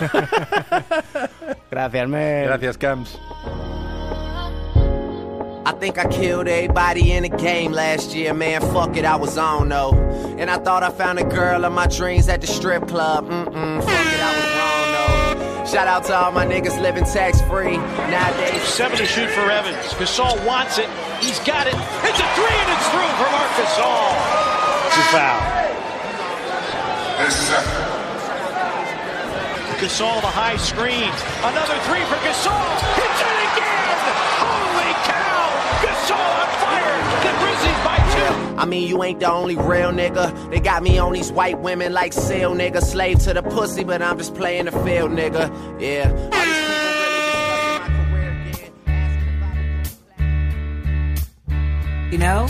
Gracias, 1.72 2.08
Mel. 2.08 2.46
Gracias, 2.46 2.78
Camps. 2.78 3.20
I 5.80 5.82
think 5.82 5.98
I 5.98 6.12
killed 6.12 6.50
everybody 6.50 7.14
in 7.14 7.24
the 7.24 7.30
game 7.30 7.72
last 7.72 8.14
year, 8.14 8.34
man. 8.34 8.60
Fuck 8.60 8.98
it, 8.98 9.06
I 9.06 9.16
was 9.16 9.38
on 9.38 9.70
though. 9.70 9.94
And 10.38 10.52
I 10.52 10.58
thought 10.58 10.84
I 10.84 10.90
found 10.90 11.20
a 11.20 11.24
girl 11.24 11.64
of 11.64 11.72
my 11.72 11.88
dreams 11.88 12.28
at 12.28 12.42
the 12.42 12.48
strip 12.48 12.86
club. 12.86 13.30
Mm-mm, 13.30 13.80
fuck 13.80 13.88
it, 13.88 14.20
I 14.20 14.32
was 14.36 14.50
wrong 14.60 15.56
though. 15.56 15.66
Shout 15.72 15.88
out 15.88 16.04
to 16.08 16.14
all 16.14 16.34
my 16.34 16.46
niggas 16.46 16.82
living 16.82 17.06
tax 17.06 17.40
free 17.44 17.78
nowadays. 18.12 18.62
Seven 18.64 18.98
to 18.98 19.06
shoot 19.06 19.30
for 19.30 19.50
Evans. 19.50 19.78
Gasol 19.96 20.46
wants 20.46 20.80
it. 20.80 20.90
He's 21.22 21.40
got 21.48 21.66
it. 21.66 21.76
It's 22.04 22.20
a 22.20 22.28
three 22.36 22.58
and 22.60 22.70
it's 22.76 22.88
through 22.92 23.12
for 23.16 23.32
Marc 23.32 23.48
Gasol. 23.56 24.20
It's 24.84 25.00
a 25.00 25.06
foul. 25.16 25.40
Gasol 29.80 30.20
the 30.20 30.28
high 30.28 30.58
screen. 30.58 31.08
Another 31.40 31.80
three 31.88 32.04
for 32.12 32.20
Gasol. 32.28 32.68
Hits 33.00 33.22
it 33.24 33.56
again. 33.56 33.79
I 38.60 38.66
mean, 38.66 38.90
you 38.90 39.02
ain't 39.04 39.22
the 39.22 39.32
only 39.32 39.56
real 39.56 39.92
nigga. 39.92 40.52
They 40.52 40.60
got 40.60 40.84
me 40.84 40.98
on 40.98 41.14
these 41.14 41.32
white 41.32 41.60
women 41.60 41.94
like 41.94 42.12
seal 42.12 42.54
nigga. 42.54 42.82
Slave 42.82 43.20
to 43.20 43.34
the 43.34 43.42
pussy, 43.42 43.86
but 43.86 44.02
I'm 44.02 44.18
just 44.18 44.36
playing 44.36 44.66
the 44.66 44.72
field, 44.72 45.12
nigga. 45.12 45.50
Yeah. 45.80 46.12
You 52.12 52.18
these 52.18 52.48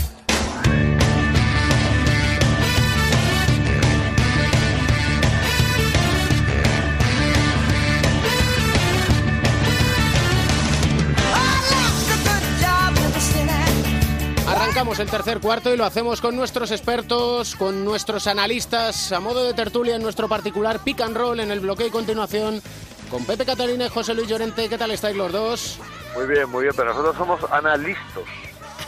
Arrancamos 14.70 15.00
el 15.00 15.10
tercer 15.10 15.40
cuarto 15.40 15.74
y 15.74 15.76
lo 15.76 15.84
hacemos 15.84 16.20
con 16.20 16.36
nuestros 16.36 16.70
expertos, 16.70 17.56
con 17.56 17.84
nuestros 17.84 18.28
analistas, 18.28 19.10
a 19.10 19.18
modo 19.18 19.42
de 19.42 19.52
tertulia 19.52 19.96
en 19.96 20.02
nuestro 20.02 20.28
particular 20.28 20.78
pick 20.84 21.00
and 21.00 21.16
roll 21.16 21.40
en 21.40 21.50
el 21.50 21.58
bloqueo 21.58 21.88
y 21.88 21.90
continuación, 21.90 22.62
con 23.10 23.24
Pepe 23.24 23.44
Catalina 23.44 23.86
y 23.86 23.88
José 23.88 24.14
Luis 24.14 24.28
Llorente. 24.28 24.68
¿Qué 24.68 24.78
tal 24.78 24.92
estáis 24.92 25.16
los 25.16 25.32
dos? 25.32 25.78
Muy 26.14 26.24
bien, 26.28 26.48
muy 26.48 26.62
bien, 26.62 26.74
pero 26.76 26.90
nosotros 26.90 27.16
somos 27.16 27.50
analistas. 27.50 28.22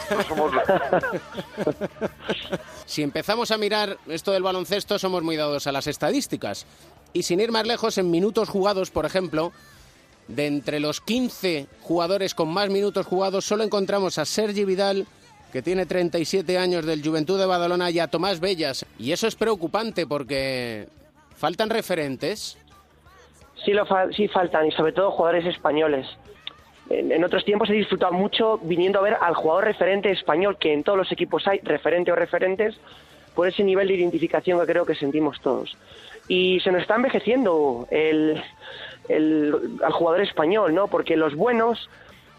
No 0.09 0.23
somos 0.23 0.53
Si 2.87 3.03
empezamos 3.03 3.51
a 3.51 3.59
mirar 3.59 3.99
esto 4.07 4.31
del 4.31 4.45
baloncesto, 4.45 5.01
somos 5.01 5.25
muy 5.25 5.35
dados 5.35 5.67
a 5.67 5.73
las 5.73 5.89
estadísticas. 5.89 6.65
Y 7.13 7.25
sin 7.25 7.41
ir 7.41 7.51
más 7.51 7.67
lejos, 7.67 7.99
en 7.99 8.09
minutos 8.09 8.49
jugados, 8.49 8.93
por 8.93 9.05
ejemplo, 9.05 9.53
de 10.29 10.47
entre 10.47 10.79
los 10.79 11.01
15 11.01 11.67
jugadores 11.81 12.37
con 12.37 12.51
más 12.51 12.71
minutos 12.71 13.05
jugados, 13.05 13.45
solo 13.45 13.65
encontramos 13.65 14.19
a 14.19 14.25
Sergi 14.25 14.65
Vidal, 14.65 15.09
que 15.53 15.63
tiene 15.63 15.85
37 15.87 16.57
años 16.59 16.87
del 16.87 17.03
Juventud 17.07 17.39
de 17.39 17.47
Badalona, 17.47 17.91
y 17.91 17.99
a 17.99 18.09
Tomás 18.09 18.41
Bellas. 18.41 18.87
Y 18.99 19.13
eso 19.13 19.27
es 19.27 19.35
preocupante 19.37 20.07
porque 20.07 20.87
faltan 21.37 21.69
referentes. 21.71 22.57
Sí, 23.65 23.73
lo 23.73 23.85
fa- 23.87 24.11
sí 24.13 24.29
faltan, 24.29 24.67
y 24.67 24.73
sobre 24.73 24.93
todo 24.93 25.11
jugadores 25.11 25.45
españoles. 25.47 26.07
En, 26.91 27.13
en 27.13 27.23
otros 27.23 27.45
tiempos 27.45 27.69
he 27.71 27.75
disfrutado 27.75 28.13
mucho 28.13 28.59
viniendo 28.63 28.99
a 28.99 29.03
ver 29.03 29.17
al 29.21 29.35
jugador 29.35 29.65
referente 29.65 30.11
español, 30.11 30.57
que 30.59 30.73
en 30.73 30.83
todos 30.83 30.99
los 30.99 31.13
equipos 31.13 31.47
hay, 31.47 31.61
referente 31.61 32.11
o 32.11 32.17
referentes, 32.17 32.75
por 33.35 33.47
ese 33.47 33.63
nivel 33.63 33.89
de 33.89 33.95
identificación 33.95 34.59
que 34.61 34.67
creo 34.67 34.85
que 34.87 34.95
sentimos 34.95 35.41
todos. 35.41 35.77
Y 36.29 36.61
se 36.61 36.73
nos 36.73 36.83
está 36.83 36.97
envejeciendo 36.97 37.87
el, 37.91 38.43
el- 39.09 39.79
al 39.85 39.93
jugador 39.93 40.23
español, 40.23 40.75
¿no? 40.75 40.89
Porque 40.89 41.17
los 41.17 41.35
buenos 41.35 41.89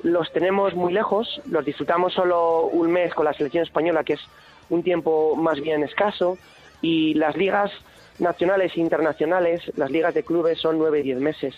los 0.03 0.31
tenemos 0.31 0.75
muy 0.75 0.93
lejos, 0.93 1.41
los 1.49 1.65
disfrutamos 1.65 2.13
solo 2.13 2.65
un 2.65 2.91
mes 2.91 3.13
con 3.13 3.25
la 3.25 3.33
selección 3.33 3.63
española, 3.63 4.03
que 4.03 4.13
es 4.13 4.21
un 4.69 4.83
tiempo 4.83 5.35
más 5.35 5.59
bien 5.59 5.83
escaso, 5.83 6.37
y 6.81 7.13
las 7.15 7.35
ligas 7.37 7.71
nacionales 8.19 8.73
e 8.75 8.81
internacionales, 8.81 9.61
las 9.75 9.89
ligas 9.89 10.13
de 10.13 10.23
clubes 10.23 10.59
son 10.59 10.77
nueve 10.77 10.99
y 10.99 11.03
diez 11.03 11.19
meses. 11.19 11.55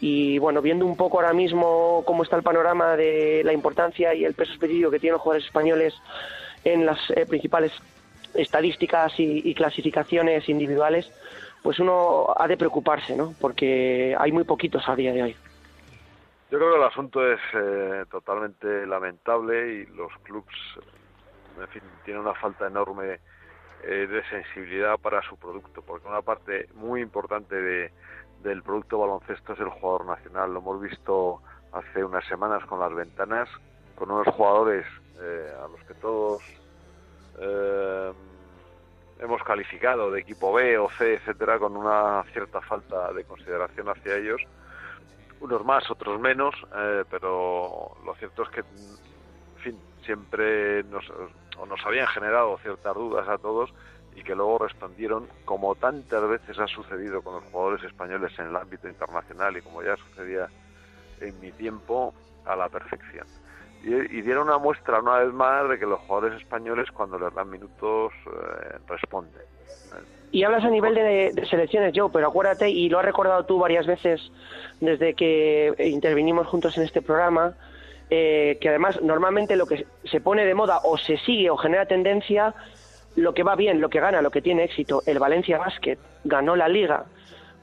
Y 0.00 0.38
bueno, 0.38 0.62
viendo 0.62 0.86
un 0.86 0.96
poco 0.96 1.18
ahora 1.18 1.32
mismo 1.32 2.04
cómo 2.06 2.22
está 2.22 2.36
el 2.36 2.42
panorama 2.42 2.96
de 2.96 3.42
la 3.44 3.52
importancia 3.52 4.14
y 4.14 4.24
el 4.24 4.34
peso 4.34 4.52
específico 4.52 4.90
que 4.90 5.00
tienen 5.00 5.14
los 5.14 5.22
jugadores 5.22 5.46
españoles 5.46 5.94
en 6.64 6.86
las 6.86 6.98
eh, 7.10 7.26
principales 7.26 7.72
estadísticas 8.34 9.18
y, 9.18 9.42
y 9.44 9.54
clasificaciones 9.54 10.48
individuales, 10.48 11.10
pues 11.62 11.80
uno 11.80 12.26
ha 12.36 12.46
de 12.46 12.56
preocuparse, 12.56 13.16
¿no? 13.16 13.34
Porque 13.40 14.14
hay 14.16 14.30
muy 14.30 14.44
poquitos 14.44 14.88
a 14.88 14.94
día 14.94 15.12
de 15.12 15.22
hoy. 15.22 15.36
Yo 16.50 16.56
creo 16.58 16.70
que 16.70 16.78
el 16.78 16.84
asunto 16.84 17.30
es 17.30 17.40
eh, 17.52 18.04
totalmente 18.10 18.86
lamentable 18.86 19.74
y 19.74 19.86
los 19.86 20.10
clubs, 20.22 20.54
en 21.60 21.82
tienen 22.04 22.22
una 22.22 22.34
falta 22.34 22.66
enorme 22.66 23.20
eh, 23.82 24.06
de 24.06 24.24
sensibilidad 24.30 24.96
para 24.98 25.20
su 25.22 25.36
producto, 25.36 25.82
porque 25.82 26.08
una 26.08 26.22
parte 26.22 26.68
muy 26.74 27.02
importante 27.02 27.54
de, 27.54 27.92
del 28.42 28.62
producto 28.62 28.98
baloncesto 28.98 29.52
es 29.52 29.60
el 29.60 29.68
jugador 29.68 30.06
nacional. 30.06 30.54
Lo 30.54 30.60
hemos 30.60 30.80
visto 30.80 31.42
hace 31.72 32.02
unas 32.02 32.26
semanas 32.26 32.64
con 32.64 32.80
las 32.80 32.94
ventanas, 32.94 33.50
con 33.94 34.10
unos 34.10 34.28
jugadores 34.28 34.86
eh, 35.20 35.52
a 35.62 35.68
los 35.68 35.84
que 35.84 35.94
todos 35.94 36.42
eh, 37.40 38.12
hemos 39.18 39.42
calificado 39.42 40.10
de 40.10 40.20
equipo 40.20 40.54
B 40.54 40.78
o 40.78 40.88
C, 40.96 41.14
etcétera, 41.14 41.58
con 41.58 41.76
una 41.76 42.24
cierta 42.32 42.62
falta 42.62 43.12
de 43.12 43.24
consideración 43.24 43.90
hacia 43.90 44.16
ellos 44.16 44.40
unos 45.40 45.64
más, 45.64 45.90
otros 45.90 46.20
menos, 46.20 46.54
eh, 46.76 47.04
pero 47.10 47.96
lo 48.04 48.14
cierto 48.16 48.42
es 48.42 48.48
que, 48.50 48.60
en 48.60 49.62
fin, 49.62 49.78
siempre 50.04 50.82
nos, 50.84 51.04
nos 51.68 51.86
habían 51.86 52.06
generado 52.08 52.58
ciertas 52.58 52.94
dudas 52.94 53.28
a 53.28 53.38
todos 53.38 53.72
y 54.14 54.22
que 54.22 54.34
luego 54.34 54.58
respondieron, 54.58 55.28
como 55.44 55.74
tantas 55.76 56.28
veces 56.28 56.58
ha 56.58 56.66
sucedido 56.66 57.22
con 57.22 57.34
los 57.34 57.44
jugadores 57.44 57.84
españoles 57.84 58.36
en 58.38 58.46
el 58.46 58.56
ámbito 58.56 58.88
internacional 58.88 59.56
y 59.56 59.62
como 59.62 59.82
ya 59.82 59.96
sucedía 59.96 60.48
en 61.20 61.38
mi 61.40 61.52
tiempo, 61.52 62.14
a 62.44 62.56
la 62.56 62.68
perfección. 62.68 63.26
Y, 63.82 63.94
y 63.94 64.22
dieron 64.22 64.48
una 64.48 64.58
muestra 64.58 65.00
una 65.00 65.18
vez 65.18 65.32
más 65.32 65.68
de 65.68 65.78
que 65.78 65.86
los 65.86 66.00
jugadores 66.00 66.40
españoles 66.40 66.90
cuando 66.90 67.18
les 67.18 67.32
dan 67.32 67.48
minutos 67.48 68.12
eh, 68.26 68.78
responden. 68.88 69.42
Y 70.30 70.44
hablas 70.44 70.64
a 70.64 70.70
nivel 70.70 70.94
de, 70.94 71.30
de 71.32 71.46
selecciones, 71.46 71.92
Joe, 71.96 72.10
pero 72.12 72.28
acuérdate, 72.28 72.68
y 72.68 72.88
lo 72.88 72.98
has 72.98 73.04
recordado 73.04 73.44
tú 73.44 73.58
varias 73.58 73.86
veces 73.86 74.20
desde 74.80 75.14
que 75.14 75.74
intervinimos 75.78 76.46
juntos 76.46 76.76
en 76.76 76.84
este 76.84 77.02
programa, 77.02 77.54
eh, 78.10 78.58
que 78.60 78.68
además 78.70 79.00
normalmente 79.02 79.56
lo 79.56 79.66
que 79.66 79.86
se 80.04 80.20
pone 80.20 80.46
de 80.46 80.54
moda 80.54 80.80
o 80.84 80.96
se 80.96 81.18
sigue 81.18 81.50
o 81.50 81.56
genera 81.56 81.86
tendencia, 81.86 82.54
lo 83.16 83.34
que 83.34 83.42
va 83.42 83.54
bien, 83.54 83.80
lo 83.80 83.90
que 83.90 84.00
gana, 84.00 84.22
lo 84.22 84.30
que 84.30 84.40
tiene 84.40 84.64
éxito. 84.64 85.02
El 85.06 85.18
Valencia 85.18 85.58
Basket 85.58 85.98
ganó 86.24 86.56
la 86.56 86.68
liga 86.68 87.04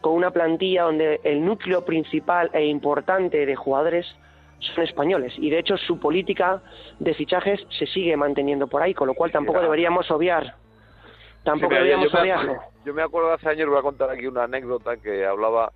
con 0.02 0.14
una 0.14 0.30
plantilla 0.30 0.84
donde 0.84 1.20
el 1.24 1.44
núcleo 1.44 1.84
principal 1.84 2.52
e 2.54 2.66
importante 2.66 3.46
de 3.46 3.56
jugadores 3.56 4.06
son 4.60 4.84
españoles 4.84 5.34
y 5.38 5.50
de 5.50 5.60
hecho 5.60 5.78
su 5.78 6.00
política 6.00 6.62
de 7.00 7.14
fichajes 7.14 7.62
se 7.78 7.88
sigue 7.88 8.16
manteniendo 8.16 8.68
por 8.68 8.84
ahí, 8.84 8.94
con 8.94 9.08
lo 9.08 9.16
cual 9.16 9.32
tampoco 9.32 9.62
deberíamos 9.62 10.10
obviar 10.12 10.56
tampoco 11.46 11.74
Sí, 11.76 11.80
yo- 12.04 12.10
me 12.48 12.58
yo 12.84 12.94
me 12.94 13.02
acuerdo 13.04 13.32
hace 13.34 13.50
años, 13.50 13.70
voy 13.70 13.80
a 13.80 13.82
contar 13.82 14.10
aquí 14.10 14.28
una 14.28 14.44
anécdota 14.44 14.98
que 14.98 15.26
hablaba 15.26 15.72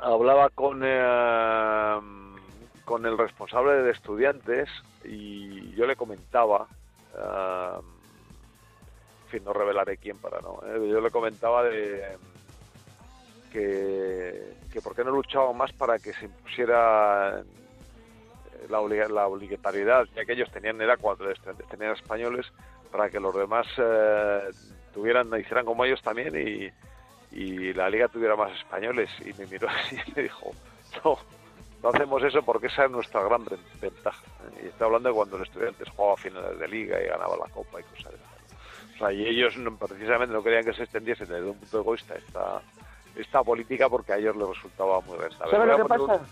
hablaba 0.00 0.48
con 0.50 0.80
eh, 0.84 2.00
con 2.84 3.06
el 3.06 3.16
responsable 3.18 3.72
de 3.82 3.90
estudiantes 3.92 4.68
y 5.04 5.70
yo 5.74 5.86
le 5.86 5.96
comentaba 5.96 6.66
eh, 7.16 7.78
en 9.24 9.28
fin 9.28 9.44
no 9.44 9.52
revelaré 9.52 9.96
quién 9.98 10.18
para 10.18 10.40
no 10.40 10.60
eh, 10.66 10.88
yo 10.90 11.00
le 11.00 11.10
comentaba 11.10 11.62
de 11.64 12.16
que, 13.50 14.54
que 14.72 14.82
por 14.82 14.94
qué 14.96 15.04
no 15.04 15.12
luchaban 15.12 15.56
más 15.56 15.72
para 15.72 15.98
que 16.00 16.12
se 16.14 16.24
impusiera 16.24 17.40
eh, 17.40 18.66
la, 18.68 18.80
la 19.08 19.26
obligatoriedad, 19.28 20.06
ya 20.14 20.24
que 20.24 20.32
ellos 20.32 20.50
tenían, 20.50 20.80
era 20.80 20.96
cuatro 20.96 21.30
estudiantes, 21.30 21.66
tenían 21.68 21.92
españoles, 21.92 22.46
para 22.94 23.10
que 23.10 23.18
los 23.18 23.34
demás 23.34 23.66
eh, 23.76 24.50
tuvieran, 24.94 25.26
hicieran 25.40 25.64
como 25.64 25.84
ellos 25.84 26.00
también 26.00 26.32
y, 26.36 26.70
y 27.36 27.72
la 27.72 27.90
liga 27.90 28.06
tuviera 28.06 28.36
más 28.36 28.52
españoles. 28.56 29.10
Y 29.24 29.32
me 29.32 29.46
miró 29.48 29.68
así 29.82 29.96
y 30.06 30.12
me 30.14 30.22
dijo, 30.22 30.52
no, 31.04 31.18
no 31.82 31.88
hacemos 31.88 32.22
eso 32.22 32.40
porque 32.42 32.68
esa 32.68 32.84
es 32.84 32.92
nuestra 32.92 33.24
gran 33.24 33.44
ven- 33.46 33.58
ventaja. 33.80 34.22
Y 34.62 34.68
está 34.68 34.84
hablando 34.84 35.08
de 35.08 35.14
cuando 35.16 35.38
los 35.38 35.48
estudiantes 35.48 35.88
jugaban 35.90 36.18
finales 36.18 36.56
de 36.56 36.68
liga 36.68 37.02
y 37.02 37.06
ganaba 37.08 37.36
la 37.36 37.52
copa 37.52 37.80
y 37.80 37.82
cosas 37.82 38.12
de 38.12 38.18
esas. 38.18 38.94
O 38.94 38.98
sea, 38.98 39.12
y 39.12 39.26
ellos 39.26 39.56
no- 39.56 39.76
precisamente 39.76 40.32
no 40.32 40.44
querían 40.44 40.64
que 40.64 40.72
se 40.74 40.84
extendiese 40.84 41.26
desde 41.26 41.50
un 41.50 41.58
punto 41.58 41.80
egoísta 41.80 42.14
esta, 42.14 42.62
esta 43.16 43.42
política 43.42 43.88
porque 43.88 44.12
a 44.12 44.18
ellos 44.18 44.36
les 44.36 44.46
resultaba 44.50 45.00
muy 45.00 45.18
rentable. 45.18 45.50
¿Sabes 45.50 45.66
lo 45.66 45.76
que 45.76 45.82
un- 46.00 46.06
pasa? 46.08 46.24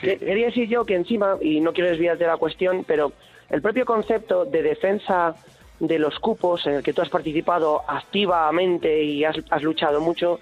Que- 0.00 0.16
Quería 0.16 0.46
decir 0.46 0.66
yo 0.66 0.86
que 0.86 0.94
encima, 0.94 1.36
y 1.42 1.60
no 1.60 1.74
quiero 1.74 1.90
desviarte 1.90 2.24
de 2.24 2.30
la 2.30 2.38
cuestión, 2.38 2.84
pero 2.88 3.12
el 3.50 3.60
propio 3.60 3.84
concepto 3.84 4.46
de 4.46 4.62
defensa 4.62 5.34
de 5.80 5.98
los 5.98 6.18
cupos 6.18 6.66
en 6.66 6.74
el 6.74 6.82
que 6.82 6.92
tú 6.92 7.02
has 7.02 7.08
participado 7.10 7.82
activamente 7.86 9.02
y 9.02 9.24
has, 9.24 9.36
has 9.50 9.62
luchado 9.62 10.00
mucho, 10.00 10.38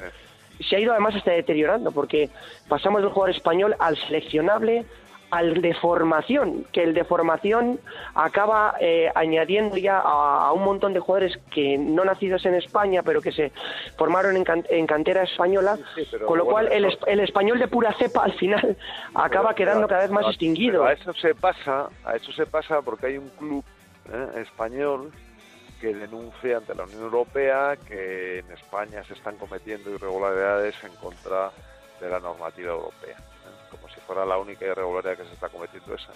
se 0.61 0.76
ha 0.76 0.80
ido 0.80 0.93
además 0.93 1.14
hasta 1.16 1.32
deteriorando, 1.32 1.91
porque 1.93 2.30
pasamos 2.68 3.03
del 3.03 3.11
jugador 3.11 3.35
español 3.35 3.74
al 3.78 3.97
seleccionable, 3.97 4.85
al 5.30 5.61
de 5.61 5.74
formación, 5.74 6.64
que 6.70 6.85
el 6.85 6.95
de 6.95 7.03
formación 7.03 7.80
acaba 8.14 8.76
eh, 8.78 9.11
añadiendo 9.16 9.76
ya 9.76 9.99
a, 9.99 10.47
a 10.47 10.53
un 10.53 10.62
montón 10.62 10.93
de 10.93 11.01
jugadores 11.01 11.37
que 11.51 11.76
no 11.76 12.05
nacidos 12.05 12.47
en 12.47 12.55
España, 12.55 13.03
pero 13.03 13.20
que 13.20 13.32
se 13.32 13.51
formaron 13.97 14.37
en, 14.37 14.45
can- 14.45 14.64
en 14.70 14.87
cantera 14.87 15.24
española, 15.24 15.76
con 16.24 16.39
lo 16.39 16.45
bueno, 16.45 16.68
cual 16.68 16.68
el, 16.72 16.85
es- 16.85 16.99
el 17.09 17.18
español 17.18 17.59
de 17.59 17.66
pura 17.66 17.93
cepa 17.95 18.22
al 18.22 18.35
final 18.35 18.76
acaba 19.14 19.49
Pero- 19.49 19.57
quedando 19.57 19.80
pero- 19.80 19.89
cada 19.89 20.03
vez 20.03 20.11
más 20.12 20.20
pero- 20.22 20.30
extinguido. 20.30 20.85
a 20.85 20.93
eso 20.93 21.12
se 21.14 21.35
pasa, 21.35 21.89
a 22.05 22.14
eso 22.14 22.30
se 22.30 22.47
pasa 22.47 22.80
porque 22.82 23.07
hay 23.07 23.18
un 23.18 23.28
club 23.30 23.64
¿eh? 24.12 24.41
español 24.43 25.11
que 25.81 25.95
denuncia 25.95 26.59
ante 26.59 26.75
la 26.75 26.85
Unión 26.85 27.03
Europea 27.03 27.77
que 27.77 28.39
en 28.39 28.51
España 28.53 29.03
se 29.05 29.14
están 29.14 29.37
cometiendo 29.37 29.91
irregularidades 29.91 30.75
en 30.85 30.95
contra 30.97 31.51
de 32.01 32.09
la 32.09 32.20
normativa 32.20 32.72
europea, 32.72 33.16
¿eh? 33.16 33.68
como 33.70 33.89
si 33.89 34.01
fuera 34.01 34.25
la 34.25 34.39
única 34.39 34.66
irregularidad 34.66 35.16
que 35.16 35.25
se 35.25 35.35
está 35.35 35.49
cometiendo 35.49 35.95
esa. 35.95 36.12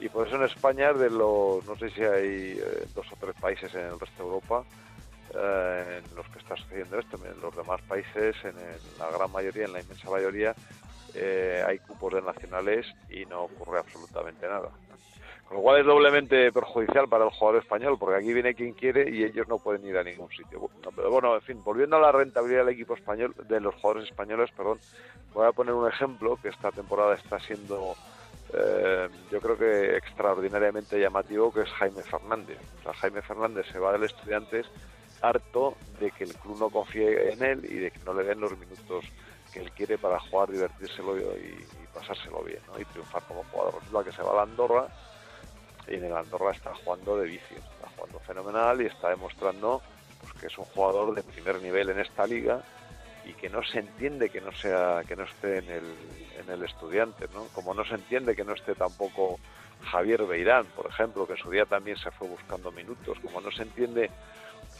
Y 0.00 0.08
por 0.08 0.26
eso 0.26 0.36
en 0.36 0.44
España, 0.44 0.92
de 0.92 1.10
los, 1.10 1.64
no 1.66 1.76
sé 1.76 1.90
si 1.90 2.02
hay 2.02 2.58
eh, 2.58 2.86
dos 2.94 3.06
o 3.12 3.16
tres 3.20 3.34
países 3.40 3.74
en 3.74 3.82
el 3.82 4.00
resto 4.00 4.22
de 4.22 4.28
Europa 4.28 4.64
eh, 5.34 6.02
en 6.02 6.16
los 6.16 6.26
que 6.28 6.38
está 6.38 6.56
sucediendo 6.56 6.98
esto, 6.98 7.18
en 7.24 7.40
los 7.40 7.54
demás 7.54 7.80
países, 7.82 8.34
en, 8.44 8.54
la 8.98 9.10
gran 9.10 9.30
mayoría, 9.30 9.66
en 9.66 9.72
la 9.74 9.80
inmensa 9.80 10.10
mayoría, 10.10 10.54
eh, 11.14 11.62
hay 11.66 11.78
cupos 11.80 12.14
de 12.14 12.22
nacionales 12.22 12.86
y 13.08 13.26
no 13.26 13.42
ocurre 13.42 13.78
absolutamente 13.78 14.48
nada. 14.48 14.70
Lo 15.50 15.60
cual 15.60 15.80
es 15.80 15.86
doblemente 15.86 16.52
perjudicial 16.52 17.08
para 17.08 17.24
el 17.24 17.30
jugador 17.30 17.60
español, 17.60 17.96
porque 17.98 18.16
aquí 18.16 18.32
viene 18.32 18.54
quien 18.54 18.72
quiere 18.72 19.10
y 19.10 19.24
ellos 19.24 19.48
no 19.48 19.58
pueden 19.58 19.84
ir 19.84 19.98
a 19.98 20.04
ningún 20.04 20.30
sitio. 20.30 20.70
pero 20.94 21.10
bueno, 21.10 21.34
en 21.34 21.42
fin, 21.42 21.64
volviendo 21.64 21.96
a 21.96 22.00
la 22.00 22.12
rentabilidad 22.12 22.64
del 22.64 22.74
equipo 22.74 22.94
español, 22.94 23.34
de 23.48 23.60
los 23.60 23.74
jugadores 23.74 24.08
españoles, 24.08 24.50
perdón, 24.56 24.78
voy 25.34 25.46
a 25.46 25.52
poner 25.52 25.74
un 25.74 25.88
ejemplo 25.88 26.38
que 26.40 26.50
esta 26.50 26.70
temporada 26.70 27.14
está 27.14 27.40
siendo, 27.40 27.96
eh, 28.54 29.08
yo 29.32 29.40
creo 29.40 29.58
que 29.58 29.96
extraordinariamente 29.96 31.00
llamativo, 31.00 31.52
que 31.52 31.62
es 31.62 31.68
Jaime 31.70 32.02
Fernández. 32.02 32.58
O 32.78 32.82
sea, 32.84 32.94
Jaime 32.94 33.20
Fernández 33.20 33.66
se 33.72 33.80
va 33.80 33.92
del 33.92 34.04
Estudiantes 34.04 34.70
harto 35.20 35.74
de 35.98 36.12
que 36.12 36.24
el 36.24 36.34
club 36.34 36.58
no 36.60 36.70
confíe 36.70 37.32
en 37.32 37.42
él 37.42 37.64
y 37.64 37.74
de 37.74 37.90
que 37.90 37.98
no 38.06 38.14
le 38.14 38.22
den 38.22 38.40
los 38.40 38.56
minutos 38.56 39.04
que 39.52 39.60
él 39.60 39.72
quiere 39.72 39.98
para 39.98 40.20
jugar, 40.20 40.50
divertírselo 40.50 41.18
y, 41.18 41.66
pasárselo 41.92 42.40
bien 42.44 42.60
¿no? 42.68 42.80
y 42.80 42.84
triunfar 42.84 43.22
como 43.24 43.42
jugador. 43.50 43.74
Resulta 43.80 44.04
que 44.04 44.12
se 44.16 44.22
va 44.22 44.30
a 44.32 44.36
la 44.36 44.42
Andorra 44.42 44.86
y 44.86 45.09
en 45.86 46.04
el 46.04 46.16
Andorra 46.16 46.52
está 46.52 46.74
jugando 46.74 47.16
de 47.16 47.26
vicio, 47.26 47.56
está 47.56 47.88
jugando 47.96 48.18
fenomenal 48.20 48.80
y 48.82 48.86
está 48.86 49.10
demostrando 49.10 49.82
pues, 50.20 50.32
que 50.34 50.46
es 50.46 50.58
un 50.58 50.64
jugador 50.66 51.14
de 51.14 51.22
primer 51.22 51.60
nivel 51.60 51.90
en 51.90 52.00
esta 52.00 52.26
liga 52.26 52.62
y 53.24 53.32
que 53.34 53.48
no 53.48 53.62
se 53.62 53.80
entiende 53.80 54.30
que 54.30 54.40
no 54.40 54.52
sea 54.52 55.02
que 55.06 55.16
no 55.16 55.24
esté 55.24 55.58
en 55.58 55.70
el, 55.70 55.84
en 56.40 56.50
el 56.50 56.64
estudiante, 56.64 57.26
¿no? 57.34 57.44
Como 57.54 57.74
no 57.74 57.84
se 57.84 57.94
entiende 57.94 58.34
que 58.34 58.44
no 58.44 58.54
esté 58.54 58.74
tampoco 58.74 59.38
Javier 59.82 60.24
Beirán, 60.24 60.66
por 60.76 60.86
ejemplo, 60.86 61.26
que 61.26 61.34
en 61.34 61.38
su 61.38 61.50
día 61.50 61.66
también 61.66 61.96
se 61.96 62.10
fue 62.10 62.28
buscando 62.28 62.70
minutos, 62.72 63.18
como 63.22 63.40
no 63.40 63.50
se 63.50 63.62
entiende 63.62 64.10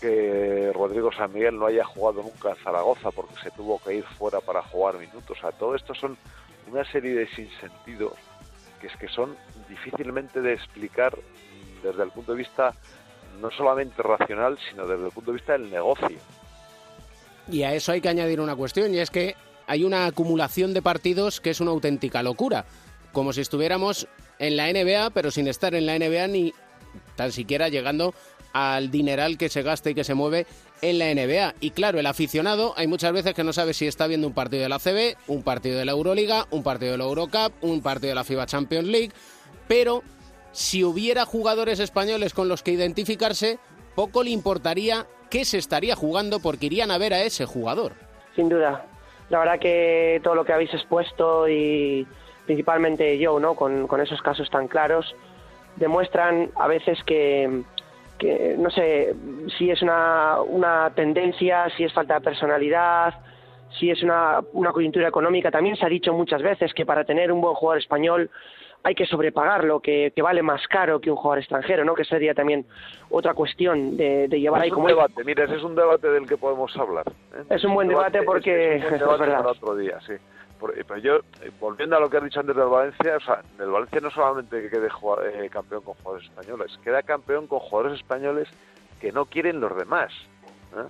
que 0.01 0.73
Rodrigo 0.75 1.13
San 1.13 1.33
Miguel 1.33 1.59
no 1.59 1.67
haya 1.67 1.85
jugado 1.85 2.23
nunca 2.23 2.51
en 2.51 2.57
Zaragoza 2.57 3.11
porque 3.11 3.35
se 3.43 3.51
tuvo 3.51 3.79
que 3.79 3.97
ir 3.97 4.05
fuera 4.05 4.41
para 4.41 4.63
jugar 4.63 4.99
minutos. 4.99 5.37
O 5.37 5.41
sea, 5.41 5.53
todo 5.53 5.75
esto 5.75 5.95
son 5.95 6.17
una 6.71 6.85
serie 6.85 7.15
de 7.15 7.27
sinsentidos 7.29 8.15
que 8.81 8.87
es 8.87 8.97
que 8.97 9.09
son 9.09 9.37
difícilmente 9.69 10.41
de 10.41 10.55
explicar 10.55 11.17
desde 11.83 12.03
el 12.03 12.11
punto 12.11 12.33
de 12.33 12.39
vista 12.39 12.75
no 13.41 13.51
solamente 13.51 14.03
racional, 14.03 14.59
sino 14.71 14.87
desde 14.87 15.07
el 15.07 15.13
punto 15.13 15.31
de 15.31 15.37
vista 15.37 15.53
del 15.53 15.71
negocio. 15.71 16.19
Y 17.51 17.63
a 17.63 17.75
eso 17.75 17.93
hay 17.93 18.01
que 18.01 18.09
añadir 18.09 18.41
una 18.41 18.57
cuestión, 18.57 18.95
y 18.95 18.99
es 18.99 19.11
que 19.11 19.35
hay 19.67 19.85
una 19.85 20.07
acumulación 20.07 20.75
de 20.75 20.83
partidos 20.83 21.41
que 21.41 21.51
es 21.51 21.61
una 21.61 21.71
auténtica 21.71 22.23
locura. 22.23 22.65
Como 23.13 23.33
si 23.33 23.41
estuviéramos 23.41 24.07
en 24.39 24.57
la 24.57 24.73
NBA, 24.73 25.11
pero 25.11 25.31
sin 25.31 25.49
estar 25.49 25.75
en 25.75 25.87
la 25.87 25.99
NBA 25.99 26.27
ni 26.29 26.53
tan 27.17 27.33
siquiera 27.33 27.69
llegando 27.69 28.15
al 28.53 28.91
dineral 28.91 29.39
que 29.39 29.49
se 29.49 29.63
gasta 29.63 29.91
y 29.91 29.95
que 29.95 30.05
se 30.05 30.15
mueve 30.15 30.47
en 30.83 30.99
la 30.99 31.07
NBA. 31.15 31.55
Y 31.61 31.71
claro, 31.71 31.99
el 31.99 32.07
aficionado 32.07 32.75
hay 32.77 32.87
muchas 32.87 33.13
veces 33.13 33.35
que 33.35 33.45
no 33.45 33.53
sabe 33.53 33.75
si 33.75 33.87
está 33.87 34.07
viendo 34.07 34.27
un 34.27 34.35
partido 34.35 34.63
de 34.63 34.69
la 34.69 34.79
CB, 34.79 35.17
un 35.29 35.43
partido 35.43 35.79
de 35.79 35.85
la 35.85 35.93
Euroliga, 35.93 36.47
un 36.51 36.63
partido 36.63 36.93
de 36.93 36.99
la 36.99 37.05
Eurocup, 37.05 37.53
un 37.61 37.83
partido 37.83 38.11
de 38.11 38.15
la 38.15 38.25
FIBA 38.25 38.47
Champions 38.47 38.89
League, 38.89 39.13
pero 39.69 40.03
si 40.53 40.85
hubiera 40.85 41.25
jugadores 41.25 41.79
españoles 41.81 42.35
con 42.35 42.49
los 42.49 42.63
que 42.63 42.73
identificarse, 42.73 43.59
poco 43.95 44.23
le 44.23 44.31
importaría 44.31 45.07
qué 45.31 45.45
se 45.45 45.59
estaría 45.59 45.95
jugando 45.95 46.41
porque 46.41 46.67
irían 46.67 46.91
a 46.91 46.99
ver 46.99 47.15
a 47.15 47.23
ese 47.23 47.47
jugador. 47.47 47.93
Sin 48.35 48.49
duda. 48.49 48.85
La 49.29 49.39
verdad 49.39 49.61
que 49.61 50.21
todo 50.25 50.35
lo 50.35 50.45
que 50.45 50.53
habéis 50.53 50.75
expuesto 50.75 51.49
y 51.49 52.07
principalmente 52.47 53.17
yo, 53.19 53.39
¿no? 53.39 53.55
Con, 53.55 53.87
con 53.87 54.01
esos 54.01 54.21
casos 54.23 54.51
tan 54.51 54.67
claros, 54.67 55.15
demuestran 55.77 56.51
a 56.57 56.67
veces 56.67 56.99
que, 57.05 57.63
que 58.21 58.55
no 58.59 58.71
sé 58.71 59.15
si 59.59 59.71
es 59.71 59.83
una, 59.83 60.41
una 60.43 60.93
tendencia, 60.95 61.69
si 61.77 61.85
es 61.85 61.93
falta 61.93 62.15
de 62.15 62.21
personalidad, 62.21 63.15
si 63.79 63.91
es 63.91 64.03
una, 64.03 64.41
una 64.53 64.73
coyuntura 64.73 65.09
económica. 65.09 65.51
También 65.51 65.75
se 65.77 65.87
ha 65.87 65.89
dicho 65.89 66.13
muchas 66.13 66.43
veces 66.43 66.73
que 66.75 66.85
para 66.85 67.05
tener 67.05 67.33
un 67.33 67.41
buen 67.41 67.55
jugador 67.55 67.81
español 67.81 68.31
hay 68.83 68.95
que 68.95 69.07
sobrepagarlo, 69.07 69.81
que, 69.81 70.13
que 70.15 70.23
vale 70.23 70.43
más 70.43 70.67
caro 70.69 71.01
que 71.01 71.11
un 71.11 71.17
jugador 71.17 71.39
extranjero, 71.39 71.85
¿no? 71.85 71.95
Que 71.95 72.05
sería 72.05 72.35
también 72.35 72.65
otra 73.11 73.35
cuestión 73.35 73.97
de, 73.97 74.29
de 74.29 74.41
llevar 74.41 74.61
es 74.61 74.65
ahí 74.65 74.71
un 74.71 74.77
como... 74.77 74.89
debate, 74.89 75.25
mira, 75.25 75.45
ese 75.45 75.57
es 75.57 75.63
un 75.63 75.75
debate 75.75 76.09
del 76.09 76.27
que 76.27 76.37
podemos 76.37 76.75
hablar. 76.77 77.05
¿eh? 77.35 77.45
Es 77.51 77.65
un 77.65 77.75
buen 77.75 77.89
debate 77.89 78.23
porque 78.23 78.77
es, 78.77 78.85
un 78.85 78.89
buen 78.91 79.03
es 79.13 79.19
verdad. 79.19 79.39
para 79.39 79.51
otro 79.51 79.77
día, 79.77 79.99
sí. 80.07 80.15
Eh, 80.75 80.85
pero 80.87 81.01
yo, 81.01 81.17
eh, 81.43 81.51
volviendo 81.59 81.97
a 81.97 82.01
lo 82.01 82.11
que 82.11 82.19
has 82.19 82.25
dicho 82.25 82.41
antes 82.41 82.55
del 82.55 82.69
Valencia, 82.69 83.17
o 83.17 83.21
sea, 83.21 83.43
del 83.59 83.71
Valencia 83.71 84.01
no 84.01 84.11
solamente 84.11 84.61
que 84.63 84.71
quede 84.71 84.89
eh, 84.89 85.49
campeón 85.51 85.83
con 85.83 85.95
jugadores 85.95 86.29
españoles, 86.29 86.79
queda 86.85 87.03
campeón 87.03 87.47
con 87.47 87.61
jugadores 87.61 87.99
españoles 87.99 88.49
que 89.01 89.13
no 89.13 89.25
quieren 89.27 89.61
los 89.61 89.77
demás. 89.77 90.13
¿eh? 90.77 90.87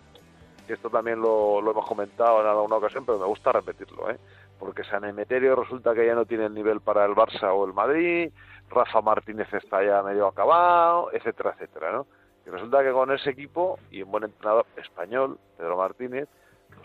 Esto 0.68 0.90
también 0.90 1.20
lo, 1.20 1.58
hemos 1.58 1.86
comentado 1.86 2.40
en 2.40 2.46
alguna 2.46 2.76
ocasión, 2.76 3.04
pero 3.04 3.18
me 3.18 3.26
gusta 3.26 3.52
repetirlo, 3.52 4.10
¿eh? 4.10 4.18
porque 4.58 4.84
San 4.84 5.04
Emeterio 5.04 5.56
resulta 5.56 5.94
que 5.94 6.06
ya 6.06 6.14
no 6.14 6.26
tiene 6.26 6.46
el 6.46 6.54
nivel 6.54 6.80
para 6.80 7.04
el 7.04 7.12
Barça 7.12 7.52
o 7.52 7.64
el 7.64 7.72
Madrid, 7.72 8.30
Rafa 8.68 9.00
Martínez 9.00 9.52
está 9.52 9.82
ya 9.82 10.02
medio 10.02 10.26
acabado, 10.26 11.10
etcétera, 11.12 11.54
etcétera, 11.54 11.92
¿no? 11.92 12.06
Y 12.46 12.50
resulta 12.50 12.82
que 12.82 12.92
con 12.92 13.10
ese 13.10 13.30
equipo 13.30 13.78
y 13.90 14.02
un 14.02 14.12
buen 14.12 14.24
entrenador 14.24 14.66
español, 14.76 15.38
Pedro 15.56 15.76
Martínez, 15.76 16.28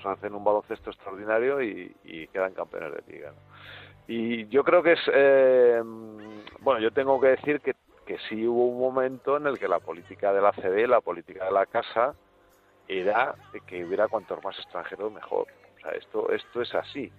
hacen 0.08 0.34
un 0.34 0.44
baloncesto 0.44 0.90
extraordinario 0.90 1.62
y, 1.62 1.96
y 2.04 2.28
quedan 2.28 2.54
campeones 2.54 2.94
de 2.94 3.14
liga. 3.14 3.32
¿no? 3.32 3.56
Y 4.08 4.48
yo 4.48 4.64
creo 4.64 4.84
que 4.84 4.94
es, 4.94 5.00
eh, 5.12 5.82
bueno, 6.60 6.80
yo 6.80 6.92
tengo 6.92 7.20
que 7.20 7.30
decir 7.30 7.60
que, 7.62 7.76
que 8.06 8.18
sí 8.30 8.46
hubo 8.48 8.68
un 8.68 8.80
momento 8.80 9.38
en 9.38 9.48
el 9.48 9.58
que 9.58 9.68
la 9.68 9.80
política 9.80 10.32
de 10.32 10.42
la 10.42 10.54
CD, 10.54 10.88
la 10.88 11.02
política 11.02 11.46
de 11.46 11.52
la 11.52 11.66
casa, 11.66 12.14
era 12.88 13.34
que 13.66 13.84
hubiera 13.84 14.08
cuantos 14.08 14.44
más 14.44 14.58
extranjeros 14.60 15.12
mejor. 15.12 15.48
O 15.78 15.80
sea, 15.80 15.92
esto, 15.92 16.32
esto 16.32 16.62
es 16.62 16.76
así. 16.76 17.12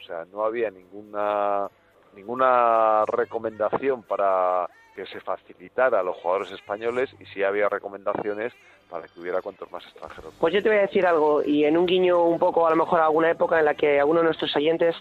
O 0.00 0.02
sea, 0.04 0.24
no 0.32 0.44
había 0.44 0.70
ninguna 0.70 1.68
ninguna 2.14 3.04
recomendación 3.06 4.02
para 4.02 4.68
que 4.94 5.06
se 5.06 5.20
facilitara 5.20 6.00
a 6.00 6.02
los 6.02 6.16
jugadores 6.18 6.52
españoles 6.52 7.08
y 7.18 7.24
sí 7.26 7.42
había 7.42 7.70
recomendaciones 7.70 8.52
para 8.92 9.08
que 9.08 9.18
hubiera 9.18 9.40
cuantos 9.40 9.72
más 9.72 9.82
extranjeros. 9.84 10.34
Pues 10.38 10.52
yo 10.52 10.62
te 10.62 10.68
voy 10.68 10.76
a 10.76 10.82
decir 10.82 11.06
algo, 11.06 11.42
y 11.42 11.64
en 11.64 11.78
un 11.78 11.86
guiño 11.86 12.24
un 12.24 12.38
poco, 12.38 12.66
a 12.66 12.70
lo 12.70 12.76
mejor 12.76 13.00
a 13.00 13.06
alguna 13.06 13.30
época 13.30 13.58
en 13.58 13.64
la 13.64 13.74
que 13.74 13.98
a 13.98 14.02
alguno 14.02 14.20
de 14.20 14.26
nuestros 14.26 14.54
oyentes 14.54 14.94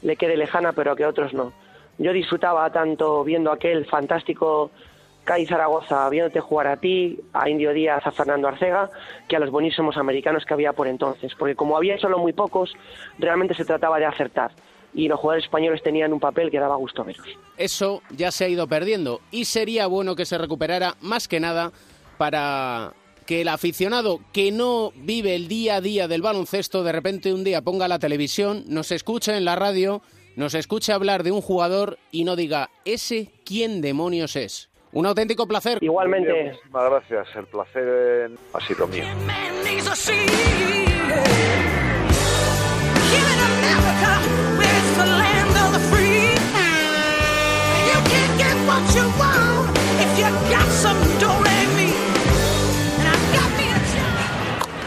le 0.00 0.16
quede 0.16 0.38
lejana, 0.38 0.72
pero 0.72 0.96
que 0.96 1.04
a 1.04 1.10
otros 1.10 1.34
no. 1.34 1.52
Yo 1.98 2.14
disfrutaba 2.14 2.72
tanto 2.72 3.22
viendo 3.22 3.52
aquel 3.52 3.84
fantástico 3.84 4.70
CAI 5.24 5.44
Zaragoza, 5.44 6.08
viéndote 6.08 6.40
jugar 6.40 6.68
a 6.68 6.78
ti, 6.78 7.20
a 7.34 7.50
Indio 7.50 7.74
Díaz, 7.74 8.06
a 8.06 8.12
Fernando 8.12 8.48
Arcega, 8.48 8.88
que 9.28 9.36
a 9.36 9.40
los 9.40 9.50
buenísimos 9.50 9.98
americanos 9.98 10.46
que 10.46 10.54
había 10.54 10.72
por 10.72 10.88
entonces. 10.88 11.34
Porque 11.38 11.54
como 11.54 11.76
había 11.76 11.98
solo 11.98 12.18
muy 12.18 12.32
pocos, 12.32 12.72
realmente 13.18 13.52
se 13.52 13.66
trataba 13.66 13.98
de 13.98 14.06
acertar. 14.06 14.52
Y 14.94 15.06
los 15.06 15.20
jugadores 15.20 15.44
españoles 15.44 15.82
tenían 15.82 16.14
un 16.14 16.20
papel 16.20 16.50
que 16.50 16.58
daba 16.58 16.76
gusto 16.76 17.04
veros. 17.04 17.26
Eso 17.58 18.00
ya 18.08 18.30
se 18.30 18.46
ha 18.46 18.48
ido 18.48 18.66
perdiendo 18.66 19.20
y 19.30 19.44
sería 19.44 19.86
bueno 19.86 20.16
que 20.16 20.24
se 20.24 20.38
recuperara 20.38 20.94
más 21.02 21.28
que 21.28 21.40
nada 21.40 21.72
para 22.16 22.94
que 23.26 23.40
el 23.40 23.48
aficionado 23.48 24.20
que 24.32 24.52
no 24.52 24.92
vive 24.96 25.34
el 25.34 25.48
día 25.48 25.76
a 25.76 25.80
día 25.80 26.08
del 26.08 26.22
baloncesto 26.22 26.82
de 26.84 26.92
repente 26.92 27.32
un 27.32 27.44
día 27.44 27.62
ponga 27.62 27.88
la 27.88 27.98
televisión, 27.98 28.64
nos 28.68 28.90
escuche 28.92 29.36
en 29.36 29.44
la 29.44 29.56
radio, 29.56 30.02
nos 30.36 30.54
escuche 30.54 30.92
hablar 30.92 31.22
de 31.22 31.32
un 31.32 31.40
jugador 31.40 31.98
y 32.10 32.24
no 32.24 32.36
diga, 32.36 32.70
¿ese 32.84 33.30
quién 33.44 33.80
demonios 33.80 34.36
es? 34.36 34.70
Un 34.92 35.06
auténtico 35.06 35.46
placer. 35.46 35.78
Igualmente. 35.80 36.32
Bien, 36.32 36.52
Muchísimas 36.52 36.90
gracias. 36.90 37.36
El 37.36 37.46
placer 37.46 38.30
ha 38.52 38.60
sido 38.60 38.86
mío. 38.86 39.04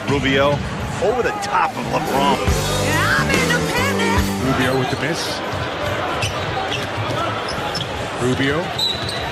Rubio 0.09 0.51
over 1.03 1.21
the 1.21 1.35
top 1.43 1.71
of 1.71 1.85
LeBron. 1.91 2.37
Rubio 4.45 4.79
with 4.79 4.89
the 4.89 4.99
miss. 5.01 5.39
Rubio, 8.21 8.63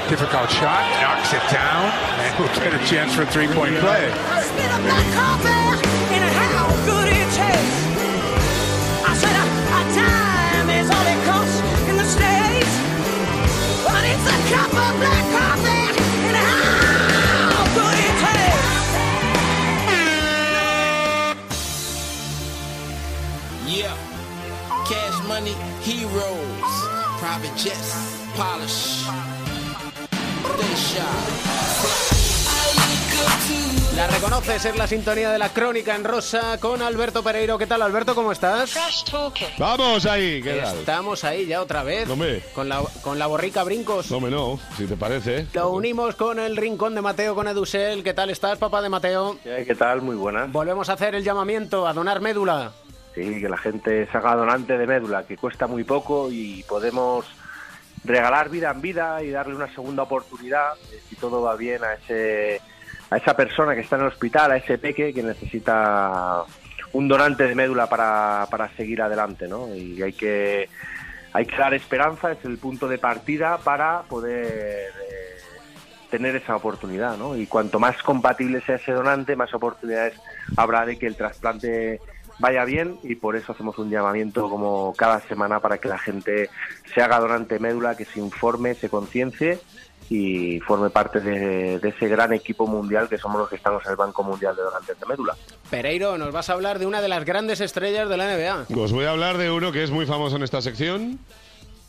difficult 0.09 0.51
shot, 0.51 0.83
knocks 1.01 1.31
it 1.33 1.41
down, 1.49 1.91
and 2.19 2.39
we'll 2.39 2.53
get 2.55 2.73
a 2.73 2.85
chance 2.85 3.15
for 3.15 3.21
a 3.21 3.25
three-point 3.25 3.77
play. 3.77 4.11
Spit 4.43 4.71
money, 25.35 25.55
heroes, 25.85 26.71
private 27.19 27.51
jets, 27.57 27.91
polish. 28.37 29.05
La 33.97 34.07
reconoces, 34.07 34.65
es 34.65 34.77
la 34.77 34.87
sintonía 34.87 35.31
de 35.31 35.37
la 35.37 35.49
crónica 35.49 35.95
en 35.95 36.05
rosa 36.05 36.57
con 36.59 36.81
Alberto 36.81 37.21
Pereiro. 37.21 37.57
¿Qué 37.57 37.67
tal, 37.67 37.81
Alberto? 37.81 38.15
¿Cómo 38.15 38.31
estás? 38.31 38.75
Vamos 39.57 40.05
ahí, 40.05 40.41
¿qué 40.41 40.61
tal? 40.61 40.77
Estamos 40.77 41.23
ahí 41.25 41.45
ya 41.47 41.61
otra 41.61 41.83
vez. 41.83 42.09
Hombre. 42.09 42.41
Con 42.53 42.69
la, 42.69 42.81
con 43.01 43.19
la 43.19 43.27
borrica 43.27 43.63
brincos. 43.63 44.11
No, 44.11 44.21
me 44.21 44.29
no, 44.29 44.57
si 44.77 44.85
te 44.85 44.95
parece. 44.95 45.47
Lo 45.53 45.69
unimos 45.71 46.15
con 46.15 46.39
el 46.39 46.55
rincón 46.55 46.95
de 46.95 47.01
Mateo, 47.01 47.35
con 47.35 47.47
Edusel. 47.47 48.03
¿Qué 48.03 48.13
tal 48.13 48.29
estás, 48.29 48.57
papá 48.57 48.81
de 48.81 48.87
Mateo? 48.87 49.37
¿Qué 49.43 49.75
tal? 49.77 50.01
Muy 50.01 50.15
buenas. 50.15 50.49
Volvemos 50.51 50.87
a 50.89 50.93
hacer 50.93 51.15
el 51.15 51.23
llamamiento 51.25 51.87
a 51.87 51.93
donar 51.93 52.21
médula. 52.21 52.71
Sí, 53.15 53.39
que 53.39 53.47
la 53.47 53.57
gente 53.57 54.05
se 54.11 54.17
haga 54.17 54.35
donante 54.35 54.77
de 54.77 54.85
médula, 54.85 55.25
que 55.25 55.37
cuesta 55.37 55.67
muy 55.67 55.85
poco 55.85 56.29
y 56.29 56.63
podemos 56.67 57.25
regalar 58.03 58.49
vida 58.49 58.71
en 58.71 58.81
vida 58.81 59.23
y 59.23 59.31
darle 59.31 59.55
una 59.55 59.73
segunda 59.73 60.03
oportunidad, 60.03 60.73
eh, 60.91 60.99
si 61.09 61.15
todo 61.15 61.41
va 61.41 61.55
bien, 61.55 61.83
a 61.83 61.93
ese 61.93 62.61
a 63.09 63.17
esa 63.17 63.35
persona 63.35 63.73
que 63.75 63.81
está 63.81 63.95
en 63.95 64.01
el 64.01 64.07
hospital, 64.07 64.51
a 64.51 64.57
ese 64.57 64.77
peque 64.77 65.13
que 65.13 65.23
necesita 65.23 66.43
un 66.93 67.07
donante 67.07 67.47
de 67.47 67.55
médula 67.55 67.87
para, 67.87 68.47
para 68.49 68.69
seguir 68.75 69.01
adelante, 69.01 69.47
¿no? 69.47 69.73
Y 69.73 70.01
hay 70.01 70.13
que 70.13 70.69
hay 71.33 71.45
que 71.45 71.57
dar 71.57 71.73
esperanza, 71.73 72.31
es 72.31 72.43
el 72.45 72.57
punto 72.57 72.87
de 72.87 72.97
partida 72.97 73.57
para 73.57 74.03
poder 74.03 74.91
eh, 74.91 75.37
tener 76.09 76.35
esa 76.35 76.55
oportunidad, 76.55 77.17
¿no? 77.17 77.35
Y 77.35 77.45
cuanto 77.45 77.79
más 77.79 78.01
compatible 78.03 78.61
sea 78.61 78.75
ese 78.75 78.93
donante, 78.93 79.35
más 79.35 79.53
oportunidades 79.53 80.19
habrá 80.55 80.85
de 80.85 80.97
que 80.97 81.07
el 81.07 81.15
trasplante 81.15 81.99
vaya 82.39 82.65
bien 82.65 82.97
y 83.03 83.15
por 83.15 83.35
eso 83.35 83.51
hacemos 83.51 83.77
un 83.77 83.89
llamamiento 83.89 84.49
como 84.49 84.93
cada 84.97 85.21
semana 85.21 85.59
para 85.59 85.77
que 85.77 85.87
la 85.87 85.97
gente 85.97 86.49
se 86.93 87.01
haga 87.01 87.19
donante 87.19 87.55
de 87.55 87.59
médula, 87.59 87.95
que 87.95 88.05
se 88.05 88.19
informe, 88.19 88.75
se 88.75 88.89
conciencie 88.89 89.59
y 90.09 90.59
forme 90.59 90.89
parte 90.89 91.19
de, 91.19 91.79
de 91.79 91.89
ese 91.89 92.07
gran 92.07 92.31
equipo 92.33 92.67
mundial 92.67 93.09
que 93.09 93.17
somos 93.17 93.39
los 93.39 93.49
que 93.49 93.55
estamos 93.55 93.83
en 93.85 93.91
el 93.91 93.97
Banco 93.97 94.23
Mundial 94.23 94.55
de 94.55 94.61
Donantes 94.61 94.99
de 94.99 95.05
Médula. 95.05 95.35
Pereiro, 95.69 96.17
nos 96.17 96.31
vas 96.31 96.49
a 96.49 96.53
hablar 96.53 96.77
de 96.77 96.85
una 96.85 97.01
de 97.01 97.07
las 97.07 97.25
grandes 97.25 97.59
estrellas 97.59 98.07
de 98.07 98.17
la 98.17 98.35
NBA. 98.35 98.67
Os 98.77 98.91
voy 98.91 99.05
a 99.05 99.11
hablar 99.11 99.37
de 99.37 99.49
uno 99.49 99.71
que 99.71 99.83
es 99.83 99.89
muy 99.89 100.05
famoso 100.05 100.35
en 100.35 100.43
esta 100.43 100.61
sección, 100.61 101.19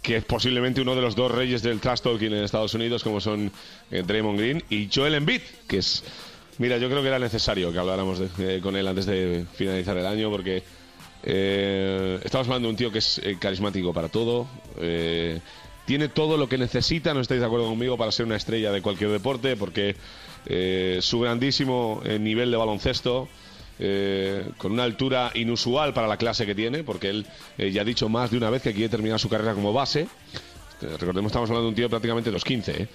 que 0.01 0.17
es 0.17 0.25
posiblemente 0.25 0.81
uno 0.81 0.95
de 0.95 1.03
los 1.03 1.15
dos 1.15 1.31
reyes 1.31 1.63
del 1.63 1.81
trash 1.81 2.01
talking 2.01 2.33
en 2.33 2.45
Estados 2.45 2.73
Unidos, 2.75 3.05
como 3.05 3.21
son 3.21 3.51
eh, 3.91 4.03
Draymond 4.07 4.39
Green 4.39 4.65
y 4.71 4.89
Joel 4.93 5.15
Embiid, 5.15 5.43
que 5.69 5.79
es... 5.79 6.05
Mira, 6.59 6.79
yo 6.79 6.89
creo 6.89 7.03
que 7.03 7.09
era 7.09 7.19
necesario 7.19 7.71
que 7.71 7.79
habláramos 7.79 8.19
eh, 8.39 8.61
con 8.63 8.77
él 8.77 8.89
antes 8.89 9.05
de 9.05 9.45
finalizar 9.55 9.97
el 9.99 10.07
año, 10.07 10.31
porque 10.31 10.63
eh, 11.23 12.19
estamos 12.25 12.47
hablando 12.47 12.69
de 12.69 12.71
un 12.71 12.77
tío 12.77 12.91
que 12.91 12.99
es 12.99 13.19
eh, 13.19 13.37
carismático 13.39 13.93
para 13.93 14.09
todo, 14.09 14.47
tiene 15.85 16.09
todo 16.09 16.37
lo 16.37 16.49
que 16.49 16.57
necesita, 16.57 17.13
no 17.15 17.21
estáis 17.21 17.41
de 17.41 17.47
acuerdo 17.47 17.69
conmigo, 17.69 17.97
para 17.99 18.11
ser 18.11 18.27
una 18.27 18.37
estrella 18.37 18.73
de 18.73 18.81
cualquier 18.83 19.11
deporte, 19.11 19.57
porque 19.57 19.95
su 21.01 21.21
grandísimo 21.21 22.03
nivel 22.19 22.51
de 22.51 22.57
baloncesto, 22.57 23.29
con 24.59 24.73
una 24.73 24.83
altura 24.83 25.31
inusual 25.35 25.95
para 25.95 26.09
la 26.09 26.17
clase 26.17 26.45
que 26.45 26.57
tiene, 26.57 26.83
porque 26.83 27.11
él 27.11 27.27
ya 27.73 27.83
ha 27.83 27.85
dicho 27.85 28.09
más 28.09 28.33
de 28.33 28.39
una 28.39 28.51
vez 28.51 28.63
que 28.63 28.73
quiere 28.73 28.89
terminar 28.89 29.21
su 29.21 29.29
carrera 29.29 29.55
como 29.55 29.73
base. 29.73 30.09
Eh, 30.83 30.87
Recordemos, 30.99 31.31
estamos 31.31 31.49
hablando 31.49 31.65
de 31.65 31.69
un 31.71 31.75
tío 31.75 31.89
prácticamente 31.89 32.29
de 32.31 32.35
los 32.35 32.45
15. 32.45 32.83
¿eh? 32.83 32.89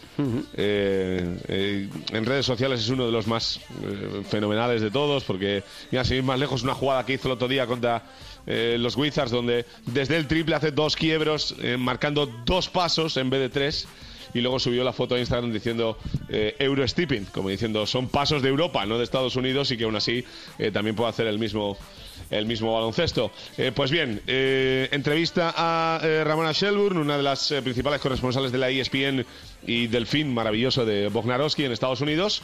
Eh, 0.55 1.37
eh, 1.47 1.89
en 2.11 2.25
redes 2.25 2.45
sociales 2.45 2.79
es 2.81 2.89
uno 2.89 3.05
de 3.05 3.11
los 3.11 3.27
más 3.27 3.59
eh, 3.83 4.21
fenomenales 4.29 4.81
de 4.81 4.91
todos, 4.91 5.23
porque, 5.23 5.63
mira, 5.91 6.03
sin 6.03 6.17
ir 6.17 6.23
más 6.23 6.39
lejos, 6.39 6.63
una 6.63 6.73
jugada 6.75 7.05
que 7.05 7.13
hizo 7.13 7.27
el 7.27 7.33
otro 7.33 7.47
día 7.47 7.65
contra 7.65 8.03
eh, 8.45 8.77
los 8.79 8.95
Wizards, 8.95 9.31
donde 9.31 9.65
desde 9.87 10.17
el 10.17 10.27
triple 10.27 10.55
hace 10.55 10.71
dos 10.71 10.95
quiebros, 10.95 11.55
marcando 11.79 12.27
dos 12.45 12.69
pasos 12.69 13.17
en 13.17 13.29
vez 13.29 13.39
de 13.41 13.49
tres. 13.49 13.87
Y 14.33 14.39
luego 14.39 14.59
subió 14.59 14.85
la 14.85 14.93
foto 14.93 15.15
a 15.15 15.19
Instagram 15.19 15.51
diciendo 15.51 15.97
eh, 16.29 16.55
Eurostepping, 16.57 17.25
como 17.33 17.49
diciendo 17.49 17.85
son 17.85 18.07
pasos 18.07 18.41
de 18.41 18.47
Europa, 18.47 18.85
no 18.85 18.97
de 18.97 19.03
Estados 19.03 19.35
Unidos, 19.35 19.71
y 19.71 19.77
que 19.77 19.83
aún 19.83 19.97
así 19.97 20.23
eh, 20.57 20.71
también 20.71 20.95
puede 20.95 21.09
hacer 21.09 21.27
el 21.27 21.37
mismo 21.37 21.77
el 22.31 22.45
mismo 22.45 22.73
baloncesto. 22.73 23.31
Eh, 23.57 23.71
pues 23.75 23.91
bien, 23.91 24.21
eh, 24.25 24.87
entrevista 24.91 25.53
a 25.55 25.99
eh, 26.01 26.23
Ramona 26.23 26.53
Shelburne, 26.53 26.99
una 26.99 27.17
de 27.17 27.23
las 27.23 27.53
principales 27.61 28.01
corresponsales 28.01 28.51
de 28.51 28.57
la 28.57 28.69
ESPN 28.69 29.25
y 29.67 29.87
del 29.87 30.07
fin 30.07 30.33
maravilloso 30.33 30.85
de 30.85 31.09
Bognarowski 31.09 31.65
en 31.65 31.71
Estados 31.73 32.01
Unidos, 32.01 32.41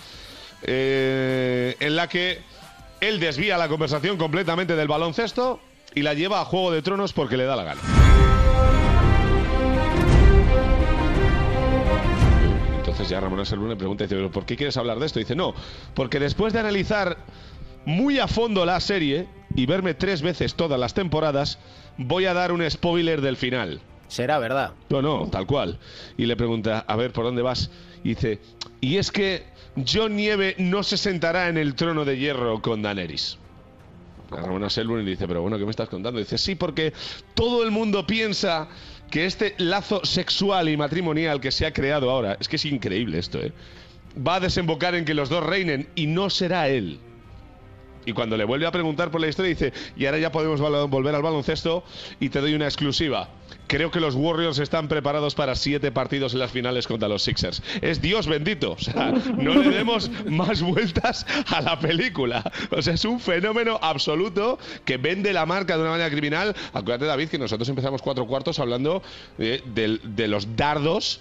en 0.63 1.95
la 1.95 2.07
que 2.09 2.39
él 2.99 3.19
desvía 3.19 3.57
la 3.57 3.67
conversación 3.67 4.17
completamente 4.17 4.75
del 4.75 4.87
baloncesto 4.87 5.59
y 5.95 6.01
la 6.01 6.13
lleva 6.13 6.41
a 6.41 6.45
Juego 6.45 6.71
de 6.71 6.81
Tronos 6.81 7.13
porque 7.13 7.37
le 7.37 7.45
da 7.45 7.55
la 7.55 7.63
gana. 7.63 7.81
Entonces 12.79 13.09
ya 13.09 13.19
Ramona 13.19 13.43
Shelburne 13.43 13.73
le 13.73 13.77
pregunta, 13.77 14.03
dice, 14.03 14.15
"¿Pero 14.15 14.31
¿por 14.31 14.45
qué 14.45 14.55
quieres 14.55 14.75
hablar 14.77 14.97
de 14.99 15.05
esto? 15.05 15.19
dice, 15.19 15.35
no, 15.35 15.53
porque 15.93 16.19
después 16.19 16.53
de 16.53 16.59
analizar 16.59 17.17
muy 17.85 18.19
a 18.19 18.27
fondo 18.27 18.65
la 18.65 18.79
serie 18.79 19.27
y 19.57 19.65
verme 19.65 19.95
tres 19.95 20.21
veces 20.21 20.53
todas 20.53 20.79
las 20.79 20.93
temporadas, 20.93 21.57
voy 21.97 22.25
a 22.25 22.33
dar 22.35 22.51
un 22.51 22.69
spoiler 22.69 23.21
del 23.21 23.37
final. 23.37 23.81
Será 24.07 24.37
verdad. 24.37 24.73
No, 24.89 25.01
no, 25.01 25.27
tal 25.31 25.47
cual. 25.47 25.79
Y 26.15 26.27
le 26.27 26.37
pregunta, 26.37 26.85
a 26.87 26.95
ver, 26.95 27.11
¿por 27.11 27.25
dónde 27.25 27.41
vas? 27.41 27.71
Y 28.03 28.09
dice, 28.09 28.39
y 28.79 28.97
es 28.97 29.11
que 29.11 29.45
John 29.85 30.15
Nieve 30.15 30.53
no 30.59 30.83
se 30.83 30.95
sentará 30.95 31.49
en 31.49 31.57
el 31.57 31.73
trono 31.73 32.05
de 32.05 32.19
hierro 32.19 32.61
con 32.61 32.83
Daenerys. 32.83 33.39
Ramona 34.29 34.67
Shelburne 34.67 35.03
le 35.03 35.11
dice, 35.11 35.27
pero 35.27 35.41
bueno, 35.41 35.57
¿qué 35.57 35.65
me 35.65 35.71
estás 35.71 35.89
contando? 35.89 36.19
dice, 36.19 36.37
sí, 36.37 36.53
porque 36.53 36.93
todo 37.33 37.63
el 37.63 37.71
mundo 37.71 38.05
piensa 38.05 38.67
que 39.09 39.25
este 39.25 39.55
lazo 39.57 40.05
sexual 40.05 40.69
y 40.69 40.77
matrimonial 40.77 41.41
que 41.41 41.51
se 41.51 41.65
ha 41.65 41.73
creado 41.73 42.11
ahora, 42.11 42.37
es 42.39 42.47
que 42.47 42.57
es 42.57 42.65
increíble 42.65 43.17
esto, 43.17 43.39
¿eh? 43.39 43.51
Va 44.15 44.35
a 44.35 44.39
desembocar 44.39 44.93
en 44.93 45.03
que 45.03 45.15
los 45.15 45.29
dos 45.29 45.43
reinen 45.43 45.89
y 45.95 46.05
no 46.05 46.29
será 46.29 46.69
él. 46.69 46.99
Y 48.07 48.13
cuando 48.13 48.37
le 48.37 48.45
vuelve 48.45 48.65
a 48.65 48.71
preguntar 48.71 49.11
por 49.11 49.19
la 49.19 49.27
historia, 49.27 49.49
dice, 49.49 49.73
y 49.97 50.05
ahora 50.05 50.17
ya 50.17 50.31
podemos 50.31 50.61
volver 50.61 51.13
al 51.13 51.21
baloncesto 51.21 51.83
y 52.21 52.29
te 52.29 52.39
doy 52.39 52.53
una 52.53 52.63
exclusiva. 52.63 53.27
Creo 53.67 53.91
que 53.91 53.99
los 53.99 54.15
Warriors 54.15 54.59
están 54.59 54.87
preparados 54.87 55.35
para 55.35 55.55
siete 55.55 55.91
partidos 55.91 56.31
en 56.31 56.39
las 56.39 56.51
finales 56.51 56.87
contra 56.87 57.09
los 57.09 57.23
Sixers. 57.23 57.61
Es 57.81 58.01
Dios 58.01 58.27
bendito. 58.27 58.77
No 59.37 59.55
le 59.55 59.69
demos 59.71 60.09
más 60.25 60.61
vueltas 60.61 61.25
a 61.47 61.59
la 61.59 61.77
película. 61.79 62.49
O 62.71 62.81
sea, 62.81 62.93
es 62.93 63.03
un 63.03 63.19
fenómeno 63.19 63.77
absoluto 63.81 64.57
que 64.85 64.95
vende 64.95 65.33
la 65.33 65.45
marca 65.45 65.75
de 65.75 65.81
una 65.81 65.91
manera 65.91 66.09
criminal. 66.09 66.55
Acuérdate, 66.71 67.05
David, 67.05 67.27
que 67.27 67.37
nosotros 67.37 67.67
empezamos 67.67 68.01
cuatro 68.01 68.25
cuartos 68.25 68.57
hablando 68.59 69.03
de 69.37 70.27
los 70.29 70.55
dardos 70.55 71.19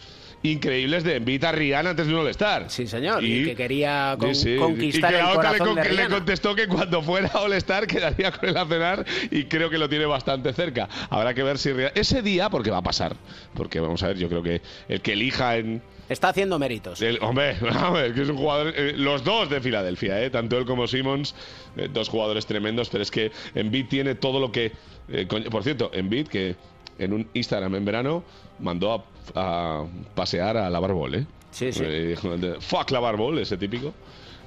increíbles 0.52 1.04
de 1.04 1.16
Embiid 1.16 1.44
a 1.44 1.52
Rihanna 1.52 1.90
antes 1.90 2.06
de 2.06 2.14
un 2.14 2.20
All-Star. 2.20 2.66
Sí, 2.70 2.86
señor. 2.86 3.22
Y, 3.24 3.44
que 3.44 3.54
quería 3.56 4.16
con- 4.18 4.34
Sí, 4.34 4.54
sí. 4.54 4.56
conquistar 4.56 5.12
y 5.12 5.14
que 5.16 5.20
el 5.20 5.26
le, 5.28 5.34
corazón 5.34 5.74
de 5.74 5.84
le 5.84 5.90
Rihanna. 5.90 6.14
contestó 6.16 6.54
que 6.54 6.66
cuando 6.68 7.02
fuera 7.02 7.28
All-Star 7.34 7.86
quedaría 7.86 8.32
con 8.32 8.48
él 8.48 8.56
a 8.56 8.66
cenar 8.66 9.04
y 9.30 9.44
creo 9.44 9.70
que 9.70 9.78
lo 9.78 9.88
tiene 9.88 10.06
bastante 10.06 10.52
cerca. 10.52 10.88
Habrá 11.10 11.34
que 11.34 11.42
ver 11.42 11.58
si 11.58 11.70
ese 11.94 12.22
día, 12.22 12.50
porque 12.50 12.70
va 12.70 12.78
a 12.78 12.82
pasar, 12.82 13.16
porque 13.54 13.80
vamos 13.80 14.02
a 14.02 14.08
ver, 14.08 14.18
yo 14.18 14.28
creo 14.28 14.42
que 14.42 14.60
el 14.88 15.00
que 15.00 15.12
elija 15.12 15.56
en 15.56 15.82
Está 16.08 16.28
haciendo 16.28 16.56
méritos. 16.58 17.02
el- 17.02 17.18
hombre, 17.20 17.56
hombre, 17.84 18.12
que 18.14 18.22
es 18.22 18.28
un 18.28 18.36
jugador. 18.36 18.72
eh, 18.76 18.92
los 18.96 19.24
dos 19.24 19.50
de 19.50 19.60
Filadelfia, 19.60 20.22
eh, 20.22 20.30
tanto 20.30 20.56
él 20.56 20.64
como 20.64 20.86
Simmons, 20.86 21.34
eh, 21.76 21.88
dos 21.92 22.08
jugadores 22.08 22.46
tremendos, 22.46 22.88
pero 22.90 23.02
es 23.02 23.10
que 23.10 23.32
Embiid 23.56 23.86
tiene 23.86 24.14
todo 24.14 24.38
lo 24.38 24.52
que. 24.52 24.70
eh, 25.08 25.26
por 25.50 25.64
cierto, 25.64 25.90
Embiid, 25.92 26.28
que 26.28 26.54
en 26.98 27.12
un 27.12 27.28
Instagram 27.34 27.74
en 27.74 27.84
verano 27.84 28.24
mandó 28.58 28.92
a, 28.92 29.04
a 29.34 29.84
pasear 30.14 30.56
a 30.56 30.70
la 30.70 30.80
Barbol, 30.80 31.14
¿eh? 31.14 31.26
Sí, 31.50 31.72
sí. 31.72 31.82
Eh, 31.84 32.16
Fuck 32.60 32.90
la 32.90 33.00
Barbol, 33.00 33.38
ese 33.38 33.56
típico. 33.56 33.94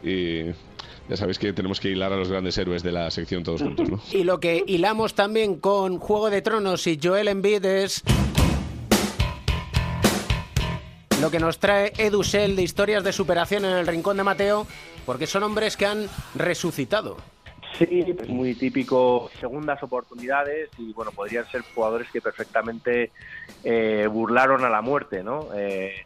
Y 0.04 0.45
ya 1.10 1.18
sabéis 1.18 1.39
que 1.39 1.54
tenemos 1.54 1.80
que 1.80 1.89
hilar 1.89 2.14
a 2.14 2.18
los 2.18 2.30
grandes 2.30 2.58
héroes 2.58 2.84
de 2.84 2.91
la 2.91 3.10
sección 3.12 3.43
todos 3.43 3.62
juntos, 3.62 3.89
¿no? 3.89 4.00
Y 4.12 4.24
lo 4.24 4.39
que 4.39 4.64
hilamos 4.68 5.16
también 5.16 5.60
con 5.60 5.97
Juego 6.00 6.30
de 6.30 6.41
Tronos 6.41 6.86
y 6.88 7.00
Joel 7.02 7.28
Embiid 7.28 7.66
es 7.66 8.04
lo 11.22 11.30
que 11.32 11.39
nos 11.39 11.60
trae 11.60 11.91
Edu 11.97 12.24
Sell 12.24 12.56
de 12.56 12.62
historias 12.62 13.04
de 13.04 13.12
superación 13.12 13.66
en 13.66 13.72
el 13.72 13.88
Rincón 13.88 14.18
de 14.18 14.24
Mateo, 14.24 14.66
porque 15.06 15.28
son 15.28 15.43
hombres 15.43 15.76
que 15.76 15.86
han 15.86 16.08
resucitado. 16.36 17.18
Sí, 17.78 18.13
pues 18.15 18.28
muy 18.30 18.55
típico, 18.55 19.30
segundas 19.39 19.82
oportunidades 19.84 20.70
y 20.78 20.91
bueno, 20.93 21.11
podrían 21.11 21.45
ser 21.47 21.61
jugadores 21.74 22.09
que 22.11 22.22
perfectamente 22.22 23.11
eh, 23.63 24.07
burlaron 24.11 24.65
a 24.65 24.70
la 24.70 24.82
muerte, 24.82 25.24
¿no? 25.24 25.47
Eh, 25.55 26.05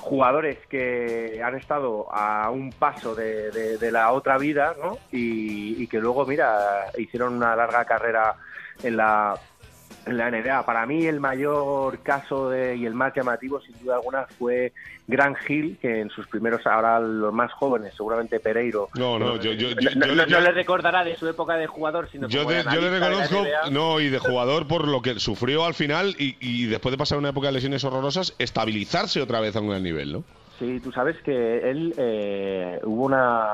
jugadores 0.00 0.58
que 0.68 1.40
han 1.44 1.56
estado 1.56 2.12
a 2.12 2.50
un 2.50 2.72
paso 2.72 3.14
de, 3.14 3.78
la 3.92 4.12
otra 4.12 4.38
vida, 4.38 4.74
¿no? 4.82 4.98
Y, 5.12 5.86
que 5.88 5.98
luego, 5.98 6.26
mira, 6.26 6.86
hicieron 6.96 7.34
una 7.34 7.54
larga 7.54 7.84
carrera 7.84 8.36
en 8.82 8.96
la, 8.96 9.38
la 10.06 10.30
NBA. 10.30 10.64
Para 10.64 10.86
mí 10.86 11.06
el 11.06 11.20
mayor 11.20 12.02
caso 12.02 12.48
de- 12.48 12.76
y 12.76 12.86
el 12.86 12.94
más 12.94 13.12
llamativo, 13.14 13.60
sin 13.60 13.78
duda 13.78 13.96
alguna, 13.96 14.26
fue 14.38 14.72
Grant 15.06 15.36
Hill, 15.46 15.78
que 15.82 16.00
en 16.00 16.08
sus 16.08 16.26
primeros, 16.28 16.66
ahora 16.66 16.98
los 16.98 17.32
más 17.32 17.52
jóvenes, 17.52 17.92
seguramente 17.94 18.40
Pereiro. 18.40 18.88
No, 18.94 19.18
no, 19.18 19.36
yo, 19.36 19.52
yo, 19.52 19.68
yo, 19.78 19.90
No, 19.96 20.40
le 20.40 20.52
recordará 20.52 21.04
de 21.04 21.14
su 21.16 21.28
época 21.28 21.56
de 21.56 21.66
jugador, 21.66 22.08
sino 22.10 22.26
Yo, 22.28 22.44
como 22.44 22.54
de- 22.54 22.64
yo 22.64 22.80
le 22.80 22.90
reconozco, 22.98 23.44
no, 23.70 24.00
y 24.00 24.08
de 24.08 24.18
jugador 24.18 24.66
por 24.66 24.88
lo 24.88 25.02
que 25.02 25.18
sufrió 25.20 25.64
al 25.66 25.74
final 25.74 26.14
y, 26.18 26.36
y 26.40 26.66
después 26.66 26.90
de 26.90 26.96
pasar 26.98 27.18
una 27.18 27.28
época 27.30 27.48
de 27.48 27.54
lesiones 27.54 27.84
horrorosas, 27.84 28.34
estabilizarse 28.38 29.20
otra 29.20 29.40
vez 29.40 29.56
a 29.56 29.60
un 29.60 29.68
gran 29.68 29.82
nivel, 29.82 30.12
¿no? 30.12 30.24
Sí, 30.58 30.80
tú 30.80 30.90
sabes 30.90 31.16
que 31.22 31.70
él 31.70 31.94
eh, 31.98 32.80
hubo 32.82 33.04
una... 33.04 33.46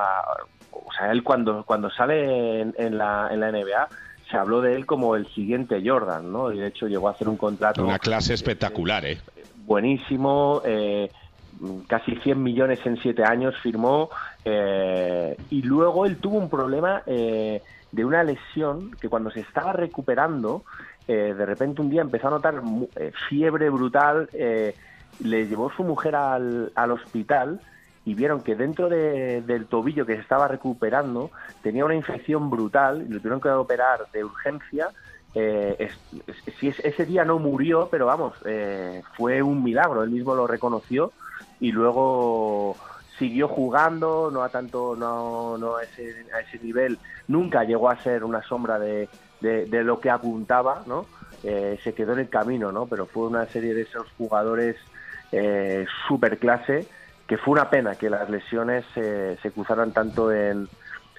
O 0.71 0.91
sea, 0.97 1.11
él 1.11 1.23
cuando, 1.23 1.63
cuando 1.65 1.89
sale 1.89 2.61
en, 2.61 2.73
en 2.77 2.97
la, 2.97 3.27
en 3.31 3.39
la 3.41 3.51
NBA 3.51 3.89
se 4.29 4.37
habló 4.37 4.61
de 4.61 4.75
él 4.75 4.85
como 4.85 5.15
el 5.15 5.27
siguiente 5.33 5.81
Jordan, 5.85 6.31
¿no? 6.31 6.51
Y 6.51 6.59
de 6.59 6.67
hecho 6.67 6.87
llegó 6.87 7.07
a 7.07 7.11
hacer 7.11 7.29
un 7.29 7.37
contrato... 7.37 7.83
Una 7.83 7.99
clase 7.99 8.33
espectacular, 8.33 9.05
¿eh? 9.05 9.19
Buenísimo, 9.65 10.61
eh, 10.65 11.09
casi 11.87 12.15
100 12.15 12.41
millones 12.41 12.79
en 12.85 12.97
7 12.97 13.23
años 13.23 13.55
firmó 13.61 14.09
eh, 14.43 15.37
y 15.49 15.61
luego 15.61 16.05
él 16.05 16.17
tuvo 16.17 16.37
un 16.37 16.49
problema 16.49 17.03
eh, 17.05 17.61
de 17.91 18.05
una 18.05 18.23
lesión 18.23 18.91
que 18.99 19.09
cuando 19.09 19.31
se 19.31 19.39
estaba 19.39 19.73
recuperando, 19.73 20.63
eh, 21.07 21.33
de 21.37 21.45
repente 21.45 21.81
un 21.81 21.89
día 21.89 22.01
empezó 22.01 22.27
a 22.27 22.31
notar 22.31 22.61
eh, 22.95 23.11
fiebre 23.29 23.69
brutal, 23.69 24.29
eh, 24.33 24.75
le 25.19 25.47
llevó 25.47 25.71
su 25.71 25.83
mujer 25.83 26.15
al, 26.15 26.71
al 26.75 26.91
hospital 26.91 27.61
y 28.05 28.13
vieron 28.15 28.43
que 28.43 28.55
dentro 28.55 28.87
de- 28.89 29.41
del 29.41 29.67
tobillo 29.67 30.05
que 30.05 30.15
se 30.15 30.21
estaba 30.21 30.47
recuperando 30.47 31.31
tenía 31.61 31.85
una 31.85 31.95
infección 31.95 32.49
brutal 32.49 33.01
y 33.03 33.09
lo 33.09 33.19
tuvieron 33.19 33.41
que 33.41 33.49
operar 33.49 34.07
de 34.13 34.23
urgencia. 34.23 34.91
Eh, 35.33 35.89
ese 36.83 37.05
día 37.05 37.25
no 37.25 37.39
murió, 37.39 37.89
pero 37.91 38.05
vamos, 38.05 38.35
eh, 38.45 39.01
fue 39.17 39.41
un 39.41 39.63
milagro, 39.63 40.03
él 40.03 40.11
mismo 40.11 40.35
lo 40.35 40.47
reconoció 40.47 41.13
y 41.59 41.71
luego 41.71 42.77
siguió 43.19 43.47
jugando, 43.47 44.29
no 44.31 44.43
a 44.43 44.49
tanto, 44.49 44.95
no, 44.95 45.57
no 45.57 45.77
a, 45.77 45.83
ese, 45.83 46.27
a 46.33 46.39
ese 46.41 46.59
nivel, 46.59 46.99
nunca 47.27 47.63
llegó 47.63 47.89
a 47.89 48.01
ser 48.03 48.23
una 48.23 48.41
sombra 48.43 48.77
de, 48.79 49.09
de- 49.39 49.65
de 49.67 49.83
lo 49.83 49.99
que 49.99 50.09
apuntaba, 50.09 50.83
¿no? 50.85 51.09
Eh, 51.43 51.79
se 51.83 51.93
quedó 51.93 52.13
en 52.13 52.19
el 52.19 52.29
camino, 52.29 52.71
¿no? 52.71 52.87
Pero 52.87 53.07
fue 53.07 53.27
una 53.27 53.47
serie 53.51 53.73
de 53.73 53.83
esos 53.83 54.11
jugadores 54.17 54.75
eh, 55.31 55.85
super 56.07 56.39
clase 56.39 56.87
que 57.27 57.37
fue 57.37 57.53
una 57.53 57.69
pena 57.69 57.95
que 57.95 58.09
las 58.09 58.29
lesiones 58.29 58.85
eh, 58.95 59.37
se 59.41 59.51
cruzaran 59.51 59.91
tanto 59.91 60.31
en, 60.31 60.67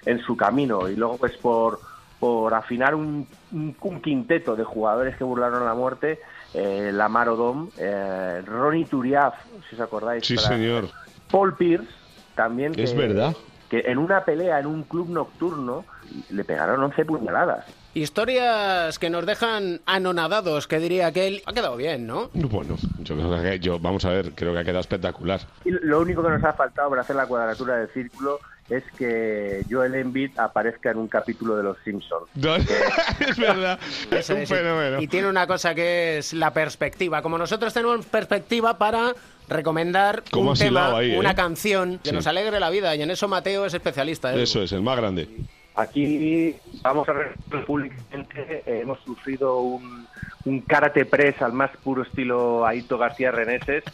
en 0.05 0.19
su 0.21 0.37
camino 0.37 0.89
y 0.89 0.95
luego 0.97 1.17
pues 1.19 1.37
por, 1.39 1.81
por 2.21 2.55
afinar 2.55 2.95
un, 2.95 3.27
un- 3.53 3.77
un 3.81 4.01
quinteto 4.01 4.55
de 4.57 4.65
jugadores 4.65 5.17
que 5.17 5.25
burlaron 5.25 5.63
a 5.63 5.67
la 5.67 5.75
muerte, 5.75 6.21
eh, 6.55 6.91
Lamar 6.93 7.29
Odom, 7.29 7.71
eh, 7.77 8.43
Ronnie 8.47 8.85
Turiaf, 8.87 9.35
si 9.69 9.75
os 9.75 9.81
acordáis, 9.81 10.25
Sí, 10.27 10.37
para- 10.37 10.49
señor. 10.49 10.85
Paul 11.31 11.57
Pierce 11.57 11.89
también 12.37 12.73
que, 12.73 12.85
Es 12.85 12.97
verdad. 12.97 13.35
que 13.69 13.81
en 13.87 13.99
una 13.99 14.25
pelea 14.25 14.61
en 14.61 14.67
un 14.67 14.85
club 14.85 15.09
nocturno 15.11 15.87
le 16.31 16.45
pegaron 16.45 16.83
11 16.85 17.05
puñaladas. 17.05 17.65
Historias 17.97 18.99
que 18.99 19.09
nos 19.09 19.25
dejan 19.25 19.81
anonadados, 19.87 20.67
que 20.69 20.79
diría 20.79 21.07
aquel. 21.07 21.41
Ha 21.47 21.55
quedado 21.55 21.79
bien, 21.79 22.07
¿no? 22.07 22.29
Bueno, 22.35 22.77
yo 22.99 23.17
creo 23.17 23.43
que 23.43 23.59
yo, 23.59 23.79
vamos 23.79 24.05
a 24.05 24.11
ver, 24.11 24.33
creo 24.35 24.53
que 24.53 24.59
ha 24.59 24.65
quedado 24.65 24.81
espectacular. 24.81 25.41
Y 25.65 25.71
lo 25.71 26.01
único 26.01 26.23
que 26.23 26.29
nos 26.29 26.45
ha 26.45 26.53
faltado 26.53 26.91
para 26.91 27.01
hacer 27.01 27.17
la 27.17 27.27
cuadratura 27.27 27.79
del 27.79 27.89
círculo 27.89 28.39
es 28.69 28.85
que 28.99 29.65
Joel 29.71 29.95
Embiid 29.95 30.39
aparezca 30.39 30.91
en 30.91 30.99
un 30.99 31.09
capítulo 31.09 31.57
de 31.57 31.63
Los 31.63 31.79
Simpsons. 31.85 32.29
es 32.37 33.39
verdad, 33.39 33.79
es 34.11 34.29
un 34.29 34.47
fenómeno. 34.47 35.01
Y 35.01 35.09
tiene 35.09 35.29
una 35.29 35.47
cosa 35.47 35.75
que 35.75 36.19
es 36.19 36.35
la 36.35 36.53
perspectiva. 36.53 37.23
Como 37.23 37.39
nosotros 37.39 37.73
tenemos 37.73 38.05
perspectiva 38.05 38.77
para 38.77 39.15
recomendar 39.49 40.23
¿Cómo 40.31 40.51
un 40.51 40.59
tema, 40.59 40.99
ahí, 40.99 41.17
una 41.17 41.31
eh? 41.31 41.35
canción 41.35 41.99
que 42.03 42.11
Sí. 42.11 42.15
nos 42.15 42.27
alegre 42.27 42.61
la 42.61 42.69
vida. 42.69 42.95
Y 42.95 43.01
en 43.01 43.11
eso 43.11 43.27
Mateo 43.27 43.65
es 43.65 43.73
especialista. 43.73 44.35
¿eh? 44.35 44.43
Eso 44.43 44.63
es, 44.63 44.73
el 44.73 44.83
más 44.83 44.99
grande. 44.99 45.29
Aquí 45.77 46.57
vamos 46.83 47.07
a 47.09 47.13
ver 47.13 47.37
públicamente, 47.67 48.63
eh, 48.67 48.81
hemos 48.81 48.99
sufrido 49.03 49.61
un, 49.61 50.09
un 50.45 50.61
karate 50.63 51.05
press 51.05 51.41
al 51.43 51.53
más 51.53 51.71
puro 51.83 52.03
estilo 52.03 52.65
Aito 52.67 52.97
García 52.97 53.31
Reneses 53.31 53.85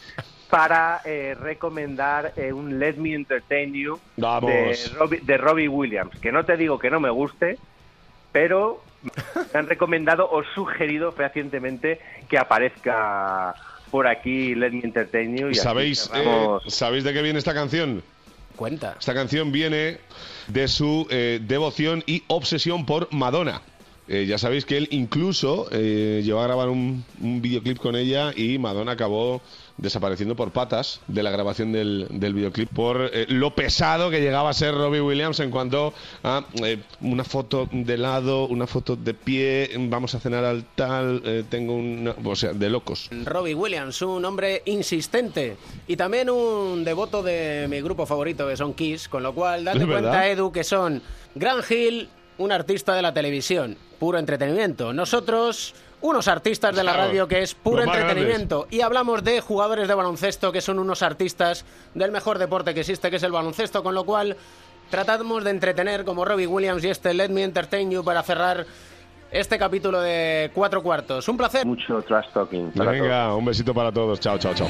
para 0.49 1.01
eh, 1.05 1.35
recomendar 1.35 2.35
eh, 2.37 2.53
un 2.53 2.79
Let 2.79 2.97
Me 2.99 3.15
Entertain 3.15 3.73
You 3.75 4.01
de 4.49 4.97
Robbie, 4.97 5.21
de 5.23 5.37
Robbie 5.39 5.69
Williams, 5.69 6.15
que 6.21 6.31
no 6.31 6.45
te 6.45 6.57
digo 6.57 6.79
que 6.79 6.91
no 6.91 7.01
me 7.01 7.11
guste, 7.11 7.59
pero 8.31 8.85
me 9.53 9.59
han 9.59 9.67
recomendado 9.67 10.29
o 10.31 10.45
sugerido 10.55 11.13
fehacientemente 11.13 11.99
que 12.29 12.39
aparezca 12.39 13.57
por 13.91 14.07
aquí 14.07 14.55
Let 14.55 14.71
Me 14.71 14.83
Entertain 14.85 15.37
You. 15.37 15.49
Y 15.51 15.55
¿Sabéis, 15.57 16.07
eh, 16.07 16.13
cerramos- 16.15 16.63
¿Sabéis 16.69 17.03
de 17.05 17.13
qué 17.13 17.23
viene 17.23 17.39
esta 17.39 17.55
canción? 17.55 18.03
Esta 18.99 19.15
canción 19.15 19.53
viene 19.53 19.99
de 20.49 20.69
su 20.69 21.07
eh, 21.11 21.41
devoción 21.43 22.03
y 22.07 22.23
obsesión 22.29 22.87
por 22.87 23.13
Madonna. 23.13 23.63
Eh, 24.09 24.27
ya 24.27 24.37
sabéis 24.37 24.65
que 24.65 24.77
él 24.77 24.89
incluso 24.91 25.69
eh, 25.71 26.23
llegó 26.25 26.41
a 26.41 26.45
grabar 26.45 26.69
un, 26.69 27.05
un 27.21 27.41
videoclip 27.41 27.79
con 27.79 27.97
ella 27.97 28.33
y 28.37 28.59
Madonna 28.59 28.93
acabó 28.93 29.41
desapareciendo 29.83 30.37
por 30.37 30.53
patas 30.53 31.01
de 31.09 31.23
la 31.23 31.31
grabación 31.31 31.73
del, 31.73 32.07
del 32.11 32.35
videoclip 32.35 32.71
por 32.71 33.11
eh, 33.13 33.27
lo 33.29 33.55
pesado 33.55 34.11
que 34.11 34.21
llegaba 34.21 34.51
a 34.51 34.53
ser 34.55 34.75
Robbie 34.75 35.01
Williams 35.01 35.41
en 35.41 35.51
cuanto 35.51 35.93
a 36.23 36.45
eh, 36.65 36.79
una 37.01 37.25
foto 37.25 37.69
de 37.71 37.99
lado, 37.99 38.47
una 38.47 38.67
foto 38.67 38.97
de 38.97 39.13
pie, 39.13 39.71
vamos 39.79 40.15
a 40.15 40.21
cenar 40.21 40.45
al 40.45 40.65
tal, 40.75 41.23
eh, 41.25 41.45
tengo 41.49 41.75
una... 41.75 42.15
O 42.25 42.37
sea, 42.37 42.53
de 42.53 42.71
locos. 42.71 43.11
Robbie 43.25 43.55
Williams, 43.55 44.01
un 44.03 44.25
hombre 44.25 44.63
insistente 44.67 45.57
y 45.87 45.97
también 45.97 46.31
un 46.31 46.85
devoto 46.85 47.23
de 47.23 47.67
mi 47.69 47.81
grupo 47.81 48.07
favorito 48.07 48.49
que 48.49 48.57
son 48.57 48.75
Kiss, 48.75 49.09
con 49.09 49.23
lo 49.23 49.35
cual 49.35 49.65
date 49.65 49.87
cuenta. 49.87 50.29
Edu, 50.29 50.53
que 50.53 50.65
son 50.65 51.03
Grant 51.35 51.71
Hill, 51.71 52.09
un 52.39 52.53
artista 52.53 52.95
de 52.95 53.03
la 53.03 53.13
televisión, 53.13 53.77
puro 53.99 54.19
entretenimiento. 54.19 54.93
Nosotros, 54.93 55.75
unos 56.03 56.29
artistas 56.29 56.75
de 56.77 56.85
la 56.85 56.93
radio 56.93 57.27
que 57.27 57.43
es 57.43 57.55
puro 57.55 57.83
entretenimiento. 57.83 58.67
Y 58.71 58.81
hablamos 58.83 59.25
de 59.25 59.41
jugadores 59.41 59.89
de 59.89 59.95
baloncesto 59.95 60.53
que 60.53 60.61
son 60.61 60.79
unos 60.79 61.03
artistas 61.03 61.65
del 61.95 62.13
mejor 62.13 62.39
deporte 62.39 62.75
que 62.75 62.81
existe, 62.81 63.11
que 63.11 63.17
es 63.17 63.23
el 63.23 63.33
baloncesto, 63.33 63.83
con 63.83 63.95
lo 63.95 64.05
cual 64.05 64.37
tratamos 64.91 65.45
de 65.45 65.51
entretener 65.51 66.05
como 66.05 66.25
Robbie 66.25 66.47
Williams 66.47 66.85
y 66.85 66.91
este 66.91 67.15
Let 67.15 67.31
Me 67.31 67.45
Entertain 67.45 67.91
You 67.91 68.05
para 68.05 68.23
cerrar 68.23 68.67
este 69.31 69.59
capítulo 69.59 70.01
de 70.01 70.51
Cuatro 70.55 70.83
Cuartos. 70.83 71.27
Un 71.29 71.37
placer. 71.37 71.65
Mucho 71.67 72.03
trash 72.03 72.27
talking. 72.35 72.73
para 72.73 72.91
todos. 72.91 73.03
Venga, 73.03 73.35
un 73.35 73.45
besito 73.45 73.73
para 73.73 73.91
todos. 73.91 74.21
Chao, 74.21 74.39
chao, 74.39 74.55
chao. 74.55 74.69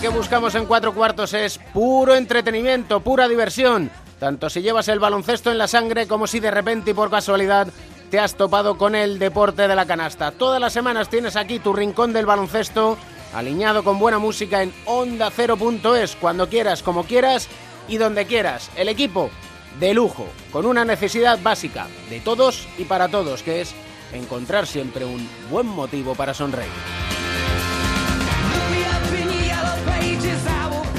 Que 0.00 0.08
buscamos 0.08 0.54
en 0.54 0.66
cuatro 0.66 0.94
cuartos 0.94 1.34
es 1.34 1.58
puro 1.72 2.14
entretenimiento, 2.14 3.00
pura 3.00 3.26
diversión. 3.26 3.90
Tanto 4.20 4.48
si 4.48 4.62
llevas 4.62 4.86
el 4.86 5.00
baloncesto 5.00 5.50
en 5.50 5.58
la 5.58 5.66
sangre 5.66 6.06
como 6.06 6.28
si 6.28 6.38
de 6.38 6.52
repente 6.52 6.92
y 6.92 6.94
por 6.94 7.10
casualidad 7.10 7.66
te 8.08 8.20
has 8.20 8.36
topado 8.36 8.78
con 8.78 8.94
el 8.94 9.18
deporte 9.18 9.66
de 9.66 9.74
la 9.74 9.86
canasta. 9.86 10.30
Todas 10.30 10.60
las 10.60 10.72
semanas 10.72 11.08
tienes 11.08 11.34
aquí 11.34 11.58
tu 11.58 11.72
rincón 11.72 12.12
del 12.12 12.26
baloncesto 12.26 12.96
alineado 13.34 13.82
con 13.82 13.98
buena 13.98 14.20
música 14.20 14.62
en 14.62 14.72
onda 14.84 15.32
es 16.00 16.14
cuando 16.14 16.48
quieras, 16.48 16.84
como 16.84 17.02
quieras 17.02 17.48
y 17.88 17.96
donde 17.96 18.24
quieras. 18.24 18.70
El 18.76 18.88
equipo 18.88 19.30
de 19.80 19.94
lujo, 19.94 20.28
con 20.52 20.64
una 20.64 20.84
necesidad 20.84 21.40
básica 21.42 21.88
de 22.08 22.20
todos 22.20 22.68
y 22.78 22.84
para 22.84 23.08
todos, 23.08 23.42
que 23.42 23.62
es 23.62 23.74
encontrar 24.12 24.68
siempre 24.68 25.04
un 25.04 25.28
buen 25.50 25.66
motivo 25.66 26.14
para 26.14 26.34
sonreír. 26.34 27.07